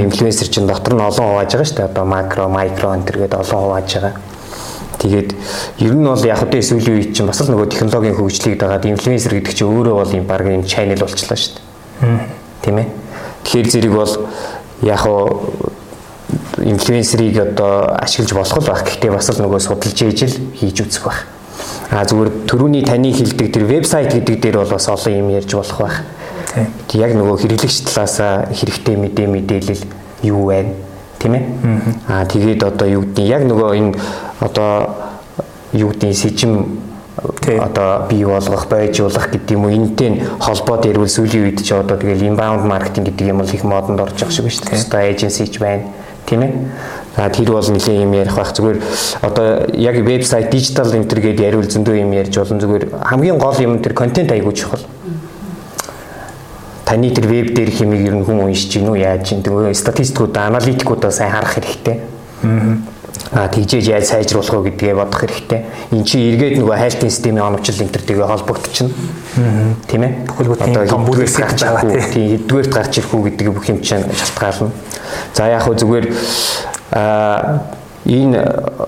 Инфлюенсер 0.03 0.51
чинь 0.51 0.67
дотор 0.67 0.95
нь 0.95 0.99
олон 0.99 1.39
хувааж 1.39 1.55
байгаа 1.55 1.63
шүү 1.63 1.77
дээ. 1.79 1.87
Одоо 1.87 2.05
макро, 2.05 2.51
микро 2.51 2.99
гэдэг 2.99 3.39
олон 3.39 3.59
хувааж 3.63 3.89
байгаа. 3.95 4.13
Тэгээд 4.99 5.29
ер 5.79 5.93
нь 5.95 6.03
бол 6.03 6.25
яг 6.27 6.43
одоо 6.43 6.59
сүүлийн 6.59 6.99
үед 6.99 7.15
чинь 7.15 7.31
бас 7.31 7.39
л 7.39 7.47
нөгөө 7.47 7.71
технологийн 7.71 8.19
хөгжлийг 8.19 8.59
дагаад 8.59 8.83
инфлюенсер 8.83 9.39
гэдэг 9.39 9.55
чинь 9.55 9.71
өөрөө 9.71 9.95
бол 9.95 10.11
юм 10.11 10.27
баг 10.27 10.43
юм 10.43 10.67
чанел 10.67 10.99
болчлаа 10.99 11.39
шүү 11.39 11.55
дээ. 11.55 12.27
Тийм 12.67 12.77
ээ. 12.83 12.87
Тэгэхээр 13.47 13.69
зэрэг 13.71 13.93
бол 13.95 14.13
яг 14.83 15.07
инфлюенсерийг 16.59 17.39
одоо 17.39 17.95
ашиглаж 17.95 18.33
болох 18.35 18.57
л 18.59 18.67
байх. 18.67 18.83
Гэхдээ 18.83 19.11
бас 19.15 19.31
л 19.31 19.39
нөгөө 19.39 19.59
судалж 19.63 19.99
ижил 20.03 20.35
хийж 20.59 20.83
үзэх 20.83 21.07
байх. 21.07 21.23
А 21.89 22.05
зүгээр 22.05 22.45
төрөүний 22.45 22.85
таны 22.85 23.09
хилдэг 23.09 23.49
тэр 23.49 23.65
вебсайт 23.65 24.13
гэдэг 24.13 24.37
дээр 24.37 24.57
бол 24.61 24.73
бас 24.77 24.85
олон 24.89 25.13
юм 25.13 25.29
ярьж 25.33 25.53
болох 25.57 25.79
байх. 25.81 25.97
Тийм. 26.53 26.67
Яг 27.01 27.11
нөгөө 27.17 27.37
хэрэглэгч 27.41 27.77
талаас 27.89 28.21
хэрэгтэй 28.53 28.95
мэдээ 28.95 29.27
мэдээлэл 29.27 29.83
юу 30.29 30.53
байна 30.53 30.77
тийм 31.17 31.33
ээ. 31.33 31.43
Аа 32.05 32.25
тэгээд 32.29 32.61
одоо 32.61 32.87
юу 32.87 33.03
гэдэг 33.09 33.25
яг 33.25 33.41
нөгөө 33.49 33.69
энэ 33.73 33.97
одоо 34.37 34.93
юу 35.73 35.89
гэдэг 35.89 36.13
сэжим 36.13 36.77
одоо 37.57 38.05
бий 38.05 38.23
болгох, 38.23 38.69
байжуулах 38.69 39.33
гэдэг 39.33 39.57
юм 39.57 39.65
уу 39.65 39.73
энэтэй 39.73 40.23
холбоо 40.39 40.77
дээр 40.77 41.01
үл 41.01 41.09
сүүлийн 41.09 41.49
үед 41.49 41.65
ч 41.65 41.73
одоо 41.73 41.97
тэгэл 41.97 42.21
inbound 42.21 42.69
marketing 42.69 43.09
гэдэг 43.09 43.33
юм 43.33 43.41
бол 43.41 43.49
их 43.49 43.63
модонд 43.65 43.99
орж 43.99 44.13
байгаа 44.13 44.29
шүү 44.29 44.45
дээ 44.45 44.55
шүү 44.55 44.65
дээ. 44.69 44.85
Одоо 44.85 45.01
agency 45.09 45.45
ч 45.49 45.57
байна 45.59 45.89
тийм 46.29 46.45
ээ. 46.45 46.53
За 47.17 47.29
тэр 47.33 47.51
бол 47.51 47.65
нэлээд 47.65 48.05
юм 48.05 48.13
ярих 48.13 48.35
байх 48.37 48.53
зүгээр 48.53 48.77
одоо 49.25 49.47
яг 49.73 49.95
вебсайт 50.05 50.53
дижитал 50.53 50.93
энтер 50.93 51.19
гэдээ 51.19 51.49
яриул 51.49 51.65
зөндөө 51.65 51.99
юм 52.05 52.13
ярьж 52.13 52.37
болон 52.37 52.61
зүгээр 52.61 52.85
хамгийн 53.09 53.37
гол 53.41 53.57
юм 53.59 53.81
тэр 53.81 53.93
контент 53.97 54.31
аягүй 54.31 54.53
чухал 54.53 54.85
таны 56.89 57.11
тэр 57.13 57.27
веб 57.27 57.53
дээр 57.53 57.69
хэмиг 57.69 58.01
ер 58.01 58.15
нь 58.17 58.25
хүн 58.25 58.49
уншиж 58.49 58.73
гинүү 58.73 58.97
яаж 58.97 59.29
гин 59.29 59.43
тэгээ 59.45 59.77
статистикуудаа 59.77 60.49
аналитикуудаа 60.49 61.11
сайн 61.13 61.29
харах 61.29 61.53
хэрэгтэй. 61.53 62.01
Аа 63.29 63.45
тэгжээж 63.45 63.85
яаж 63.93 64.05
сайжруулах 64.09 64.65
вэ 64.65 64.73
гэдгээ 64.73 64.95
бодох 64.97 65.21
хэрэгтэй. 65.21 65.69
Эн 65.93 66.01
чинь 66.01 66.33
эргээд 66.33 66.57
нөгөө 66.57 66.77
хайлтын 66.81 67.13
системийн 67.13 67.45
оновчл 67.45 67.77
интертэйгээ 67.85 68.25
холбогдчихно. 68.25 68.89
Тийм 69.85 70.01
ээ. 70.01 70.13
Бүхэл 70.33 70.49
бүтэн 70.49 70.89
том 70.89 71.05
бүрээс 71.05 71.37
гарч 71.37 71.61
байгаа 71.61 72.09
тийм 72.09 72.25
хэддүгээрт 72.41 72.73
гарч 72.73 72.93
ирэх 72.97 73.13
үү 73.13 73.23
гэдэг 73.29 73.53
бүх 73.53 73.69
юм 73.69 73.85
чинь 73.85 74.09
шалтгаална. 74.09 74.73
За 75.33 75.49
яг 75.49 75.63
хөө 75.65 75.75
зүгээр 75.79 76.05
энэ 78.09 78.39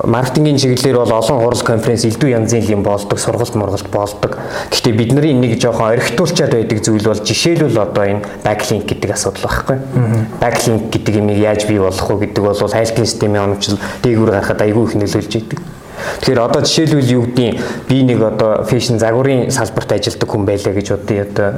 маркетингийн 0.06 0.58
чиглэлээр 0.58 0.98
бол 0.98 1.12
олон 1.12 1.40
хурал 1.44 1.62
конференц 1.62 2.06
элдв 2.06 2.26
янзын 2.26 2.64
юм 2.72 2.84
болдог, 2.84 3.20
сургалт 3.20 3.56
мургалт 3.56 3.90
болдог. 3.92 4.38
Гэхдээ 4.72 4.94
бидний 4.94 5.34
нэг 5.34 5.60
жоохон 5.60 5.94
орхитуулчаад 5.94 6.56
байдаг 6.56 6.80
зүйл 6.82 7.04
бол 7.04 7.20
жишээлбэл 7.20 7.78
одоо 7.78 8.06
энэ 8.08 8.26
backlink 8.44 8.88
гэдэг 8.88 9.12
асуудал 9.12 9.46
байхгүй. 9.52 9.78
Backlink 10.40 10.90
гэдэг 10.90 11.14
юм 11.20 11.30
яаж 11.30 11.68
бий 11.68 11.80
болох 11.80 12.10
вэ 12.10 12.26
гэдэг 12.26 12.44
бол 12.44 12.56
хайлтын 12.56 13.06
системийн 13.06 13.52
онцлог 13.52 13.80
дээгүүр 14.02 14.32
гарахад 14.32 14.62
айгүй 14.64 14.84
их 14.88 14.96
нөлөөлж 14.96 15.36
идэг. 15.36 15.60
Тэгэхээр 16.22 16.40
одоо 16.42 16.62
жишээлбэл 16.62 17.12
юу 17.12 17.24
гэдгийг 17.26 17.62
би 17.88 18.04
нэг 18.04 18.22
одоо 18.22 18.64
фэшн 18.64 18.98
загварын 18.98 19.52
салбарт 19.52 19.92
ажилладаг 19.92 20.30
хүн 20.30 20.46
байлаа 20.46 20.74
гэж 20.74 20.88
одоо 20.92 21.18
одоо 21.22 21.50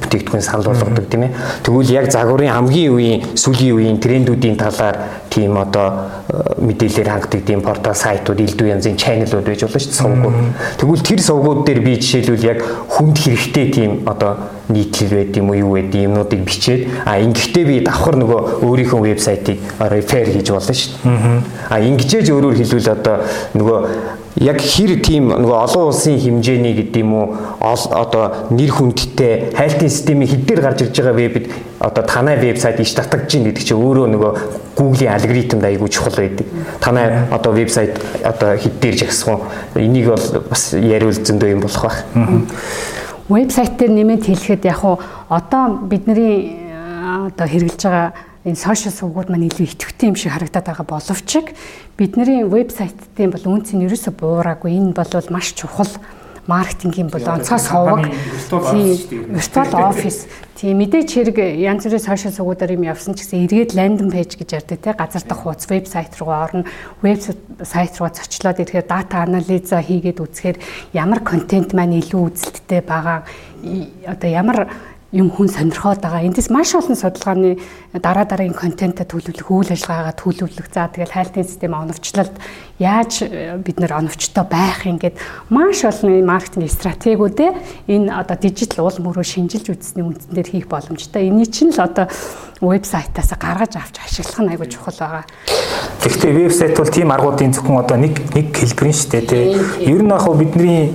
бүтээгдэхүүн 0.00 0.44
санал 0.44 0.70
болгодог 0.70 1.06
тийм 1.08 1.28
ээ. 1.28 1.34
Тэгвэл 1.64 1.90
яг 1.90 2.10
загварын 2.10 2.52
хамгийн 2.52 2.92
үеийн 2.92 3.20
сүүлийн 3.34 3.74
үеийн 3.76 3.98
трендүүдийн 4.00 4.56
талаар 4.56 4.96
тийм 5.30 5.56
одоо 5.56 6.10
э, 6.28 6.60
мэдээлэлээр 6.60 7.08
хангадаг 7.08 7.42
тийм 7.44 7.60
портал 7.62 7.94
сайтууд 7.94 8.40
элдв 8.40 8.66
янзын 8.66 8.96
чаналууд 8.96 9.46
байж 9.46 9.62
болно 9.64 9.80
шүү 9.80 9.90
дээ 9.90 10.00
сувгууд. 10.02 10.38
Тэгвэл 10.78 11.06
тэр 11.06 11.20
сувгууд 11.20 11.60
дээр 11.66 11.80
би 11.80 11.96
жишээлбэл 11.96 12.48
яг 12.50 12.60
хүнд 12.88 13.16
хэрэгтэй 13.18 13.66
тийм 13.70 13.90
одоо 14.06 14.59
нийтлэл 14.70 15.10
байд 15.10 15.36
юм 15.36 15.50
уу 15.50 15.58
юу 15.58 15.72
байд 15.74 15.94
юмнуудыг 15.94 16.40
бичээд 16.46 16.88
а 17.04 17.18
ингэхдээ 17.18 17.64
би 17.66 17.76
давхар 17.84 18.16
нөгөө 18.16 18.62
өөрийнхөө 18.64 19.00
вебсайтыг 19.10 19.58
рефер 19.78 20.30
хийж 20.30 20.50
болно 20.50 20.74
шүү 20.74 20.94
дээ. 21.04 21.42
А 21.70 21.80
ингэжээж 21.80 22.30
өөрөөр 22.30 22.56
хэлбэл 22.56 22.90
одоо 22.94 23.16
нөгөө 23.54 23.78
яг 24.40 24.60
хэр 24.62 25.00
тийм 25.02 25.28
нөгөө 25.34 25.58
олон 25.66 25.90
улсын 25.90 26.16
хэмжээний 26.16 26.74
гэдэг 26.78 27.02
юм 27.02 27.14
уу 27.14 27.26
одоо 27.60 28.46
нэр 28.50 28.70
хүндтэй 28.70 29.52
хайлтын 29.58 29.90
системийн 29.90 30.30
хэд 30.30 30.46
дээр 30.46 30.60
гарч 30.62 30.82
ирж 30.86 30.96
байгаа 30.96 31.18
вебэд 31.18 31.46
одоо 31.80 32.04
танай 32.04 32.36
вебсайт 32.38 32.80
иш 32.80 32.94
татагдж 32.94 33.34
байна 33.34 33.50
гэдэг 33.50 33.64
чинь 33.66 33.82
өөрөө 33.82 34.06
нөгөө 34.14 34.32
Google-ийн 34.78 35.12
алгоритмд 35.12 35.64
айгүй 35.64 35.88
чухал 35.90 36.14
байдаг. 36.16 36.46
Танай 36.80 37.26
одоо 37.30 37.52
вебсайт 37.52 37.98
одоо 38.22 38.56
хэд 38.56 38.80
дээр 38.80 38.96
жагсах 39.02 39.40
вэ? 39.74 39.84
Энийг 39.84 40.08
бол 40.08 40.42
бас 40.48 40.72
яриул 40.72 41.12
зөндөө 41.12 41.50
юм 41.50 41.60
болох 41.60 41.82
байх 41.82 42.04
вебсайт 43.30 43.78
дээр 43.78 43.94
нэмээд 43.94 44.26
хэлэхэд 44.26 44.66
яг 44.66 44.82
уу 44.82 44.98
одоо 45.30 45.86
бидний 45.86 46.58
одоо 47.30 47.46
хэрэгжилж 47.46 47.82
байгаа 47.86 48.12
энэ 48.42 48.58
сошиал 48.58 48.94
сувгууд 48.94 49.30
маань 49.30 49.46
илүү 49.46 49.70
идэвхтэй 49.70 50.10
юм 50.10 50.18
шиг 50.18 50.34
харагдаад 50.34 50.66
байгаа 50.66 50.86
боловч 50.90 51.30
бидний 51.94 52.42
вебсайтын 52.42 53.30
бол 53.30 53.46
үнц 53.54 53.70
нь 53.70 53.86
ерөөсө 53.86 54.10
буураагүй. 54.18 54.74
Энэ 54.74 54.98
бол 54.98 55.26
маш 55.30 55.54
чухал 55.54 55.92
маркетингийн 56.46 57.08
бол 57.10 57.24
онцгой 57.24 57.58
совог 57.58 58.00
виртуал 58.48 59.90
офис 59.90 60.26
тийм 60.60 60.76
мэдээч 60.84 61.08
хэрэг 61.08 61.38
янз 61.56 61.88
бүрийн 61.88 62.04
сошиал 62.04 62.36
сувгуудаар 62.36 62.76
юм 62.76 62.84
явсан 62.84 63.16
ч 63.16 63.24
гэсэн 63.24 63.48
эргээд 63.48 63.72
ландинг 63.72 64.12
пэйж 64.12 64.36
гэж 64.36 64.50
ярьдаг 64.60 64.78
те 64.84 64.92
газар 64.92 65.24
дах 65.24 65.40
хуудас 65.40 65.64
вебсайт 65.64 66.12
руу 66.20 66.36
орно. 66.36 66.68
Вебсайт 67.00 67.96
руу 67.96 68.12
зочлоод 68.12 68.60
ирэхээр 68.60 68.84
дата 68.84 69.24
анализа 69.24 69.80
хийгээд 69.80 70.20
үзэхээр 70.20 70.58
ямар 70.92 71.24
контент 71.24 71.72
маань 71.72 71.96
илүү 71.96 72.20
үзэлттэй 72.28 72.84
байгаа. 72.84 73.24
Одоо 74.04 74.28
ямар 74.28 74.68
юм 75.12 75.30
хүн 75.30 75.50
сонирхоод 75.50 75.98
байгаа. 75.98 76.22
Эндээс 76.22 76.50
маш 76.54 76.74
олон 76.78 76.94
судалгааны 76.94 77.58
дараа 77.98 78.24
дараагийн 78.24 78.54
контентаа 78.54 79.02
төлөвлөх, 79.02 79.50
үйл 79.50 79.74
ажиллагаагаа 79.74 80.14
төлөвлөх. 80.14 80.70
За 80.70 80.86
тэгэл 80.86 81.10
хайлтын 81.10 81.42
систем 81.42 81.74
оновчлолд 81.74 82.30
яаж 82.78 83.26
э, 83.26 83.58
бид 83.58 83.82
нэр 83.82 83.92
оновчтой 83.98 84.46
байх 84.46 84.86
ингээд 84.86 85.18
маш 85.50 85.82
олон 85.82 86.22
маркетинг 86.22 86.70
стратегиудээ 86.70 87.52
энэ 87.90 88.08
одоо 88.14 88.36
дижитал 88.38 88.86
уул 88.86 88.98
мөрөө 89.02 89.26
шинжилж 89.26 89.66
үзсний 89.74 90.06
үндсэн 90.06 90.30
дээр 90.30 90.48
хийх 90.48 90.70
боломжтой. 90.70 91.26
Эний 91.26 91.50
чинь 91.50 91.74
л 91.74 91.82
одоо 91.82 92.06
вебсайтаас 92.60 93.32
гаргаж 93.34 93.76
авч 93.76 93.98
ашиглах 94.04 94.40
нь 94.40 94.50
айгүй 94.52 94.68
чухал 94.68 94.94
байгаа. 94.94 95.24
Гэхдээ 96.00 96.32
вебсайт 96.32 96.76
бол 96.76 96.92
тийм 96.92 97.12
аргуудын 97.12 97.52
зөвхөн 97.56 97.80
одоо 97.80 97.96
нэг 97.96 98.16
нэг 98.36 98.52
хэлбэрийн 98.52 98.96
шүү 98.96 99.10
дээ 99.12 99.24
тий. 99.28 99.44
Ер 99.88 100.00
нь 100.04 100.12
яг 100.12 100.24
бидний 100.36 100.92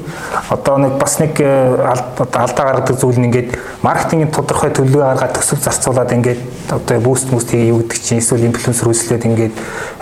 одоо 0.50 0.78
нэг 0.78 0.98
бас 1.02 1.18
нэг 1.20 1.34
э, 1.42 1.74
алдаа 1.82 2.66
гаргадаг 2.66 2.98
зүйл 2.98 3.18
нь 3.18 3.30
ингээд 3.30 3.58
маркетингийн 4.06 4.32
тодорхой 4.32 4.70
төлөвөө 4.70 5.02
гаргаад 5.02 5.34
төсөв 5.34 5.66
зарцуулаад 5.66 6.14
ингээд 6.14 6.42
одоо 6.70 7.00
буст 7.02 7.32
муст 7.34 7.50
хийе 7.50 7.74
юу 7.74 7.82
гэдэг 7.82 7.98
чинь 7.98 8.22
эсвэл 8.22 8.46
инфлюенсер 8.46 8.86
үүслээд 8.86 9.26
ингээд 9.26 9.56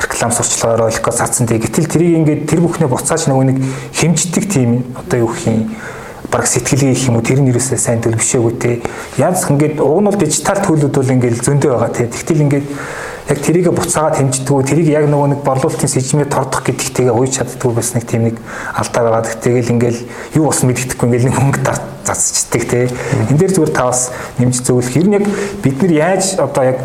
реклам 0.03 0.31
сурчлагаар 0.35 0.91
роликоо 0.91 1.13
цаасан 1.15 1.47
тий. 1.47 1.57
Гэтэл 1.63 1.87
тэрийг 1.87 2.19
ингээд 2.19 2.41
тэр 2.51 2.59
бүхнээ 2.67 2.91
буцааж 2.91 3.31
нөгөө 3.31 3.45
нэг 3.47 3.57
хэмждэг 3.95 4.43
тийм 4.51 4.83
одоо 4.99 5.23
юу 5.23 5.31
гэх 5.31 5.47
юм 5.47 5.71
бараг 6.27 6.47
сэтгэлгээ 6.51 6.91
гэх 6.91 7.07
юм 7.07 7.15
уу 7.15 7.23
тэр 7.23 7.39
нь 7.39 7.47
юусаа 7.47 7.79
сайн 7.79 8.03
төлөвшөөгүй 8.03 8.53
те. 8.59 8.83
Янз 9.15 9.47
ингээд 9.47 9.79
уг 9.79 9.99
нь 10.03 10.07
бол 10.11 10.19
дижитал 10.19 10.59
төлөвүүд 10.59 10.95
бол 10.99 11.13
ингээд 11.15 11.39
зөндөө 11.39 11.71
байгаа 11.71 11.91
те. 11.95 12.11
Тэгтэл 12.11 12.43
ингээд 12.43 12.67
яг 13.29 13.39
тэрийг 13.39 13.71
буцаагаад 13.71 14.19
хэмждэггүй 14.19 14.63
тэрийг 14.67 14.89
яг 14.91 15.05
нөгөө 15.07 15.27
нэг 15.31 15.41
борлуулалтын 15.47 15.87
сэжмээ 15.87 16.27
тордох 16.27 16.63
гэдэгтэйгээ 16.67 17.15
ууж 17.15 17.31
чаддгүй 17.39 17.71
бас 17.71 17.93
нэг 17.95 18.03
тийм 18.03 18.27
нэг 18.27 18.35
алдаа 18.75 19.03
байгаа. 19.07 19.31
Тэгэл 19.39 19.73
ингээл 19.73 20.01
юу 20.35 20.51
болсон 20.51 20.67
мэддэхгүй 20.69 21.07
ингээл 21.07 21.27
нэг 21.31 21.37
хөнгө 21.39 21.61
дарт 21.63 21.83
зацчдаг 22.03 22.63
те. 22.67 22.91
Энд 23.31 23.39
дээр 23.39 23.53
зүгээр 23.55 23.71
та 23.71 23.87
бас 23.87 24.11
нэмж 24.37 24.55
зөвлөх. 24.59 24.95
Ер 24.99 25.07
нь 25.07 25.15
яг 25.15 25.25
бид 25.63 25.77
нар 25.79 25.91
яаж 25.91 26.35
одоо 26.35 26.63
яг 26.75 26.77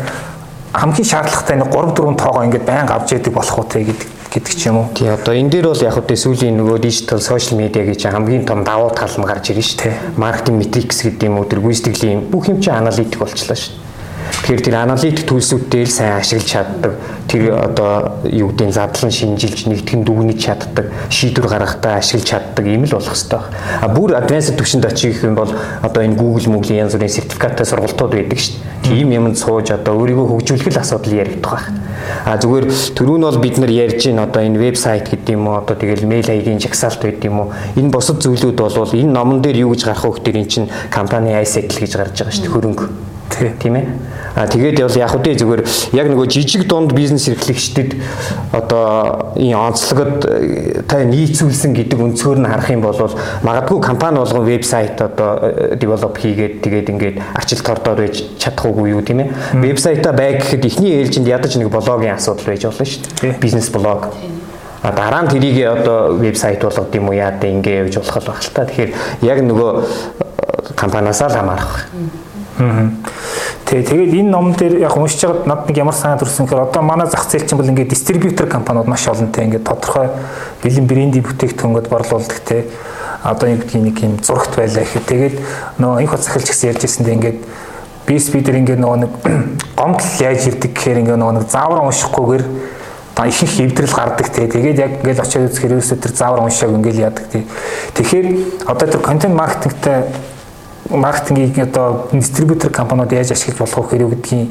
хамгийн 0.71 1.07
шаардлагатай 1.11 1.57
нэг 1.59 1.69
3 1.73 1.91
4 1.97 2.15
тоогоо 2.15 2.43
ингээд 2.47 2.65
байнга 2.65 2.95
авч 2.95 3.11
яадаг 3.17 3.33
болох 3.33 3.57
уу 3.59 3.67
те 3.67 3.83
гэдэг 3.83 4.07
гэдэг 4.29 4.53
ч 4.53 4.61
юм 4.69 4.77
уу. 4.77 4.87
Тий 4.93 5.09
одоо 5.09 5.33
энэ 5.33 5.49
дээр 5.49 5.67
бол 5.73 5.81
яг 5.81 5.97
хөтэ 5.97 6.13
сүүлийн 6.15 6.55
нөгөө 6.55 6.77
дижитал 6.79 7.19
сошиал 7.19 7.57
медиа 7.57 7.83
гэж 7.89 8.05
хамгийн 8.05 8.45
том 8.45 8.63
давуу 8.63 8.93
тал 8.93 9.09
нь 9.09 9.25
гарч 9.25 9.49
ирж 9.49 9.73
штэ. 9.73 10.15
Маркетинг 10.15 10.61
метрикс 10.61 11.01
гэдэг 11.01 11.25
юм 11.25 11.41
уу 11.41 11.49
тэр 11.49 11.65
гүйцэтгэлийн 11.65 12.29
бүх 12.29 12.47
юм 12.47 12.61
чинь 12.61 12.77
аналитик 12.77 13.17
болчихлоо 13.17 13.57
штэ. 13.57 13.78
Тэгэхээр 14.39 14.65
тэр 14.65 14.75
аналитик 14.79 15.27
төлсүүдтэй 15.27 15.83
л 15.83 15.91
сайн 15.91 16.15
ашиглаж 16.15 16.47
чаддаг. 16.47 16.93
Тэр 17.27 17.53
одоо 17.53 18.23
юу 18.23 18.49
гэдгийг 18.49 18.71
задлан 18.71 19.11
шинжилж 19.11 19.67
нэгтгэн 19.67 20.07
дүгнэж 20.07 20.39
чаддаг, 20.39 20.87
шийдвэр 21.11 21.51
гаргахтаа 21.51 21.99
ашиглаж 21.99 22.25
чаддаг 22.25 22.65
юм 22.65 22.87
л 22.87 22.95
болох 22.95 23.13
хэрэгтэй 23.13 23.35
байна. 23.35 23.53
А 23.83 23.87
бүр 23.91 24.15
advanced 24.15 24.55
түвшинд 24.57 24.87
очих 24.87 25.21
юм 25.27 25.35
бол 25.35 25.51
одоо 25.83 26.01
энэ 26.01 26.15
Google 26.15 26.55
мөгийн 26.55 26.87
янз 26.87 26.95
бүрийн 26.95 27.13
сертификаттай 27.13 27.67
сургалтууд 27.67 28.15
байдаг 28.15 28.39
шүү 28.39 28.57
дээ. 28.57 28.79
Тийм 28.89 29.11
юмд 29.11 29.37
сууж 29.37 29.69
одоо 29.75 29.99
өөрийгөө 29.99 30.27
хөгжүүлэх 30.31 30.71
л 30.71 30.81
асуудал 30.81 31.19
яригдах 31.19 31.53
байх. 31.53 31.67
А 32.25 32.39
зүгээр 32.39 32.65
түрүү 32.95 33.17
нь 33.19 33.27
бол 33.27 33.37
бид 33.43 33.57
нар 33.59 33.69
ярьж 33.69 34.07
байна 34.07 34.23
одоо 34.23 34.41
энэ 34.41 34.57
вебсайт 34.57 35.11
гэдэг 35.11 35.35
юм 35.35 35.45
уу 35.51 35.59
одоо 35.59 35.75
тэгэл 35.75 36.07
mail 36.07 36.25
ID-ийн 36.25 36.63
жагсаалт 36.63 37.03
байдаг 37.03 37.27
юм 37.27 37.43
уу. 37.43 37.53
Энэ 37.75 37.91
бусад 37.91 38.23
зүйлүүд 38.23 38.55
бол 38.55 38.97
энэ 38.97 39.11
номон 39.13 39.43
дээр 39.43 39.67
юу 39.67 39.75
гэж 39.75 39.83
гарах 39.83 40.07
вэ 40.07 40.23
гэхээр 40.23 40.41
эн 40.41 40.47
чинь 40.49 40.71
компани 40.89 41.35
iSettle 41.37 41.83
гэж 41.83 41.91
гарч 41.99 42.17
байгаа 42.17 42.33
шүү 42.33 42.43
дээ 42.47 42.55
хөрөнгө. 42.55 43.18
Тийм 43.29 43.75
ээ. 43.75 43.85
А 44.35 44.47
тэгээд 44.47 44.81
бол 44.81 44.97
яг 44.97 45.13
үгүй 45.15 45.35
зүгээр 45.37 45.61
яг 45.93 46.07
нөгөө 46.09 46.27
жижиг 46.31 46.65
дунд 46.67 46.93
бизнес 46.97 47.27
эрхлэгчдэд 47.29 47.95
одоо 48.51 49.33
энэ 49.37 49.57
онцлогод 49.57 50.25
э, 50.25 50.81
та 50.87 51.03
нийцүүлсэн 51.05 51.73
гэдэг 51.77 51.99
өнцгөр 51.99 52.41
нь 52.41 52.49
харах 52.49 52.69
юм 52.73 52.81
бол 52.81 52.97
магадгүй 53.45 53.79
компани 53.81 54.17
болгон 54.21 54.45
вебсайт 54.45 55.01
одоо 55.01 55.75
develop 55.77 56.17
хийгээд 56.17 56.61
тэгээд 56.61 56.87
ингээд 56.89 57.17
арчил 57.35 57.61
тордоор 57.61 58.01
байж 58.05 58.23
чадахгүй 58.41 58.91
юу 58.97 59.01
тийм 59.01 59.27
ээ. 59.27 59.33
Вебсайтаа 59.61 60.13
байг 60.13 60.41
гэхэд 60.41 60.65
ихний 60.65 60.99
ээлжинд 60.99 61.27
ядаж 61.27 61.55
нэг 61.57 61.69
блогийн 61.69 62.17
асуудал 62.17 62.49
байж 62.49 62.65
болно 62.65 62.85
шүү 62.85 63.03
дээ. 63.21 63.37
Бизнес 63.39 63.69
блог. 63.69 64.09
А 64.81 64.91
дараа 64.91 65.23
нь 65.23 65.29
тэрийг 65.29 65.59
одоо 65.67 66.15
вебсайт 66.15 66.63
болгоод 66.63 66.95
юм 66.95 67.09
уу 67.09 67.17
яа 67.17 67.35
дэ 67.35 67.51
ингэ 67.51 67.71
явж 67.87 67.99
болох 67.99 68.25
байх 68.25 68.41
л 68.41 68.53
та. 68.55 68.65
Тэгэхээр 68.65 68.91
яг 69.21 69.37
нөгөө 69.43 69.71
э, 69.75 70.73
компаниасаа 70.79 71.27
л 71.27 71.35
хамаарах. 71.35 71.89
Аа. 71.91 72.28
Тий, 72.59 73.83
тэгээд 73.83 74.19
энэ 74.19 74.29
ном 74.35 74.51
дээр 74.51 74.83
яг 74.83 74.97
уншиж 74.97 75.23
байгаад 75.23 75.47
над 75.47 75.61
нэг 75.69 75.77
ямар 75.79 75.95
санаа 75.95 76.19
төрсөн 76.19 76.43
гэхээр 76.43 76.67
одоо 76.67 76.83
манай 76.83 77.07
зах 77.07 77.23
зээл 77.23 77.47
чинь 77.47 77.55
бол 77.55 77.71
ингээд 77.71 77.87
дистрибьютор 77.87 78.51
компаниуд 78.51 78.87
маш 78.91 79.07
олонтэй 79.07 79.47
ингээд 79.47 79.63
тодорхой 79.63 80.11
бэлэн 80.59 80.83
брендийн 80.83 81.23
бүтээгдэхүүнгөд 81.23 81.87
борлуулдаг 81.87 82.39
те. 82.43 82.65
Одоо 83.23 83.47
нэг 83.47 83.63
нэг 83.63 83.95
юм 84.03 84.19
зурагт 84.19 84.59
байлаа 84.59 84.83
гэхэд 84.83 85.07
тэгээд 85.07 85.35
нөгөө 85.79 86.03
инх 86.03 86.19
захилч 86.19 86.51
гэсэн 86.51 86.69
ярьж 86.75 86.83
ирсэндээ 86.83 87.15
ингээд 87.15 87.39
BSB 88.03 88.33
дээр 88.43 88.59
ингээд 88.59 88.81
нөгөө 88.83 88.99
нэг 89.07 89.11
гомдол 89.79 90.11
яаж 90.19 90.51
ирдэг 90.51 90.71
гэхээр 90.75 90.99
ингээд 90.99 91.19
нөгөө 91.23 91.35
нэг 91.39 91.45
заавар 91.47 91.79
уншихгүйгээр 91.87 92.43
та 93.15 93.27
ихэнх 93.27 93.55
эвдрэл 93.59 93.95
гардаг 93.95 94.27
те. 94.35 94.47
Тэгээд 94.51 94.79
яг 94.83 94.91
ингээд 94.99 95.23
очиод 95.23 95.47
үзэхээр 95.47 95.79
ерөөсөө 95.79 95.97
тэр 95.99 96.13
заавар 96.15 96.43
уншааг 96.43 96.75
ингээд 96.75 97.03
яадаг 97.07 97.25
те. 97.31 97.43
Тэгэхээр 97.95 98.27
одоо 98.67 98.87
тэр 98.87 99.03
контент 99.03 99.35
маркетингтэй 99.35 100.09
маркетингийг 100.89 101.57
одоо 101.59 102.07
дистрибьютор 102.11 102.71
компаниуд 102.71 103.11
яаж 103.11 103.31
ашиглаж 103.31 103.57
болох 103.57 103.91
вэ 103.91 103.97
гэдгийг 103.97 104.49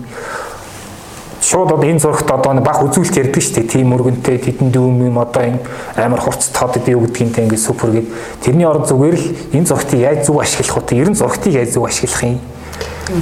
шууд 1.43 1.73
одоо 1.73 1.89
энэ 1.89 1.99
зурагт 1.99 2.31
одоо 2.31 2.61
баг 2.61 2.83
үзүүлэлт 2.83 3.17
ярьдаг 3.17 3.43
шүү 3.43 3.55
дээ. 3.55 3.73
Тим 3.73 3.95
өргөнтэй 3.95 4.39
тэдэн 4.39 4.71
дүүм 4.71 5.09
юм 5.09 5.19
одоо 5.19 5.43
энэ 5.43 5.59
амар 5.97 6.21
хурц 6.21 6.53
тод 6.53 6.77
бий 6.85 6.95
гэдгийнтэй 6.95 7.45
ингээд 7.45 7.63
супер 7.63 7.91
гэд 7.91 8.07
тэрний 8.45 8.67
орон 8.67 8.85
зүгээр 8.85 9.17
л 9.17 9.27
энэ 9.57 9.67
зурагтыг 9.67 10.01
яаж 10.01 10.27
зөв 10.27 10.41
ашиглах 10.41 10.85
вэ? 10.85 10.99
Ер 10.99 11.11
нь 11.11 11.17
зурагтыг 11.17 11.55
яаж 11.55 11.73
зөв 11.73 11.87
ашиглах 11.87 12.23
юм? 12.23 12.41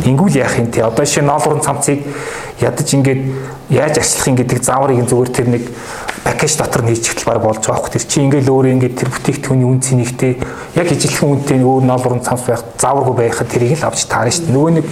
Ингүүл 0.05 0.37
яах 0.43 0.59
юм 0.59 0.67
те. 0.73 0.83
Одоо 0.83 1.05
жишээ 1.07 1.23
нь 1.23 1.31
ноолурын 1.31 1.62
цамцыг 1.62 2.03
ядаж 2.61 2.89
ингээд 2.91 3.21
яаж 3.71 3.95
арчлах 4.01 4.27
юм 4.27 4.37
гэдэг 4.37 4.59
зааврыг 4.64 5.07
зүгээр 5.07 5.31
тэр 5.31 5.47
нэг 5.47 5.62
пакэж 6.27 6.59
дотор 6.59 6.83
нь 6.83 6.91
хийчихэл 6.91 7.31
баг 7.31 7.39
болж 7.39 7.62
байгаа 7.62 7.79
хөх 7.79 7.95
тэр 7.95 8.03
чи 8.03 8.18
ингээл 8.27 8.51
өөрөө 8.51 8.72
ингээд 8.74 8.99
тэр 8.99 9.11
бүтээгдэхүүний 9.14 9.62
үн 9.62 9.79
цэнийгтэй 9.79 10.33
яг 10.74 10.89
ижилхэн 10.91 11.31
үнэтэй 11.31 11.62
өөр 11.62 11.87
ноолурын 11.87 12.27
цамц 12.27 12.51
байх 12.51 12.66
зааваргүй 12.83 13.14
байхад 13.14 13.47
тэрийг 13.47 13.79
л 13.79 13.87
авч 13.87 14.11
таарна 14.11 14.35
шүү 14.35 14.51
дээ. 14.51 14.55
Нөгөө 14.59 14.72
нэг 14.74 14.87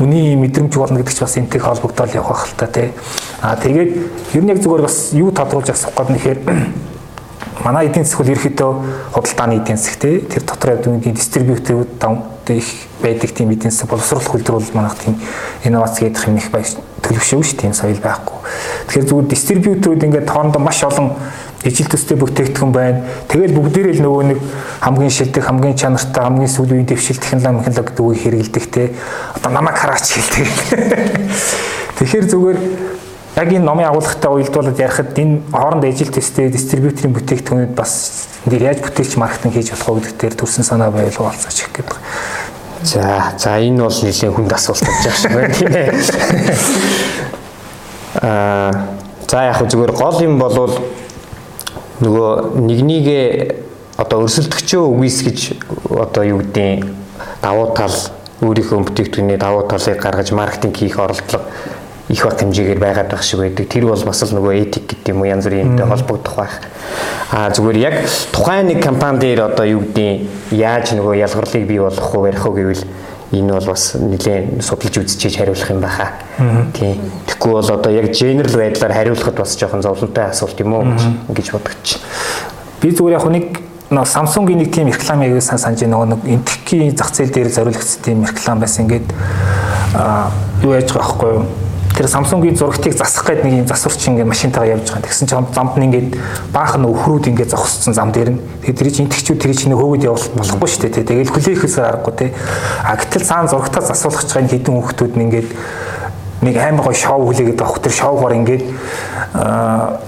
үний 0.00 0.32
мэдрэмж 0.40 0.72
болно 0.80 0.96
гэдэг 1.04 1.12
чи 1.12 1.20
бас 1.20 1.36
энтэй 1.36 1.60
холбогдоод 1.60 2.16
явах 2.16 2.48
хэл 2.48 2.56
та 2.56 2.66
тий. 2.72 2.88
А 3.44 3.60
тэгээд 3.60 3.90
ер 4.32 4.42
нь 4.42 4.48
яг 4.48 4.64
зүгээр 4.64 4.80
бас 4.88 5.12
юу 5.12 5.28
тодруулж 5.28 5.68
асуух 5.68 5.92
гээд 5.92 6.08
нэхэр 6.08 6.38
манай 7.68 7.92
эдийн 7.92 8.08
засгуул 8.08 8.32
ерөөхдөө 8.32 8.72
худалдааны 9.12 9.60
эдийн 9.60 9.76
засаг 9.76 10.00
тий. 10.00 10.24
Тэр 10.24 10.42
дотор 10.48 10.80
ядуугийн 10.80 11.12
дистрибьюторүүд 11.12 12.00
их 12.48 12.88
байдаг 13.04 13.30
тийм 13.36 13.52
эдийн 13.52 13.70
засаг 13.70 13.92
боловсруулах 13.92 14.34
үйлдвэр 14.40 14.56
бол 14.56 14.72
манайх 14.72 14.96
тийм 14.96 15.20
инновац 15.68 16.00
гэдэг 16.00 16.32
юм 16.32 16.40
их 16.40 16.48
байж 16.48 16.80
төлөвшөө 17.12 17.42
шүү 17.44 17.58
тийм 17.60 17.72
соёл 17.76 18.00
байхгүй. 18.00 18.38
Тэгэхээр 18.88 19.08
зүгээр 19.08 19.28
дистрибьюторууд 19.28 20.04
ингээд 20.08 20.30
хоорондоо 20.32 20.62
маш 20.62 20.80
олон 20.84 21.12
ижил 21.62 21.86
төстэй 21.86 22.16
бүтээгдэхүүн 22.18 22.72
байна. 22.72 23.04
Тэгэл 23.28 23.54
бүгдээрээ 23.54 23.94
л 24.00 24.04
нөгөө 24.08 24.24
нэг 24.32 24.40
хамгийн 24.82 25.12
шилдэг, 25.12 25.44
хамгийн 25.46 25.76
чанартай, 25.78 26.24
хамгийн 26.24 26.50
сүүлийн 26.50 26.88
дэвшил 26.88 27.20
технологи 27.22 27.70
технологи 27.70 28.18
хэрэгэлдэг 28.18 28.64
те. 28.72 28.90
Одоо 29.36 29.52
намайг 29.52 29.78
хараач 29.78 30.10
хэлдэг. 30.10 30.48
Тэгэхээр 32.02 32.26
зүгээр 32.26 32.58
яг 33.38 33.48
энэ 33.48 33.64
номын 33.64 33.86
агуулгатай 33.88 34.30
уялдуулаад 34.32 34.78
ярихад 34.82 35.14
энэ 35.14 35.40
хооронд 35.54 35.86
ижил 35.86 36.10
төстэй 36.10 36.50
дистрибьюторын 36.50 37.14
бүтээгдэхүүнүүд 37.14 37.72
бас 37.78 38.26
нэр 38.44 38.74
яаж 38.74 38.82
бүтээлч 38.82 39.16
маркетинг 39.22 39.54
хийж 39.54 39.70
болох 39.70 40.02
вэ 40.02 40.10
гэдэг 40.10 40.18
дээр 40.18 40.34
төрсэн 40.36 40.66
санаа 40.66 40.90
байлгаа 40.90 41.30
олцооч 41.30 41.70
гэх 41.70 41.86
байна. 41.86 42.02
За 42.84 43.34
за 43.38 43.58
энэ 43.58 43.82
бол 43.82 43.98
нэлийн 44.02 44.34
хүнд 44.34 44.52
асуулт 44.52 44.82
болж 44.82 45.02
байгаа 45.02 45.18
шиг 45.20 45.32
байна 45.32 45.54
тийм 45.54 45.74
ээ. 45.74 45.90
Аа 48.22 48.70
за 49.32 49.44
яг 49.48 49.64
зүгээр 49.64 49.92
гол 49.96 50.18
юм 50.20 50.38
болвол 50.38 50.76
нөгөө 52.04 52.60
нэгнийгээ 52.60 53.26
одоо 53.96 54.26
өрсөлдөгчөө 54.26 54.82
үгүйсгэж 54.92 55.38
одоо 55.88 56.22
юу 56.26 56.42
гэдээ 56.42 56.84
давуу 57.40 57.72
тал 57.72 57.96
өөрийнхөө 58.42 58.78
бүтээгдэхүүний 58.92 59.38
давуу 59.38 59.64
талыг 59.70 60.02
гаргаж 60.02 60.34
маркетинг 60.36 60.76
хийх 60.76 60.98
оролдлого 60.98 61.48
их 62.12 62.24
бат 62.24 62.40
хэмжээгээр 62.44 62.78
байгаад 62.78 63.08
байх 63.08 63.22
шиг 63.24 63.40
байдаг. 63.40 63.68
Тэр 63.72 63.88
бол 63.88 64.04
бас 64.04 64.20
л 64.20 64.36
нөгөө 64.36 64.52
этик 64.60 64.84
гэдэг 64.84 65.16
юм 65.16 65.24
уу 65.24 65.32
янз 65.32 65.48
бүрийн 65.48 65.72
юмтай 65.72 65.88
холбогдох 65.88 66.36
байх. 66.36 66.60
Аа 67.32 67.48
зүгээр 67.48 67.78
яг 67.80 67.96
тухайн 68.36 68.68
нэг 68.68 68.84
компани 68.84 69.18
дээр 69.18 69.48
одоо 69.48 69.64
юу 69.64 69.80
гэдээ 69.80 70.52
яаж 70.52 70.92
нөгөө 70.92 71.16
ялгарлыг 71.24 71.64
бий 71.64 71.80
болгох 71.80 72.12
уу 72.12 72.28
ярих 72.28 72.44
уу 72.44 72.52
гэвэл 72.52 72.84
энэ 73.32 73.52
бол 73.52 73.66
бас 73.72 73.96
нэлээд 73.96 74.60
судалж 74.60 74.94
үзчихэж 75.00 75.40
хариулах 75.40 75.70
юм 75.72 75.80
баха. 75.80 76.20
Тийм. 76.76 77.00
Тэгэхгүй 77.24 77.52
бол 77.56 77.70
одоо 77.72 77.92
яг 77.92 78.12
генерал 78.12 78.60
байдлаар 78.60 78.92
хариулахад 78.92 79.36
бас 79.40 79.56
жоохон 79.56 79.80
зовлонтой 79.80 80.28
асуулт 80.28 80.60
юм 80.60 80.76
уу 80.76 80.84
гэж 81.32 81.56
бодогч. 81.56 81.96
Би 82.84 82.92
зүгээр 82.92 83.16
яг 83.16 83.24
нэг 83.32 83.46
нөө 83.88 84.04
Samsung-ийн 84.04 84.60
нэг 84.60 84.68
тийм 84.68 84.92
рекламыг 84.92 85.40
сан 85.40 85.56
санаж 85.56 85.80
нөгөө 85.80 86.08
нэг 86.12 86.20
энтхийн 86.28 86.92
зах 86.92 87.12
зээл 87.16 87.32
дээр 87.32 87.48
зориулагдсан 87.48 88.04
тийм 88.04 88.24
реклам 88.24 88.60
байсан. 88.60 88.84
Ингээд 88.84 89.08
аа 89.96 90.28
юу 90.60 90.76
яаж 90.76 90.92
байгаа 90.92 91.08
байхгүй 91.08 91.32
юу? 91.32 91.61
Тэр 91.92 92.08
Samsung-ийн 92.08 92.56
зурагтыг 92.56 92.96
засах 92.96 93.26
гээд 93.28 93.44
нэг 93.44 93.52
юм 93.52 93.66
засварч 93.68 94.08
ингээд 94.08 94.28
машинтайгаа 94.28 94.80
явж 94.80 94.88
байгаа. 94.88 95.04
Тэгсэн 95.04 95.26
чинь 95.28 95.46
замд 95.52 95.76
нь 95.76 95.86
ингээд 95.88 96.08
баахан 96.52 96.88
өхрүүд 96.88 97.28
ингээд 97.28 97.52
зогссон 97.52 97.92
зам 97.92 98.12
дээр 98.12 98.32
нь. 98.32 98.40
Тэгээд 98.64 98.78
тэр 98.80 98.90
чинь 98.90 99.06
интгчүүд 99.06 99.40
тэр 99.40 99.52
чинь 99.52 99.76
хөөгд 99.76 100.08
явуулах 100.08 100.32
болохгүй 100.32 100.68
шүү 100.72 100.82
дээ. 100.88 101.04
Тэгэл 101.04 101.34
хүлээхээс 101.36 101.76
аргагүй 101.84 102.14
те. 102.16 102.26
А 102.80 102.96
гэтэл 102.96 103.28
цаана 103.28 103.48
зурагтаа 103.52 103.84
засуулах 103.84 104.24
гэж 104.24 104.30
байгаа 104.32 104.52
хэдэн 104.56 104.72
хүүхдүүд 104.72 105.12
нь 105.16 105.24
ингээд 105.28 105.48
нэг 106.42 106.56
амар 106.56 106.84
гой 106.88 106.96
шоу 106.96 107.20
хүлээгээд 107.28 107.60
авах 107.60 107.84
тэр 107.84 107.92
шоугаар 107.92 108.34
ингээд 108.40 108.64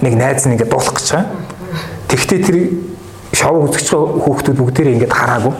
нэг 0.01 0.13
найз 0.17 0.43
нь 0.49 0.57
ингээд 0.57 0.73
дуулах 0.73 0.97
гэж 0.97 1.07
байгаа. 1.13 1.29
Тэгвэл 2.09 2.45
тэр 2.49 2.57
шоу 3.31 3.69
үзэгч 3.69 3.89
хүүхдүүд 3.93 4.57
бүгдээрээ 4.57 4.95
ингээд 4.99 5.13
хараагүй 5.13 5.53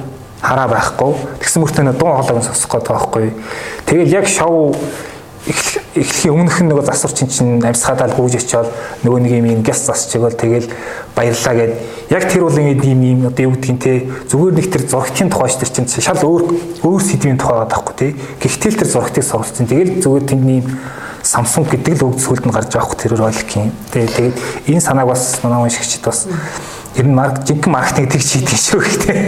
хараа 0.46 0.68
байхгүй. 0.70 1.14
Тэгсэн 1.42 1.62
мөртөө 1.64 1.94
дуу 1.98 2.12
хоолойг 2.14 2.46
сонсох 2.46 2.70
байгаа 2.70 2.94
байхгүй. 2.94 3.34
Тэгэл 3.90 4.14
яг 4.14 4.28
шоу 4.30 4.76
эхлэхийн 5.46 6.34
өмнөх 6.34 6.58
нь 6.62 6.70
нөгөө 6.74 6.86
засвар 6.90 7.14
чин 7.14 7.30
чин 7.30 7.62
амьсгаадаа 7.62 8.10
гүйж 8.18 8.42
очиод 8.42 8.70
нөгөө 9.06 9.20
нэг 9.22 9.34
юм 9.46 9.62
гяс 9.62 9.86
засч 9.86 10.18
өгөөл 10.18 10.34
тэгэл 10.34 10.68
баярлаа 11.14 11.54
гэд 11.54 11.74
яг 12.10 12.24
тэр 12.26 12.50
бол 12.50 12.58
ингэ 12.58 12.90
юм 12.90 13.02
юм 13.06 13.20
одоо 13.30 13.46
юу 13.46 13.54
гэдгийг 13.54 13.80
те 13.80 13.94
зүгээр 14.26 14.56
нэг 14.58 14.68
тэр 14.74 14.84
зургтын 14.90 15.30
тухай 15.30 15.50
ч 15.54 15.62
тэр 15.62 15.72
чин 15.72 15.86
шал 15.86 16.18
өөр 16.18 16.44
өөр 16.82 17.02
сэдвийн 17.06 17.38
тухай 17.38 17.62
байгаа 17.62 17.70
байхгүй 17.78 17.96
те 17.96 18.08
гэхдээ 18.42 18.74
тэр 18.82 18.90
зургтыг 18.90 19.24
суралцсан 19.24 19.70
тэгэл 19.70 20.02
зүгээр 20.02 20.26
тэндний 20.26 20.62
Samsung 21.26 21.66
гэдэг 21.66 22.06
л 22.06 22.14
үг 22.14 22.22
зөвлөлд 22.22 22.46
нь 22.46 22.54
гарч 22.54 22.70
байгаа 22.70 22.86
хөх 22.86 23.02
тэр 23.02 23.18
роликийн. 23.18 23.74
Тэгээ 23.90 24.14
тэгээд 24.14 24.36
энэ 24.70 24.86
санааг 24.86 25.10
бас 25.10 25.42
манай 25.42 25.66
уншигчид 25.66 26.06
бас 26.06 26.30
ер 26.96 27.06
нь 27.06 27.14
марк 27.16 27.44
жинхэнэ 27.44 27.76
маркетинг 27.76 28.12
тэгж 28.12 28.30
хийдэг 28.40 28.60
шүү 28.60 28.80
гэхдээ. 28.80 29.20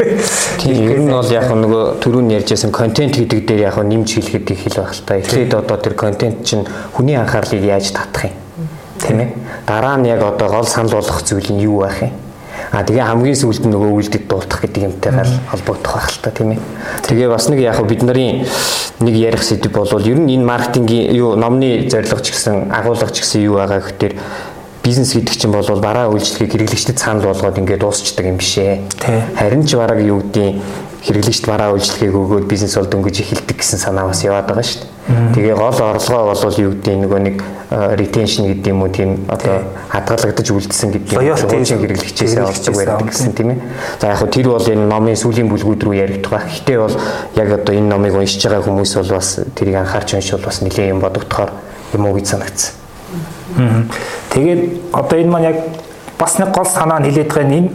Тийм 0.64 0.88
ер 0.88 1.00
нь 1.04 1.12
бол 1.12 1.32
яг 1.32 1.52
нөгөө 1.52 2.00
түрүүн 2.00 2.32
ярьжсэн 2.40 2.72
контент 2.72 3.20
гэдэг 3.20 3.44
дээр 3.44 3.68
яг 3.68 3.78
нэмж 3.84 4.08
хэлэхэд 4.08 4.52
их 4.56 4.62
хэл 4.64 4.80
байх 4.88 4.96
л 4.96 5.04
та. 5.04 5.20
Эхлээд 5.20 5.54
одоо 5.54 5.78
тэр 5.78 5.94
контент 6.00 6.48
чинь 6.48 6.64
хүний 6.96 7.20
анхаарлыг 7.20 7.64
яаж 7.64 7.92
татах 7.92 8.32
юм? 8.32 8.36
Тийм 9.04 9.20
ээ. 9.20 9.30
Дараа 9.68 10.00
нь 10.00 10.08
яг 10.08 10.24
одоо 10.24 10.48
гол 10.48 10.64
санал 10.64 10.96
болгох 10.96 11.24
зүйл 11.28 11.52
нь 11.52 11.60
юу 11.68 11.84
байх 11.84 12.08
юм? 12.08 12.16
А 12.72 12.84
тэгээ 12.84 13.04
хамгийн 13.04 13.36
сүүлд 13.36 13.64
нь 13.68 13.72
нөгөө 13.72 13.92
үйлдэл 13.96 14.28
дуулах 14.28 14.60
гэдэг 14.60 14.84
юмтайгаар 14.88 15.30
холбогдох 15.52 15.94
байх 15.94 16.10
л 16.12 16.20
та 16.24 16.32
тийм 16.32 16.56
ээ. 16.56 16.60
Тэгээ 17.08 17.28
бас 17.32 17.48
нэг 17.48 17.60
яг 17.64 17.80
бид 17.84 18.04
нарын 18.04 18.44
нэг 19.00 19.16
ярих 19.16 19.44
сэдв 19.44 19.72
бол 19.72 19.88
ер 20.04 20.20
нь 20.20 20.36
энэ 20.36 20.44
маркетингийн 20.44 21.16
юу 21.16 21.36
номны 21.40 21.88
зорилго 21.88 22.20
ч 22.20 22.34
гэсэн 22.34 22.74
агуулга 22.74 23.08
ч 23.14 23.22
гэсэн 23.22 23.46
юу 23.46 23.62
байгаа 23.62 23.80
гэхээр 23.86 24.14
бизнес 24.88 25.12
гэдэг 25.12 25.36
чинь 25.36 25.52
бол 25.52 25.68
бараа 25.84 26.08
үйлчлэгийг 26.16 26.56
хэрэглэгчдэд 26.56 26.96
санал 26.96 27.28
болгоод 27.28 27.60
ингээд 27.60 27.84
дуусчдаг 27.84 28.24
юм 28.24 28.40
биш 28.40 28.56
ээ. 28.56 28.88
Харин 29.36 29.68
ч 29.68 29.76
бараг 29.76 30.00
юу 30.00 30.24
гэдгийг 30.24 30.64
хэрэглэгчд 31.04 31.46
бараа 31.48 31.76
үйлчлэгийг 31.76 32.16
өгөөд 32.16 32.48
бизнес 32.48 32.80
бол 32.80 32.88
дөнгөж 32.88 33.20
эхэлдэг 33.20 33.58
гэсэн 33.60 33.80
санаа 33.84 34.08
бас 34.08 34.24
яваад 34.24 34.48
байгаа 34.48 34.64
шүү 34.64 34.88
дээ. 35.08 35.36
Тэгээ 35.36 35.56
гол 35.56 35.76
орлогоо 35.76 36.36
бол 36.36 36.58
юу 36.64 36.72
гэдэг 36.72 36.96
нөгөө 37.04 37.20
нэг 37.20 37.38
retention 38.00 38.48
гэдэг 38.48 38.72
юм 38.72 38.82
уу 38.84 38.92
тийм 38.92 39.28
одоо 39.28 39.68
хадгалагдаж 39.92 40.48
үлдсэн 40.52 40.90
гэдэг 40.96 41.12
юм. 41.20 41.36
Хуучин 41.36 41.80
хэрэглэгчээс 41.84 42.36
олдог 42.40 42.76
байдаг 42.76 43.08
гэсэн 43.12 43.32
тийм 43.36 43.50
ээ. 43.56 43.60
За 44.00 44.08
яг 44.16 44.20
хөө 44.24 44.32
тэр 44.32 44.48
бол 44.56 44.68
энэ 44.72 44.88
номын 44.88 45.20
сүүлийн 45.20 45.52
бүлгүүд 45.52 45.84
рүү 45.84 45.96
яригдах 46.00 46.32
байх. 46.32 46.48
Гэтэ 46.48 46.80
бол 46.80 46.96
яг 47.36 47.50
одоо 47.60 47.74
энэ 47.76 47.92
номыг 47.92 48.16
уншиж 48.16 48.44
байгаа 48.48 48.64
хүмүүс 48.64 48.92
бол 49.04 49.12
бас 49.20 49.40
тэрийг 49.56 49.84
анхаарч 49.84 50.16
уншвал 50.16 50.44
бас 50.48 50.64
нэлээд 50.64 50.92
юм 50.92 51.04
бодогдохоор 51.04 51.52
юм 51.94 52.04
уу 52.08 52.16
гэж 52.16 52.26
санагдсан. 52.36 52.87
Тэгээд 54.34 54.94
одоо 54.94 55.18
энэ 55.20 55.32
маань 55.32 55.50
яг 55.52 55.58
бас 56.18 56.38
нэг 56.38 56.54
гол 56.54 56.66
санаа 56.66 57.00
нь 57.00 57.10
хилээд 57.10 57.30
байгаа 57.34 57.46
энэ 57.50 57.70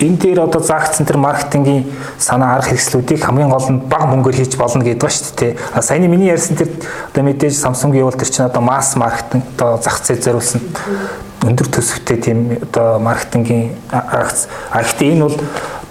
энэ 0.00 0.16
дээр 0.18 0.40
одоо 0.40 0.60
заагдсан 0.60 1.06
тэр 1.06 1.16
маркетингийн 1.16 1.86
санаа 2.18 2.56
арга 2.56 2.74
хэрэгслүүдийг 2.74 3.22
хамгийн 3.22 3.50
гол 3.50 3.68
нь 3.70 3.80
бага 3.86 4.10
мөнгөөр 4.10 4.36
хийж 4.36 4.56
болно 4.56 4.82
гэдэг 4.82 5.02
ба 5.02 5.10
шүү 5.10 5.36
дээ. 5.38 5.56
Саяны 5.80 6.08
миний 6.08 6.28
ярьсан 6.32 6.56
тэр 6.56 6.70
одоо 7.12 7.22
мэдээж 7.22 7.54
Samsung-ийн 7.54 8.10
тэр 8.10 8.28
чинь 8.28 8.46
одоо 8.46 8.62
масс 8.62 8.96
маркетинг 8.96 9.44
одоо 9.56 9.78
зах 9.78 10.02
зээл 10.02 10.22
зориулсан 10.22 10.60
өндөр 11.46 11.68
төсөвтэй 11.70 12.18
тийм 12.18 12.38
одоо 12.62 12.98
маркетингийн 12.98 13.76
агц. 13.90 14.48
А 14.70 14.82
гэхдээ 14.82 15.12
энэ 15.14 15.24
бол 15.28 15.38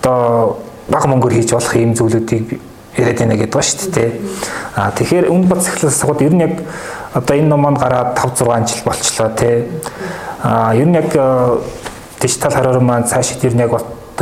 одоо 0.02 0.58
бага 0.90 1.08
мөнгөөр 1.08 1.34
хийж 1.40 1.54
болох 1.54 1.76
ийм 1.76 1.96
зүйлүүдийг 1.96 2.60
яриад 2.98 3.20
байна 3.20 3.36
гэдэг 3.40 3.56
ба 3.56 3.64
шүү 3.64 3.92
дээ. 3.96 4.12
А 4.76 4.92
тэгэхээр 4.92 5.32
үн 5.32 5.48
бац 5.48 5.68
эхлээс 5.68 5.96
сагууд 6.04 6.22
ер 6.22 6.34
нь 6.36 6.44
яг 6.44 6.56
одоо 7.14 7.38
энэ 7.38 7.48
ном 7.48 7.62
маань 7.62 7.78
гараад 7.78 8.16
5 8.16 8.46
6 8.46 8.68
жил 8.68 8.84
болчлоо 8.86 9.30
тий. 9.36 9.66
А 10.44 10.74
ер 10.76 10.88
нь 10.88 10.96
яг 10.96 11.12
дижитал 12.20 12.52
хараар 12.52 12.80
маань 12.80 13.08
цаашид 13.08 13.44
ер 13.44 13.54
нь 13.56 13.60
яг 13.60 13.72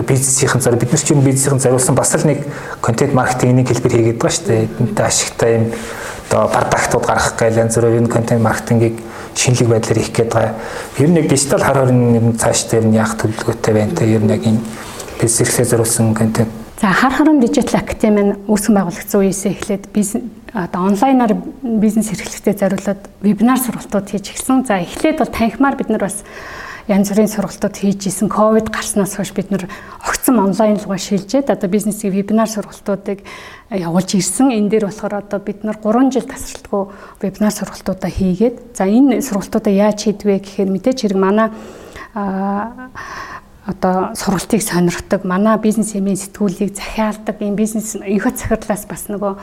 бизнесийн 0.07 0.61
зарим 0.61 0.79
бид 0.79 0.91
нар 0.91 1.01
ч 1.01 1.11
юм 1.11 1.21
бизнесийн 1.21 1.59
зариулсан 1.59 1.95
бас 1.95 2.15
л 2.15 2.25
нэг 2.25 2.45
контент 2.81 3.13
маркетингийн 3.13 3.57
нэг 3.57 3.67
хэлбэр 3.67 3.91
хийгээд 3.91 4.17
байгаа 4.17 4.31
шүү 4.31 4.47
дээ. 4.47 4.63
Эдэнтэй 4.63 5.05
ашигтай 5.05 5.51
юм 5.55 5.65
одоо 6.29 6.47
продактууд 6.47 7.05
гаргах 7.05 7.35
гээл 7.37 7.61
янз 7.67 7.75
бүрийн 7.75 8.07
контент 8.07 8.41
маркетингийг 8.41 8.95
шинэлэг 9.35 9.67
байдлаар 9.67 9.99
хийх 9.99 10.15
гээд 10.15 10.33
байгаа. 10.33 10.55
Ер 10.97 11.09
нь 11.09 11.17
яг 11.19 11.27
дижитал 11.27 11.61
хараар 11.61 11.91
нь 11.91 12.37
цааш 12.39 12.71
дээр 12.71 12.85
нь 12.87 12.95
яах 12.95 13.19
төлөвлөгөөтэй 13.19 13.73
байна 13.73 13.95
те. 13.95 14.07
Ер 14.07 14.23
нь 14.23 14.31
яг 14.31 14.43
энэ 14.45 14.63
бизнес 15.19 15.41
эрхлээ 15.41 15.65
зориулсан 15.67 16.15
контент 16.15 16.49
За 16.81 16.93
хар 16.93 17.11
харам 17.11 17.41
дижитал 17.41 17.81
академи 17.81 18.21
нь 18.23 18.35
үүсгэн 18.47 18.75
байгуулагдсан 18.79 19.19
үеэсээ 19.19 19.51
эхлээд 19.51 19.83
одоо 20.53 20.81
онлайнаар 20.89 21.33
бизнес 21.61 22.11
эрхлэлтэд 22.11 22.59
зориулаад 22.59 23.01
вебинар 23.21 23.59
сургалтууд 23.59 24.09
хийж 24.09 24.33
эхэлсэн. 24.33 24.65
За 24.65 24.81
эхлээд 24.81 25.19
бол 25.21 25.29
танхимаар 25.29 25.75
бид 25.77 25.89
нар 25.89 26.01
бас 26.01 26.23
янз 26.89 27.13
бүрийн 27.13 27.29
сургалтууд 27.29 27.75
хийж 27.77 28.09
исэн. 28.09 28.29
Ковид 28.29 28.73
гарснаас 28.73 29.13
хойш 29.13 29.31
бид 29.33 29.51
нар 29.51 29.69
огцом 30.01 30.41
онлайн 30.41 30.81
руугаа 30.81 30.97
шилжээд 30.97 31.53
одоо 31.53 31.69
бизнесийн 31.69 32.13
вебинар 32.13 32.49
сургалтуудыг 32.49 33.21
явуулж 33.69 34.09
ирсэн. 34.17 34.49
Энэ 34.49 34.69
дээр 34.69 34.85
болохоор 34.89 35.21
одоо 35.21 35.39
бид 35.39 35.63
нар 35.63 35.77
3 35.77 36.09
жил 36.09 36.25
тасралтгүй 36.25 36.83
вебинар 37.21 37.53
сургалтуудаа 37.53 38.09
хийгээд 38.09 38.73
за 38.73 38.89
энэ 38.89 39.21
сургалтуудаа 39.21 39.73
яаж 39.73 40.09
хийдвэ 40.09 40.41
гэхээр 40.41 40.69
мэдээч 40.73 41.05
хэрэг 41.05 41.19
манай 41.21 41.53
одоо 43.69 44.17
сургалтыг 44.17 44.65
сонирхдаг, 44.65 45.21
манай 45.29 45.61
бизнес 45.61 45.93
эмийн 45.93 46.17
сэтгүүлийг 46.17 46.73
захиалдаг, 46.73 47.37
ийм 47.37 47.53
бизнес 47.53 47.93
энхот 48.01 48.41
захирлаас 48.41 48.89
бас 48.89 49.05
нөгөө 49.13 49.37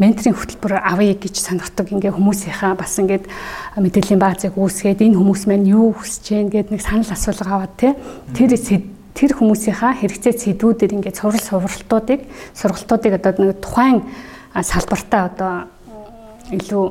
менторийн 0.00 0.32
хөтөлбөр 0.32 0.80
авъя 0.80 1.12
гэж 1.12 1.44
сонирхдаг 1.44 1.92
ингээ 1.92 2.16
хүмүүсийнхаа 2.16 2.72
бас 2.72 2.96
ингээд 2.96 3.28
мэдээллийн 3.76 4.16
баазыг 4.16 4.56
үүсгээд 4.56 5.04
энэ 5.04 5.20
хүмүүс 5.20 5.44
маань 5.44 5.68
юу 5.68 5.92
хүсэж 5.92 6.24
байна 6.32 6.52
гэд 6.56 6.72
нэг 6.72 6.80
санал 6.80 7.12
асуулга 7.12 7.52
аваад 7.52 7.76
тий 7.76 7.92
тэр 8.32 8.56
тэр 9.16 9.32
хүмүүсийнхаа 9.36 9.92
хэрэгцээ 10.00 10.56
сэдвүүдээр 10.56 10.96
ингээд 10.96 11.20
сурал 11.20 11.40
сургалтуудыг 11.40 12.24
сургалтуудыг 12.56 13.12
одоо 13.20 13.32
нэг 13.44 13.60
тухайн 13.60 14.04
салбартаа 14.56 15.22
одоо 15.28 15.52
илүү 16.52 16.86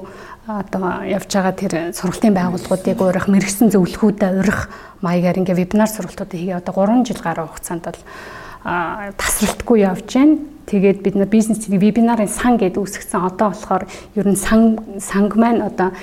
одоо 0.48 1.02
явж 1.02 1.30
байгаа 1.34 1.56
тэр 1.58 1.74
сургалтын 1.98 2.38
байгууллагуудыг 2.38 3.02
уурах 3.02 3.26
мэрэгсэн 3.26 3.74
зөвлөхүүдэд 3.74 4.46
урих 4.46 4.70
маягаар 5.02 5.42
ингээ 5.42 5.58
вебинар 5.58 5.90
сургалтуудыг 5.90 6.38
хийгээ 6.38 6.62
одоо 6.62 6.86
3 6.86 7.02
жил 7.10 7.22
гаруй 7.22 7.50
хугацаанд 7.50 7.84
бол 7.90 8.02
тасралтгүй 9.18 9.78
явж 9.82 10.06
байна. 10.06 10.38
Тэгээд 10.66 11.06
бид 11.06 11.16
нар 11.16 11.30
бизнесийн 11.30 11.78
вебинарын 11.78 12.28
сан 12.28 12.58
гэдээ 12.58 12.82
үүсгэсэн. 12.82 13.22
Одоо 13.22 13.54
болохоор 13.54 13.84
ер 14.18 14.28
нь 14.28 14.36
сан 14.36 14.82
санг 14.98 15.38
маань 15.38 15.62
одоо 15.62 15.94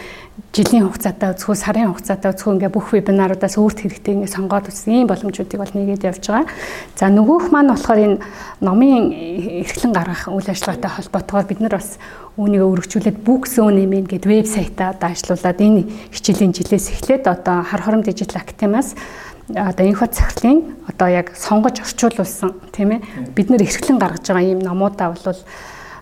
жилийн 0.53 0.89
хугацаатай 0.89 1.33
үзэхүү 1.33 1.57
сарын 1.57 1.89
хугацаатай 1.93 2.33
үзэхүү 2.33 2.53
ингээ 2.57 2.73
бүх 2.73 2.93
вебинаруудаас 2.93 3.57
өөрт 3.57 3.85
хэрэгтэй 3.85 4.15
ингээ 4.17 4.33
сонгоод 4.33 4.69
үзсэн 4.69 5.05
ийм 5.05 5.09
боломжуудыг 5.09 5.61
бол 5.61 5.75
нэгээд 5.77 6.09
явж 6.09 6.25
байгаа. 6.29 6.49
За 6.97 7.09
нөгөөх 7.13 7.53
маань 7.53 7.73
болохоор 7.73 8.01
энэ 8.01 8.23
номын 8.61 9.13
эрхлэн 9.65 9.93
гаргах 9.93 10.29
үйл 10.29 10.49
ажиллагаатай 10.49 10.93
холбоотойгоор 10.93 11.49
бид 11.49 11.61
нар 11.61 11.75
бас 11.77 11.97
үүнийг 12.37 12.65
өргөжүүлээд 12.65 13.19
Books.nm 13.25 13.93
гэдэг 14.09 14.29
вебсайтаа 14.29 14.97
одоо 14.97 15.09
ажилуулад 15.13 15.61
энэ 15.61 15.89
хичээлийн 16.17 16.53
жилээс 16.57 16.87
эхлээд 16.97 17.25
одоо 17.29 17.61
хар 17.61 17.83
хором 17.85 18.01
дижитал 18.01 18.41
академиас 18.41 18.97
одоо 19.57 19.87
инфо 19.87 20.07
цахилын 20.07 20.77
одоо 20.89 21.09
яг 21.09 21.37
сонгож 21.37 21.81
орчуулсан 21.81 22.55
тийм 22.73 22.99
ээ 22.99 23.01
бид 23.35 23.51
нэр 23.51 23.63
эрхлэн 23.63 23.99
гаргаж 23.99 24.27
байгаа 24.27 24.45
ийм 24.45 24.61
номуудаа 24.61 25.13
бол 25.13 25.39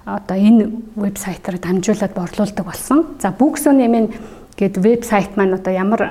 одоо 0.05 0.37
энэ 0.37 0.71
вебсайтаар 0.97 1.59
дамжуулаад 1.59 2.15
борлуулдаг 2.15 2.65
болсон. 2.65 3.07
За 3.21 3.31
Books.nm 3.31 4.15
гэдэг 4.57 4.83
вебсайт 4.83 5.37
маань 5.37 5.55
одоо 5.55 5.73
ямар 5.73 6.11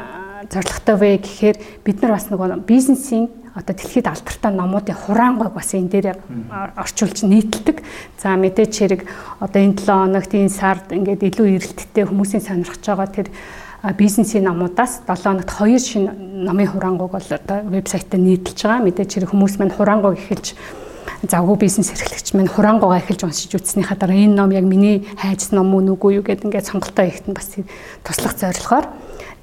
зорилготой 0.51 0.95
вэ 0.95 1.17
гэхээр 1.19 1.57
бид 1.83 2.01
нар 2.01 2.11
бас 2.15 2.29
нөгөө 2.29 2.63
бизнесийн 2.65 3.29
одоо 3.55 3.75
дэлхийд 3.75 4.07
алдартай 4.07 4.51
номуудын 4.53 4.95
хураангойг 4.95 5.53
бас 5.53 5.73
энэ 5.73 5.89
дээр 5.89 6.07
орчуулж 6.77 7.23
нийтэлдэг. 7.27 7.83
За 8.21 8.37
мэдээч 8.37 8.73
хэрэг 8.79 9.01
одоо 9.39 9.59
энэ 9.59 9.77
7 9.77 9.85
хоногт 9.85 10.33
энэ 10.33 10.49
сард 10.53 10.87
ингээд 10.93 11.27
илүү 11.27 11.47
эрэлттэй 11.59 12.05
хүмүүсийн 12.07 12.45
сонирхож 12.45 12.83
байгаа 12.85 13.09
тэр 13.09 13.27
бизнесийн 13.97 14.43
номуудаас 14.43 15.01
7 15.07 15.23
хоногт 15.23 15.51
хоёр 15.51 15.79
шинэ 15.79 16.11
номын 16.45 16.67
хураангуйг 16.67 17.11
бол 17.11 17.29
одоо 17.31 17.63
вебсайтаар 17.69 18.21
нийтэлж 18.21 18.59
байгаа. 18.63 18.83
Мэдээч 18.83 19.11
хэрэг 19.15 19.31
хүмүүс 19.31 19.55
маань 19.59 19.71
хураангуйг 19.71 20.19
эхэлж 20.19 20.55
завгүй 21.27 21.57
бизнес 21.59 21.91
эрхлэгч 21.91 22.33
маань 22.35 22.51
хураангуйгаа 22.51 22.99
эхэлж 22.99 23.23
уншиж 23.23 23.55
үзснийхаа 23.55 23.97
дараа 23.99 24.15
энэ 24.15 24.35
ном 24.35 24.51
яг 24.51 24.63
миний 24.63 25.07
хайж 25.19 25.51
ном 25.51 25.75
уу 25.75 25.83
нүггүй 25.83 26.19
юу 26.19 26.23
гэд 26.23 26.43
ингээд 26.47 26.69
сонголтоо 26.71 27.07
нь 27.07 27.35
бас 27.35 27.55
туслах 28.03 28.35
зорилгоор 28.39 28.85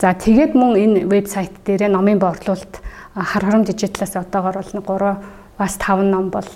за 0.00 0.12
тэгээд 0.12 0.52
мөн 0.56 0.72
энэ 0.76 0.98
вебсайт 1.08 1.52
дээр 1.64 1.92
номын 1.92 2.20
борлуулалт 2.20 2.80
хар 3.12 3.44
хором 3.44 3.64
дижиталаас 3.64 4.16
одоогор 4.16 4.60
бол 4.60 4.72
3 4.72 5.16
бас 5.58 5.76
5 5.76 6.04
ном 6.08 6.30
бол 6.30 6.48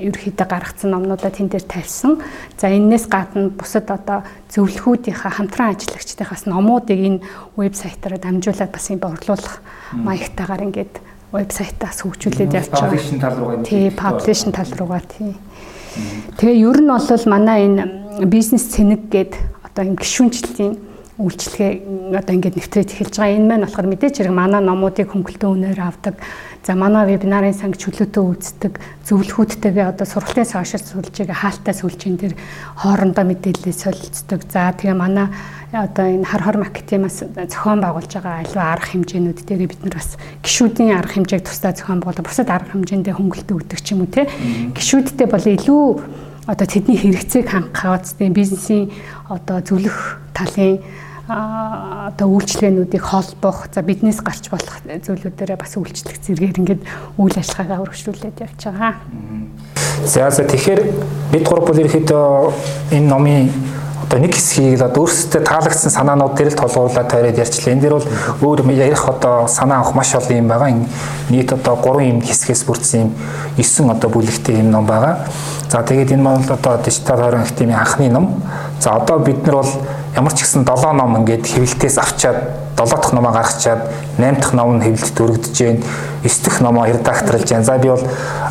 ерөөхдөө 0.00 0.46
гаргацсан 0.48 0.90
номнуудаа 0.90 1.30
тэн 1.30 1.52
дээр 1.52 1.66
тавьсан. 1.68 2.18
За 2.56 2.72
энээс 2.72 3.06
гадна 3.06 3.52
бусад 3.52 3.90
одоо 3.92 4.24
зөвлөхүүдийнхаа 4.50 5.32
хамтран 5.36 5.76
ажиллагчдынхаас 5.76 6.48
номуудыг 6.48 6.98
энэ 6.98 7.20
вебсайтаараа 7.56 8.20
дамжуулаад 8.20 8.72
бас 8.72 8.86
юм 8.90 8.98
борлуулах 8.98 9.60
маягтайгаар 9.94 10.66
ингээд 10.66 10.94
вебсайтаас 11.32 12.02
хөгжүүлээд 12.02 12.56
явж 12.58 12.70
байгаа. 12.74 12.90
Publishing 12.90 13.20
тал 13.22 13.36
руугаа. 13.38 13.62
Тий, 13.62 13.86
publishing 13.94 14.52
тал 14.52 14.70
руугаа 14.74 15.02
тий. 15.06 15.36
Тэгээ 16.38 16.58
ер 16.66 16.78
нь 16.82 16.90
бол 16.90 17.24
манай 17.30 17.58
энэ 17.70 18.26
бизнес 18.26 18.66
цэнэг 18.74 19.10
гээд 19.10 19.32
одоо 19.62 19.84
юм 19.86 19.96
гişүнчлэлийн 19.96 20.89
үйлчлэгээ 21.20 22.16
одоо 22.16 22.32
ингээд 22.34 22.56
нэвтрээд 22.56 22.90
эхэлж 22.96 23.14
байгаа. 23.20 23.36
Энэ 23.36 23.48
маань 23.48 23.64
болохоор 23.68 23.88
мэдээч 23.92 24.14
хэрэг 24.24 24.34
манай 24.34 24.60
номуудыг 24.64 25.12
хөнгөлтөө 25.12 25.50
үнээр 25.52 25.80
авдаг. 25.84 26.16
За 26.64 26.72
манай 26.76 27.04
вебинарын 27.08 27.56
санг 27.56 27.76
чөлөөтөө 27.76 28.24
үздэг, 28.24 28.74
зөвлөхүүдтэйгээ 29.08 29.86
одоо 29.92 30.06
сургалтын 30.08 30.48
сошиал 30.48 30.84
сүлжээг 30.84 31.32
хаалттай 31.32 31.72
сүлжээн 31.76 32.16
дээр 32.20 32.34
хоорондоо 32.80 33.24
мэдээлэл 33.24 33.72
солилцдог. 33.72 34.44
За 34.48 34.72
тэгээ 34.72 34.96
манай 34.96 35.28
одоо 35.72 36.04
энэ 36.04 36.28
хар 36.28 36.42
хор 36.44 36.56
маркетинаас 36.60 37.24
зохион 37.32 37.80
байгуулж 37.80 38.12
байгаа 38.12 38.44
аливаа 38.44 38.76
арга 38.76 38.92
хэмжээнүүд 38.92 39.40
дээр 39.44 39.72
бид 39.72 39.80
нар 39.86 39.96
бас 39.96 40.20
гişүүдийн 40.44 40.98
арга 40.98 41.16
хэмжээг 41.16 41.48
тусдаа 41.48 41.72
зохион 41.72 42.04
байгуулдаг. 42.04 42.28
Бусад 42.28 42.50
арга 42.52 42.74
хэмжээндээ 42.76 43.14
хөнгөлтөө 43.16 43.56
өгдөг 43.56 43.80
ч 43.80 43.96
юм 43.96 44.04
уу 44.04 44.10
те. 44.12 44.28
Гişүүдтэй 44.76 45.28
бол 45.30 45.46
илүү 45.46 45.84
одоо 46.50 46.66
тэдний 46.66 46.98
хэрэгцээг 46.98 47.46
хангахаас 47.46 48.18
тийм 48.18 48.34
бизнесийн 48.34 48.90
одоо 49.30 49.62
зөвлөх 49.62 50.18
талын 50.34 50.82
одоо 51.30 52.28
үйлчлэгээнүүдийг 52.34 53.04
холбох 53.04 53.70
за 53.70 53.82
биднээс 53.86 54.20
гарч 54.26 54.50
болох 54.50 54.82
зүйлүүдээрээ 54.82 55.58
бас 55.58 55.78
үйлчлэх 55.78 56.18
зэрэгээр 56.18 56.60
ингээд 56.60 56.82
үйл 57.22 57.36
ажиллагаагаа 57.38 57.84
өргөжлүүлээд 57.86 58.42
явж 58.42 58.60
байгаа. 58.66 58.94
За 60.04 60.30
за 60.30 60.42
тэгэхээр 60.42 60.80
бид 61.30 61.44
гурав 61.46 61.70
бол 61.70 61.78
ерөөхдөө 61.78 62.98
энэ 62.98 63.06
номын 63.06 63.46
одоо 64.10 64.26
нэг 64.26 64.34
хэсгийг 64.34 64.74
л 64.74 64.90
одоо 64.90 65.06
өөрсдөө 65.06 65.46
таалагдсан 65.46 65.94
санаанууд 65.94 66.34
дээр 66.34 66.50
л 66.50 66.58
толгуурлаад 66.58 67.06
тойроод 67.14 67.38
ярьчлаа. 67.38 67.78
Энэ 67.78 67.82
дэр 67.86 67.94
бол 67.94 68.10
өөр 68.42 68.66
ярих 68.74 69.06
одоо 69.06 69.46
санаа 69.46 69.86
авах 69.86 69.94
маш 69.94 70.10
олон 70.18 70.34
юм 70.34 70.48
байгаа. 70.50 70.74
Нийт 71.30 71.52
одоо 71.54 71.78
3 71.78 72.10
юм 72.10 72.18
хэсгээс 72.18 72.66
бүрдсэн 72.66 73.06
юм 73.06 73.10
9 73.54 73.86
одоо 73.86 74.10
бүлэгтэй 74.10 74.58
юм 74.58 74.74
ном 74.74 74.82
байгаа. 74.82 75.30
За 75.70 75.86
тэгээд 75.86 76.18
энэ 76.18 76.22
маань 76.26 76.42
одоо 76.42 76.82
дижитал 76.82 77.22
хорон 77.22 77.46
академийн 77.46 77.78
анхны 77.78 78.10
ном. 78.10 78.42
За 78.80 78.98
одоо 78.98 79.20
бид 79.22 79.46
нар 79.46 79.62
бол 79.62 79.70
ямар 80.16 80.34
ч 80.34 80.42
гэсэн 80.42 80.66
7 80.66 80.90
ном 80.90 81.14
ингээд 81.22 81.46
хэвлэлтээс 81.46 81.98
авчаад 82.02 82.38
7 82.74 82.90
дахь 82.90 83.12
номоо 83.14 83.30
гаргачаад 83.30 83.94
8 84.18 84.42
дахь 84.42 84.52
ном 84.58 84.74
нь 84.74 84.82
хэвлэлд 84.82 85.20
өргөдөж 85.22 85.54
гээ. 85.54 85.78
9 86.26 86.44
дахь 86.50 86.60
номоо 86.60 86.90
редакторлж 86.90 87.46
гээ. 87.46 87.62
За 87.62 87.78
би 87.78 87.94
бол 87.94 88.02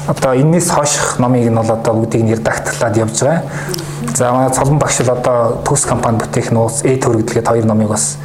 одоо 0.08 0.40
энэс 0.40 0.72
хойших 0.72 1.20
номыг 1.20 1.52
нь 1.52 1.56
бол 1.56 1.68
одоо 1.68 1.94
бүгдийг 2.00 2.24
нь 2.24 2.32
редакторлаад 2.32 2.96
явж 2.96 3.20
байгаа. 3.20 3.44
За 4.16 4.32
манай 4.32 4.50
цолон 4.50 4.80
багш 4.80 5.00
л 5.00 5.12
одоо 5.12 5.62
төс 5.66 5.86
компани 5.86 6.18
бүтээх 6.18 6.52
нууц 6.52 6.84
э 6.84 6.98
төрөгдлгээд 6.98 7.48
хоёр 7.48 7.66
номыг 7.66 7.90
бас 7.90 8.18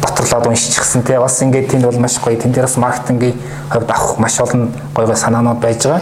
доторлоод 0.00 0.46
уншчихсан 0.46 1.02
тий 1.02 1.18
бас 1.18 1.42
ингээд 1.42 1.70
тэнд 1.70 1.84
бол 1.84 1.98
маш 1.98 2.18
гоё 2.20 2.36
тэн 2.36 2.52
дээрээс 2.52 2.76
маркетингийн 2.76 3.36
хувьд 3.70 3.90
авах 3.90 4.18
маш 4.18 4.40
олон 4.40 4.72
гоё 4.94 5.06
гоё 5.06 5.16
санаанууд 5.16 5.60
байж 5.60 5.84
байгаа. 5.84 6.00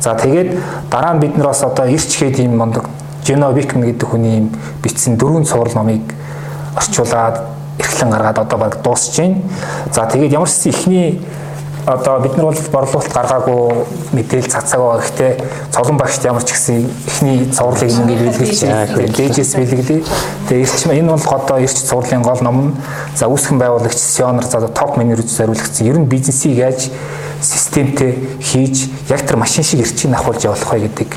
За 0.00 0.14
тэгээд 0.14 0.58
дараа 0.90 1.14
нь 1.14 1.20
бид 1.20 1.36
нар 1.36 1.48
бас 1.48 1.62
одоо 1.62 1.86
ирчгээд 1.86 2.38
ийм 2.38 2.56
мондог 2.56 2.88
Жено 3.24 3.52
Викман 3.52 3.86
гэдэг 3.86 4.08
хүний 4.08 4.50
бичсэн 4.82 5.16
дөрвөн 5.16 5.44
цуврал 5.44 5.74
номыг 5.74 6.02
орчуулад 6.76 7.40
эрхлэн 7.78 8.10
гаргаад 8.10 8.38
одоо 8.38 8.58
баг 8.58 8.82
дуусж 8.82 9.16
байна. 9.16 9.42
За 9.92 10.06
тэгээд 10.06 10.32
ямар 10.32 10.48
ч 10.48 10.68
ихний 10.68 11.24
одоо 11.86 12.20
бид 12.20 12.36
нар 12.36 12.46
бол 12.46 12.60
борлуулалт 12.72 13.12
гаргаагүй 13.12 13.84
мэдээл 14.12 14.48
цацаг 14.48 14.80
байгаа. 14.80 15.00
Гэхдээ 15.00 15.32
цолон 15.70 15.96
багшд 15.96 16.24
ямар 16.24 16.44
ч 16.44 16.56
гэсэн 16.56 16.88
ихний 17.06 17.44
цувралыг 17.52 17.92
ингээд 17.92 18.22
бэлгэлж 18.24 18.60
дээжээс 19.12 19.52
бэлгэлээ. 19.54 20.00
Тэгээ 20.48 20.64
ирч 20.64 20.80
энэ 20.88 21.12
бол 21.12 21.28
одоо 21.28 21.58
ирч 21.60 21.76
цувралын 21.84 22.22
гол 22.24 22.40
ном 22.40 22.56
нь 22.56 22.72
за 23.16 23.28
үүсгэн 23.28 23.58
байгуулагч 23.60 23.98
Сионер 24.00 24.44
за 24.48 24.68
топ 24.68 24.96
менежер 24.96 25.28
зориулагдсан. 25.28 25.86
Ер 25.86 25.98
нь 26.00 26.08
бизнесийг 26.08 26.56
яаж 26.56 26.88
системтэй 27.44 28.16
хийж 28.40 28.88
яг 29.08 29.20
тэр 29.26 29.36
машин 29.36 29.64
шиг 29.64 29.80
эрчийг 29.84 30.14
авахулж 30.14 30.44
явуулах 30.44 30.72
вэ 30.72 30.88
гэдэг 30.88 31.08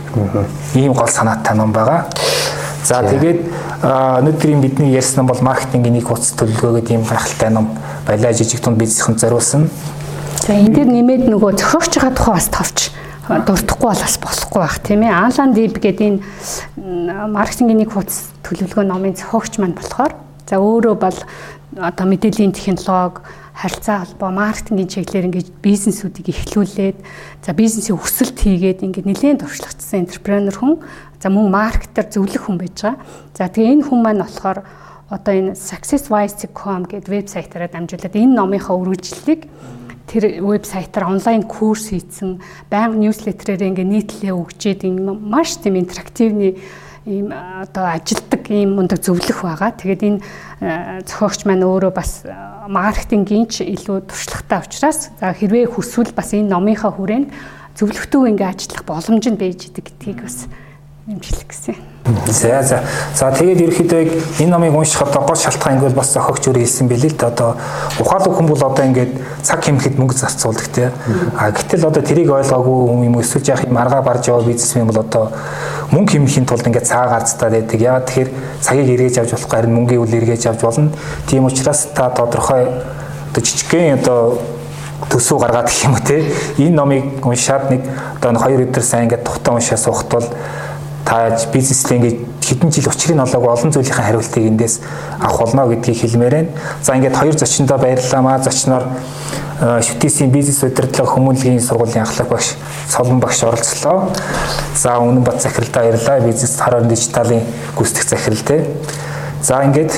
ийм 0.76 0.93
гол 0.93 1.07
санаатай 1.07 1.55
ном 1.55 1.72
байгаа. 1.72 2.11
За 2.84 3.03
тэгээд 3.03 3.39
өнөөдрийн 3.84 4.61
бидний 4.61 4.91
ярьсан 4.95 5.28
бол 5.28 5.39
маркетингийн 5.41 5.99
нэг 5.99 6.07
хуц 6.07 6.32
төлөвлөгөө 6.39 6.80
гэдэг 6.80 6.91
ийм 6.95 7.03
гайхалтай 7.03 7.49
ном 7.51 7.76
балиа 8.07 8.32
жижиг 8.32 8.59
тунд 8.59 8.78
бизнесхэнд 8.80 9.20
зориулсан. 9.20 9.70
За 10.44 10.54
энэ 10.54 10.74
дээр 10.74 10.90
нэмээд 10.94 11.24
нөгөө 11.34 11.58
зохиогч 11.58 11.98
байгаа 11.98 12.14
тухай 12.14 12.36
бас 12.38 12.50
товч 12.54 12.78
дуртахгүй 13.28 13.90
бол 13.92 14.04
бас 14.06 14.16
болохгүй 14.22 14.62
байх 14.62 14.78
тийм 14.80 15.02
ээ. 15.04 15.12
Алан 15.12 15.52
Диб 15.52 15.76
гэдэг 15.76 16.06
энэ 16.08 17.28
маркетингийн 17.28 17.82
нэг 17.84 17.92
хуц 17.92 18.32
төлөвлөгөө 18.46 18.86
номын 18.88 19.18
зохиогч 19.18 19.60
маань 19.60 19.76
болохоор 19.76 20.14
за 20.48 20.56
өөрөө 20.62 20.96
бол 20.96 21.20
одоо 21.76 22.06
мэдээллийн 22.08 22.56
технологи 22.56 23.20
харилцаа 23.58 24.06
холбоо 24.06 24.32
маркетингийн 24.32 24.88
чиглэлээр 24.88 25.28
ингэж 25.28 25.48
бизнесүүдийг 25.66 26.30
эхлүүлээд 26.30 26.98
за 27.44 27.52
бизнесийн 27.58 27.98
өсөлт 27.98 28.38
хийгээд 28.38 28.86
ингээд 28.86 29.10
нэлээд 29.10 29.42
туршлагатсан 29.42 30.06
энтерпренер 30.06 30.56
хүн 30.56 30.80
за 31.20 31.28
мөн 31.34 31.50
маркетер 31.52 32.06
зөвлөх 32.08 32.46
хүн 32.46 32.62
байж 32.62 32.78
байгаа. 32.86 33.02
За 33.34 33.50
тэгээ 33.50 33.82
энэ 33.82 33.86
хүн 33.90 34.00
маань 34.06 34.22
болохоор 34.22 34.62
одоо 35.10 35.34
энэ 35.34 35.58
successwise.com 35.58 36.86
гэдэг 36.86 37.10
вебсайтаараа 37.10 37.70
дамжуулаад 37.74 38.16
энэ 38.16 38.38
номынхаа 38.38 38.78
үргэлжлэлийг 38.78 39.42
тэр 40.08 40.39
вебсайтаар 40.39 41.12
онлайн 41.12 41.43
курс 41.43 41.91
хийсэн, 41.91 42.39
байнга 42.72 42.95
ньюслетерээр 42.95 43.76
ингээ 43.76 43.88
нийтлээ 43.91 44.34
өгчээд 44.34 44.88
энэ 44.88 45.12
маш 45.12 45.60
тийм 45.60 45.76
интерактивны 45.76 46.55
ийм 47.08 47.32
одоо 47.32 47.88
ажилдаг 47.91 48.43
ийм 48.51 48.76
мундаг 48.76 48.99
зөвлөх 48.99 49.43
байгаа. 49.43 49.72
Тэгээд 49.72 50.01
энэ 50.03 50.20
зохиогч 51.08 51.47
маань 51.47 51.64
өөрөө 51.64 51.91
бас 51.95 52.24
маркетингийн 52.68 53.47
ч 53.47 53.64
илүү 53.64 54.08
туршлагатай 54.08 54.60
учраас 54.60 55.12
за 55.16 55.32
хэрвээ 55.32 55.72
хүсвэл 55.72 56.12
бас 56.12 56.36
энэ 56.36 56.51
номынхаа 56.51 56.91
хүрээнд 56.91 57.32
зөвлөгтөө 57.80 58.32
ингээ 58.36 58.51
ажиллах 58.51 58.84
боломж 58.84 59.24
нь 59.24 59.39
байж 59.39 59.72
идэг 59.72 59.88
гэдгийг 59.88 60.20
бас 60.28 60.51
нэмжлэх 61.08 61.47
гэсэн. 61.47 61.76
За 62.28 62.62
за. 62.64 62.84
За 63.16 63.32
тэгээд 63.32 63.64
ерөөхдөө 63.64 64.43
энэ 64.43 64.51
номыг 64.51 64.76
уншихад 64.76 65.16
гол 65.16 65.39
шалтгаан 65.39 65.80
ингл 65.80 65.95
бас 65.95 66.12
зохиогч 66.12 66.51
өөрөө 66.51 66.68
хэлсэн 66.68 66.88
бэлээ 66.91 67.12
л 67.12 67.16
дээ. 67.16 67.32
Одоо 67.32 67.55
ухаалаг 68.03 68.36
хүн 68.36 68.47
бол 68.51 68.60
одоо 68.60 68.84
ингээд 68.84 69.16
цаг 69.39 69.64
хэмнэхэд 69.64 69.95
мөнгө 69.95 70.20
зарцуулдаг 70.20 70.68
тий. 70.68 70.91
А 71.39 71.51
гэтэл 71.55 71.88
одоо 71.88 72.03
тэрийг 72.03 72.28
ойлгоогүй 72.28 72.76
хүн 72.91 73.08
юм 73.08 73.20
эсвэл 73.24 73.47
яах 73.47 73.64
юм 73.64 73.80
аргаа 73.80 74.03
барж 74.03 74.28
яваа 74.28 74.43
бизнесмен 74.43 74.91
бол 74.91 74.99
одоо 74.99 75.32
мөнгө 75.95 76.12
хэмнэхийн 76.20 76.43
тулд 76.43 76.68
ингээд 76.68 76.91
цаа 76.91 77.08
гарцтаад 77.08 77.55
байдаг. 77.55 77.80
Яагаад 77.80 78.05
тэгэхээр 78.12 78.30
цагийг 78.60 78.88
эргэж 78.91 79.16
авч 79.24 79.32
болохгүй 79.32 79.55
харин 79.55 79.76
мөнгөийг 79.80 80.03
үл 80.03 80.12
эргэж 80.12 80.43
авч 80.51 80.60
болно. 80.60 80.91
Тийм 81.24 81.47
учраас 81.47 81.88
та 81.95 82.12
тодорхой 82.12 82.68
одоо 83.32 83.39
жижигхэн 83.39 84.03
одоо 84.03 84.43
төсөв 85.08 85.39
гаргаад 85.39 85.72
гэх 85.72 85.88
юм 85.88 85.95
те 86.03 86.26
энэ 86.60 86.76
номыг 86.76 87.24
уншаад 87.24 87.72
нэг 87.72 87.88
одоо 88.20 88.36
2 88.36 88.68
өдөр 88.68 88.84
сайн 88.84 89.08
ингээд 89.08 89.24
тухтаа 89.24 89.55
уншаа 89.55 89.78
суухт 89.78 90.10
бол 90.12 90.26
та 91.08 91.32
бизнестэй 91.53 91.97
ингээд 91.97 92.20
хэдэн 92.43 92.72
жил 92.72 92.91
учрыг 92.91 93.16
олоогүй 93.16 93.47
олон 93.47 93.72
зүйлийн 93.72 93.95
хариултыг 93.95 94.43
эндээс 94.43 94.76
авах 95.24 95.39
болно 95.39 95.72
гэдгийг 95.72 96.03
хэлмээр 96.03 96.36
байна. 96.36 96.49
За 96.84 96.99
ингээд 96.99 97.16
хоёр 97.16 97.36
зочиндоо 97.39 97.78
баярлалаа 97.80 98.22
маа 98.22 98.39
зочноор 98.43 98.84
шүтээсийн 99.58 100.32
бизнес 100.36 100.60
удирдлага 100.68 101.16
хүмүүнлэгийн 101.16 101.64
сургуулийн 101.64 102.03
ахлах 102.03 102.28
багш 102.28 102.60
Солон 102.91 103.20
багш 103.20 103.43
оролцлоо. 103.43 104.12
За 104.76 104.99
үнэн 104.99 105.24
бат 105.24 105.41
захиралдаа 105.41 105.88
баярлалаа. 105.88 106.28
Бизнес 106.28 106.60
хараар 106.60 106.84
дижиталын 106.84 107.41
гүйцэтгэх 107.76 108.10
захирал 108.10 108.43
те. 108.43 108.68
За 109.41 109.64
ингээд 109.64 109.95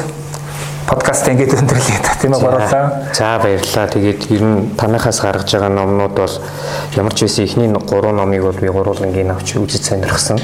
подкаст 0.90 1.28
ингээд 1.30 1.54
өндөрлөө 1.54 2.00
та 2.02 2.14
тийм 2.18 2.34
ээ 2.34 2.42
гурлаа. 2.42 2.88
За 3.14 3.38
баярлалаа. 3.38 3.86
Тэгээд 3.94 4.22
ер 4.34 4.42
нь 4.42 4.74
танахаас 4.74 5.22
гаргаж 5.22 5.46
байгаа 5.54 5.70
номнууд 5.70 6.16
бол 6.18 6.36
ямар 6.98 7.14
ч 7.14 7.30
байсан 7.30 7.46
эхний 7.46 7.70
3 7.70 8.10
номыг 8.18 8.42
бол 8.42 8.58
би 8.58 8.74
гурвангийн 8.74 9.30
авч 9.30 9.54
үзэж 9.62 9.86
сонирхсан. 9.86 10.42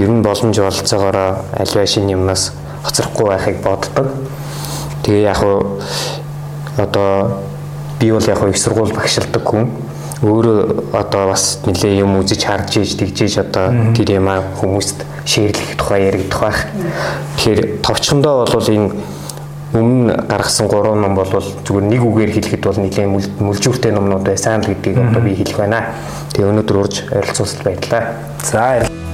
Ер 0.00 0.08
нь 0.08 0.24
боломж 0.24 0.56
олцоогоор 0.56 1.44
аль 1.52 1.74
байшин 1.76 2.08
юмнаас 2.08 2.56
хоцрохгүй 2.82 3.26
байхыг 3.36 3.60
боддог. 3.60 4.08
Тэгээ 5.04 5.28
яг 5.28 5.44
одоо 6.80 7.44
би 8.00 8.12
бол 8.12 8.24
яг 8.24 8.40
их 8.48 8.56
сургууль 8.56 8.96
багшилдаг 8.96 9.44
хүн 9.44 9.68
өөрөө 10.24 10.96
одоо 10.96 11.28
бас 11.34 11.60
нэлээ 11.66 12.00
юм 12.00 12.16
үзэж 12.16 12.40
харж 12.48 12.80
ийж 12.80 12.96
тэгжээж 12.96 13.44
одоо 13.44 13.92
тэр 13.92 14.16
юм 14.22 14.30
хүмүүст 14.56 15.04
шеэрлэх 15.26 15.76
тухай 15.76 16.08
яригдах 16.08 16.40
байх. 16.40 16.60
Тэгэхээр 17.36 17.82
товчхондоо 17.82 18.46
бол 18.46 18.68
энэ 18.70 18.94
өмнө 19.72 20.16
гаргасан 20.28 20.68
3 20.68 21.00
ном 21.00 21.14
бол 21.16 21.28
зүгээр 21.32 21.86
нэг 21.88 22.02
үгээр 22.04 22.32
хэлэхэд 22.36 22.64
бол 22.68 22.80
нэлээд 22.80 23.40
мүлжүүртэй 23.40 23.92
номнууд 23.92 24.24
байсан 24.28 24.60
гэдгийг 24.60 25.00
одоо 25.00 25.22
би 25.24 25.32
хэлэх 25.36 25.56
байна. 25.56 25.96
Тэгээ 26.36 26.50
өнөөдөр 26.52 26.76
урьж 26.76 27.08
ойролцуулсад 27.08 27.64
баярлалаа. 27.64 28.04
За 28.44 29.11